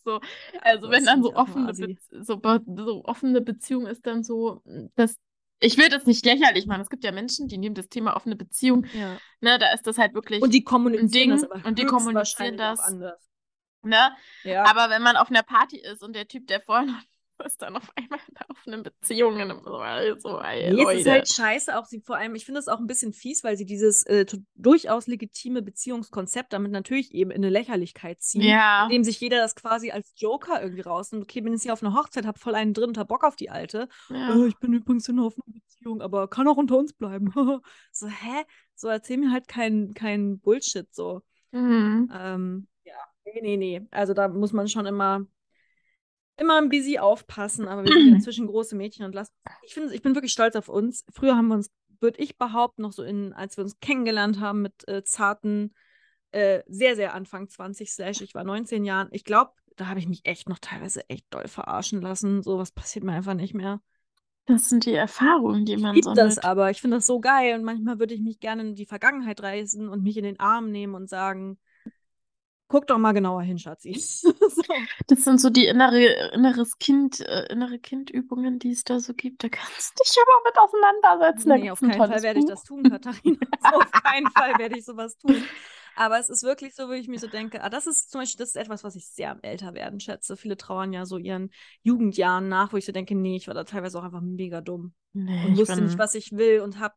[0.04, 0.20] so,
[0.60, 4.60] also wenn dann so offene, so, so offene Beziehung ist dann so,
[4.96, 5.18] dass
[5.60, 6.80] ich will das nicht lächerlich machen.
[6.80, 8.84] Es gibt ja Menschen, die nehmen das Thema offene Beziehung.
[8.92, 9.18] Ja.
[9.40, 12.56] Ne, da ist das halt wirklich und die kommunizieren ein Ding, das und die kommunizieren
[12.56, 13.20] das anders.
[13.82, 14.12] Ne?
[14.44, 14.64] Ja.
[14.64, 17.02] Aber wenn man auf einer Party ist und der Typ, der vorher noch
[17.44, 18.18] ist dann auf einmal
[18.66, 18.84] in einem,
[20.18, 20.98] so, ey, nee, Leute.
[20.98, 23.44] es ist halt scheiße, auch sie vor allem, ich finde es auch ein bisschen fies,
[23.44, 28.84] weil sie dieses äh, durchaus legitime Beziehungskonzept damit natürlich eben in eine Lächerlichkeit ziehen, ja.
[28.84, 31.24] indem sich jeder das quasi als Joker irgendwie rausnimmt.
[31.24, 33.36] Okay, bin jetzt hier auf einer Hochzeit, hab voll einen drin und hab Bock auf
[33.36, 33.88] die Alte.
[34.08, 34.34] Ja.
[34.34, 37.32] Äh, ich bin übrigens in einer offenen Beziehung, aber kann auch unter uns bleiben.
[37.92, 38.44] so, hä?
[38.74, 41.22] So, erzähl mir halt kein, kein Bullshit, so.
[41.52, 42.10] Mhm.
[42.12, 42.68] Ähm,
[43.24, 43.86] Nee, nee, nee.
[43.90, 45.26] Also da muss man schon immer,
[46.42, 49.32] immer ein bisschen aufpassen, aber wir sind inzwischen große Mädchen und lassen.
[49.62, 51.04] Ich finde, ich bin wirklich stolz auf uns.
[51.10, 51.70] Früher haben wir uns,
[52.00, 55.74] würde ich behaupten, noch so in, als wir uns kennengelernt haben mit äh, zarten,
[56.32, 59.08] äh, sehr, sehr Anfang 20 slash, ich war 19 Jahren.
[59.12, 62.42] Ich glaube, da habe ich mich echt noch teilweise echt doll verarschen lassen.
[62.42, 63.80] So was passiert mir einfach nicht mehr.
[64.46, 66.70] Das sind die Erfahrungen, die man ich so das aber.
[66.70, 69.88] Ich finde das so geil und manchmal würde ich mich gerne in die Vergangenheit reißen
[69.88, 71.58] und mich in den Arm nehmen und sagen,
[72.72, 73.92] Guck doch mal genauer hin, Schatzi.
[73.98, 74.32] so.
[75.06, 79.44] Das sind so die innere, inneres Kind, äh, innere Kindübungen, die es da so gibt.
[79.44, 81.48] Da kannst du dich aber mit auseinandersetzen.
[81.50, 83.36] Nee, auf keinen Fall werde ich das tun, Katharina.
[83.74, 85.36] auf keinen Fall werde ich sowas tun.
[85.96, 88.38] Aber es ist wirklich so, wie ich mir so denke, ah, das ist zum Beispiel,
[88.38, 90.38] das ist etwas, was ich sehr am Älterwerden schätze.
[90.38, 91.50] Viele trauern ja so ihren
[91.82, 94.94] Jugendjahren nach, wo ich so denke, nee, ich war da teilweise auch einfach mega dumm.
[95.12, 95.84] Nee, und wusste bin...
[95.84, 96.94] nicht, was ich will und habe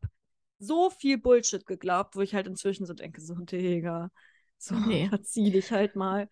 [0.58, 4.10] so viel Bullshit geglaubt, wo ich halt inzwischen so denke, so, Digga,
[4.58, 5.08] so, nee.
[5.08, 6.28] verzieh dich halt mal.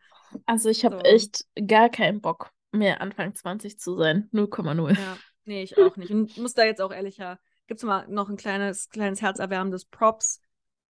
[0.47, 1.03] Also ich habe so.
[1.03, 4.29] echt gar keinen Bock mehr Anfang 20 zu sein.
[4.33, 4.99] 0,0.
[4.99, 6.11] Ja, nee, ich auch nicht.
[6.11, 10.41] Und muss da jetzt auch ehrlicher, gibt es mal noch ein kleines, kleines herzerwärmendes Props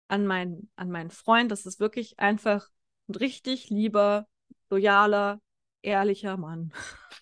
[0.09, 1.51] an, mein, an meinen Freund.
[1.51, 2.69] Das ist wirklich einfach
[3.09, 4.27] ein richtig lieber,
[4.71, 5.41] loyaler,
[5.83, 6.73] ehrlicher Mann.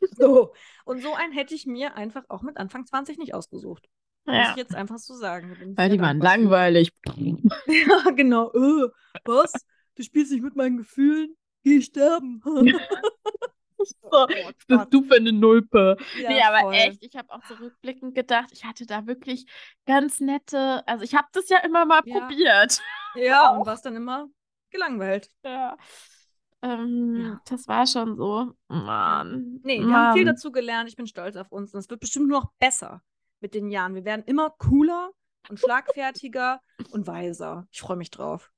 [0.16, 0.54] so.
[0.84, 3.88] Und so einen hätte ich mir einfach auch mit Anfang 20 nicht ausgesucht.
[4.26, 4.34] Ja.
[4.34, 5.74] Muss ich jetzt einfach so sagen.
[5.76, 6.92] Weil die waren langweilig.
[7.16, 8.52] ja, genau.
[8.52, 8.88] Äh,
[9.24, 9.52] was?
[9.94, 11.36] Du spielst nicht mit meinen Gefühlen?
[11.64, 12.42] Geh sterben.
[13.84, 14.26] so, oh,
[14.66, 15.96] bist du für eine Nulpe?
[16.20, 16.74] Ja, nee, aber voll.
[16.74, 19.46] echt, ich habe auch zurückblickend gedacht, ich hatte da wirklich
[19.86, 22.18] ganz nette, also ich habe das ja immer mal ja.
[22.18, 22.80] probiert.
[23.14, 24.28] Ja, und warst dann immer
[24.70, 25.28] gelangweilt.
[25.44, 25.76] Ja.
[26.62, 27.40] Ähm, ja.
[27.46, 28.52] Das war schon so.
[28.68, 29.60] Mann.
[29.64, 29.96] Nee, wir Mann.
[29.96, 30.88] haben viel dazu gelernt.
[30.88, 31.74] Ich bin stolz auf uns.
[31.74, 33.02] Und es wird bestimmt nur noch besser
[33.40, 33.94] mit den Jahren.
[33.94, 35.10] Wir werden immer cooler
[35.48, 36.60] und schlagfertiger
[36.92, 37.66] und weiser.
[37.72, 38.52] Ich freue mich drauf.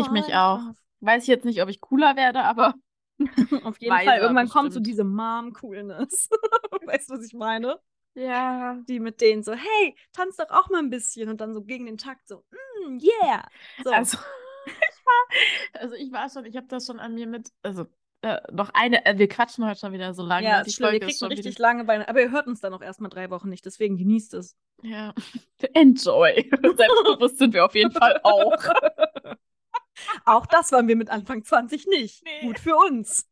[0.00, 0.60] Ich mich auch.
[1.00, 2.74] Weiß ich jetzt nicht, ob ich cooler werde, aber
[3.64, 4.18] Auf jeden Fall.
[4.18, 4.52] Irgendwann bestimmt.
[4.52, 6.30] kommt so diese Mom-Coolness.
[6.86, 7.78] weißt du, was ich meine?
[8.14, 8.78] Ja.
[8.88, 11.86] Die mit denen so, hey, tanz doch auch mal ein bisschen und dann so gegen
[11.86, 13.46] den Takt so, mm, yeah.
[13.84, 13.90] So.
[13.90, 14.18] Also,
[14.66, 17.86] ich war, also ich war schon, ich habe das schon an mir mit, also
[18.22, 20.46] äh, noch eine, äh, wir quatschen heute schon wieder so lange.
[20.46, 21.62] Ja, die Folge wir kriegen richtig wieder...
[21.62, 24.56] lange Beine, aber ihr hört uns dann auch erstmal drei Wochen nicht, deswegen genießt es.
[24.82, 25.14] Ja,
[25.74, 26.50] enjoy.
[26.50, 28.58] Selbstbewusst sind wir auf jeden Fall auch.
[30.24, 32.24] Auch das waren wir mit Anfang 20 nicht.
[32.24, 32.40] Nee.
[32.42, 33.26] Gut für uns.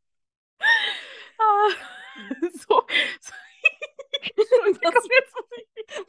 [1.40, 1.69] Ah,
[2.53, 2.85] so.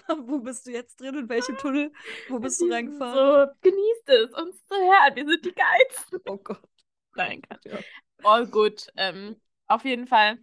[0.08, 0.28] so.
[0.28, 1.16] Wo bist du jetzt drin?
[1.16, 1.92] In welchem Tunnel?
[2.30, 3.14] Wo bist du reingefahren?
[3.14, 5.16] So, genießt es, uns zu hören.
[5.16, 6.20] Wir sind die Geilsten.
[6.26, 6.68] Oh Gott.
[7.16, 7.64] Nein, Gott.
[7.66, 7.78] Ja.
[8.24, 8.88] All gut.
[8.96, 10.40] Ähm, auf jeden Fall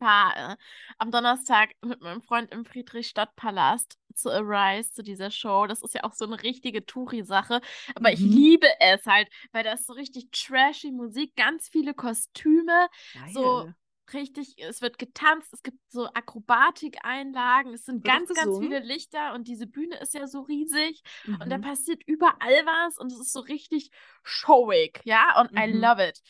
[0.00, 0.56] war äh,
[0.98, 5.66] am Donnerstag mit meinem Freund im Friedrichstadtpalast zu Arise, zu dieser Show.
[5.66, 7.60] Das ist ja auch so eine richtige Touri-Sache.
[7.94, 8.14] Aber mhm.
[8.14, 13.32] ich liebe es halt, weil da ist so richtig trashy Musik, ganz viele Kostüme, Geil.
[13.32, 13.72] so
[14.12, 19.34] richtig, es wird getanzt, es gibt so Akrobatikeinlagen, es sind wird ganz, ganz viele Lichter
[19.34, 21.40] und diese Bühne ist ja so riesig mhm.
[21.40, 21.62] und da mhm.
[21.62, 23.90] passiert überall was und es ist so richtig
[24.22, 25.58] showig, ja, und mhm.
[25.58, 26.20] I love it.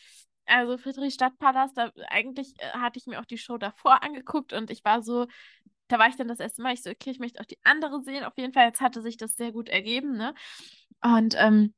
[0.45, 4.83] Also Friedrichstadtpalast, da eigentlich äh, hatte ich mir auch die Show davor angeguckt und ich
[4.83, 5.27] war so,
[5.91, 8.01] da war ich dann das erste Mal, ich so, okay, ich möchte auch die andere
[8.01, 8.23] sehen.
[8.23, 10.33] Auf jeden Fall, jetzt hatte sich das sehr gut ergeben, ne?
[11.03, 11.73] Und ähm,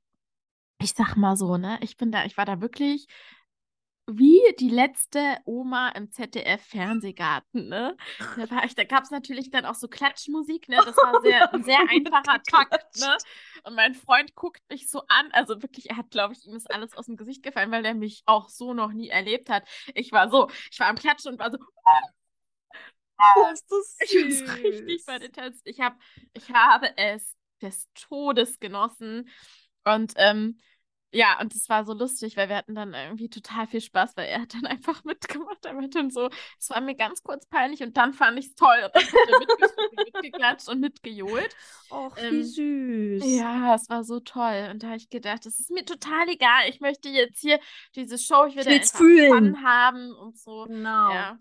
[0.80, 3.07] ich sag mal so, ne, ich bin da, ich war da wirklich
[4.06, 7.95] wie die letzte Oma im ZDF-Fernsehgarten, ne?
[8.49, 10.77] Da, da gab es natürlich dann auch so Klatschmusik, ne?
[10.85, 13.18] Das war sehr, ein sehr einfacher Takt, ne?
[13.64, 16.69] Und mein Freund guckt mich so an, also wirklich, er hat, glaube ich, ihm ist
[16.69, 19.65] alles aus dem Gesicht gefallen, weil er mich auch so noch nie erlebt hat.
[19.95, 21.57] Ich war so, ich war am Klatschen und war so,
[23.19, 24.41] oh, ist das süß.
[24.41, 25.61] Ich so richtig Tanz.
[25.64, 25.98] Ich, hab,
[26.34, 29.30] ich habe es des Todes genossen
[29.84, 30.60] und ähm,
[31.15, 34.26] ja, und es war so lustig, weil wir hatten dann irgendwie total viel Spaß, weil
[34.30, 35.64] er hat dann einfach mitgemacht.
[35.64, 36.30] Er meinte dann so,
[36.60, 38.76] es war mir ganz kurz peinlich und dann fand ich es toll.
[38.84, 41.56] Und dann hat er mitgeklatscht und mitgejohlt.
[41.91, 43.23] Och, ähm, wie süß.
[43.26, 44.69] Ja, es war so toll.
[44.72, 46.68] Und da habe ich gedacht, das ist mir total egal.
[46.68, 47.60] Ich möchte jetzt hier
[47.95, 49.56] diese Show, ich will ich einfach fühlen.
[49.56, 50.65] Fun haben und so.
[50.65, 51.14] Genau.
[51.14, 51.38] Ja.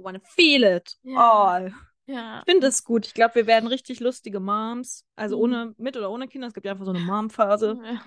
[0.00, 1.18] I wanna feel it ja.
[1.18, 1.74] all.
[2.06, 2.40] Ja.
[2.40, 3.06] Ich finde es gut.
[3.06, 5.06] Ich glaube, wir werden richtig lustige Moms.
[5.14, 5.42] Also mhm.
[5.42, 6.48] ohne, mit oder ohne Kinder.
[6.48, 7.78] Es gibt ja einfach so eine Mom-Phase.
[7.84, 8.00] Ja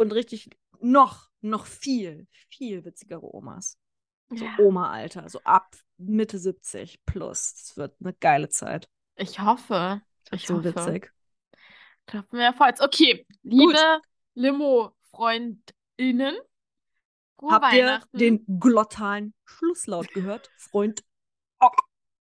[0.00, 0.50] und richtig
[0.80, 3.78] noch, noch viel, viel witzigere Omas.
[4.30, 4.56] So ja.
[4.58, 7.52] Oma-Alter, so ab Mitte 70 plus.
[7.52, 8.88] Es wird eine geile Zeit.
[9.16, 10.00] Ich hoffe.
[10.30, 10.64] Ich so hoffe.
[10.64, 11.12] witzig.
[12.06, 12.76] Klopfen wir Erfolg.
[12.80, 14.00] Okay, liebe
[14.34, 16.36] Limo-FreundInnen.
[17.42, 20.50] Habt ihr den glottalen Schlusslaut gehört?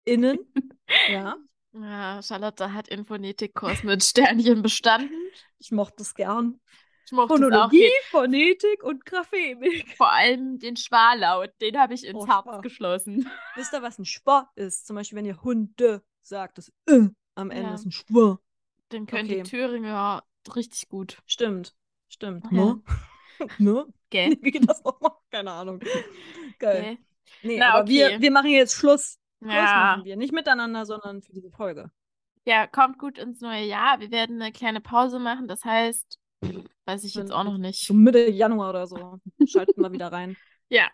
[0.10, 0.40] FreundInnen?
[1.12, 1.38] ja.
[1.72, 5.16] Ja, Charlotte hat in Phonetikkurs mit Sternchen bestanden.
[5.60, 6.60] Ich mochte es gern.
[7.06, 7.90] Ich mochte Phonologie.
[8.10, 9.96] Phonetik und Graphenik.
[9.96, 13.30] Vor allem den Schwarlaut, den habe ich ins oh, Herz geschlossen.
[13.56, 14.88] Wisst ihr, was ein Spar ist?
[14.88, 17.76] Zum Beispiel, wenn ihr Hunde sagt, das äh, am Ende ja.
[17.76, 18.40] ist ein Spar.
[18.92, 19.44] Den können okay.
[19.44, 20.24] die Thüringer
[20.56, 21.20] richtig gut.
[21.28, 21.76] Stimmt,
[22.08, 22.46] stimmt.
[22.52, 22.52] Ja.
[22.52, 22.84] Ne?
[23.60, 23.86] ne?
[24.08, 24.38] Okay.
[24.42, 25.12] Wie geht das nochmal?
[25.30, 25.80] Keine Ahnung.
[26.58, 26.80] Geil.
[26.80, 26.98] Okay.
[27.44, 27.92] Nee, Na, aber okay.
[27.92, 29.19] wir, wir machen jetzt Schluss.
[29.42, 29.96] Schluss ja.
[29.96, 30.16] machen wir.
[30.16, 31.92] Nicht miteinander, sondern für diese Folge.
[32.46, 34.00] Ja, kommt gut ins neue Jahr.
[34.00, 35.48] Wir werden eine kleine Pause machen.
[35.48, 36.20] Das heißt,
[36.86, 37.86] Weiß ich jetzt auch noch nicht.
[37.86, 39.20] So Mitte Januar oder so.
[39.46, 40.36] Schalten wir wieder rein.
[40.72, 40.88] Ja.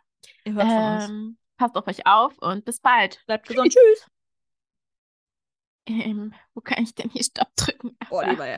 [0.45, 1.09] Ihr hört von uns.
[1.09, 3.21] Ähm, passt auf euch auf und bis bald.
[3.27, 3.71] Bleibt gesund.
[3.71, 4.07] Tschüss.
[5.87, 7.95] Ähm, wo kann ich denn hier Stopp drücken?
[8.09, 8.57] Oh, lieber ja.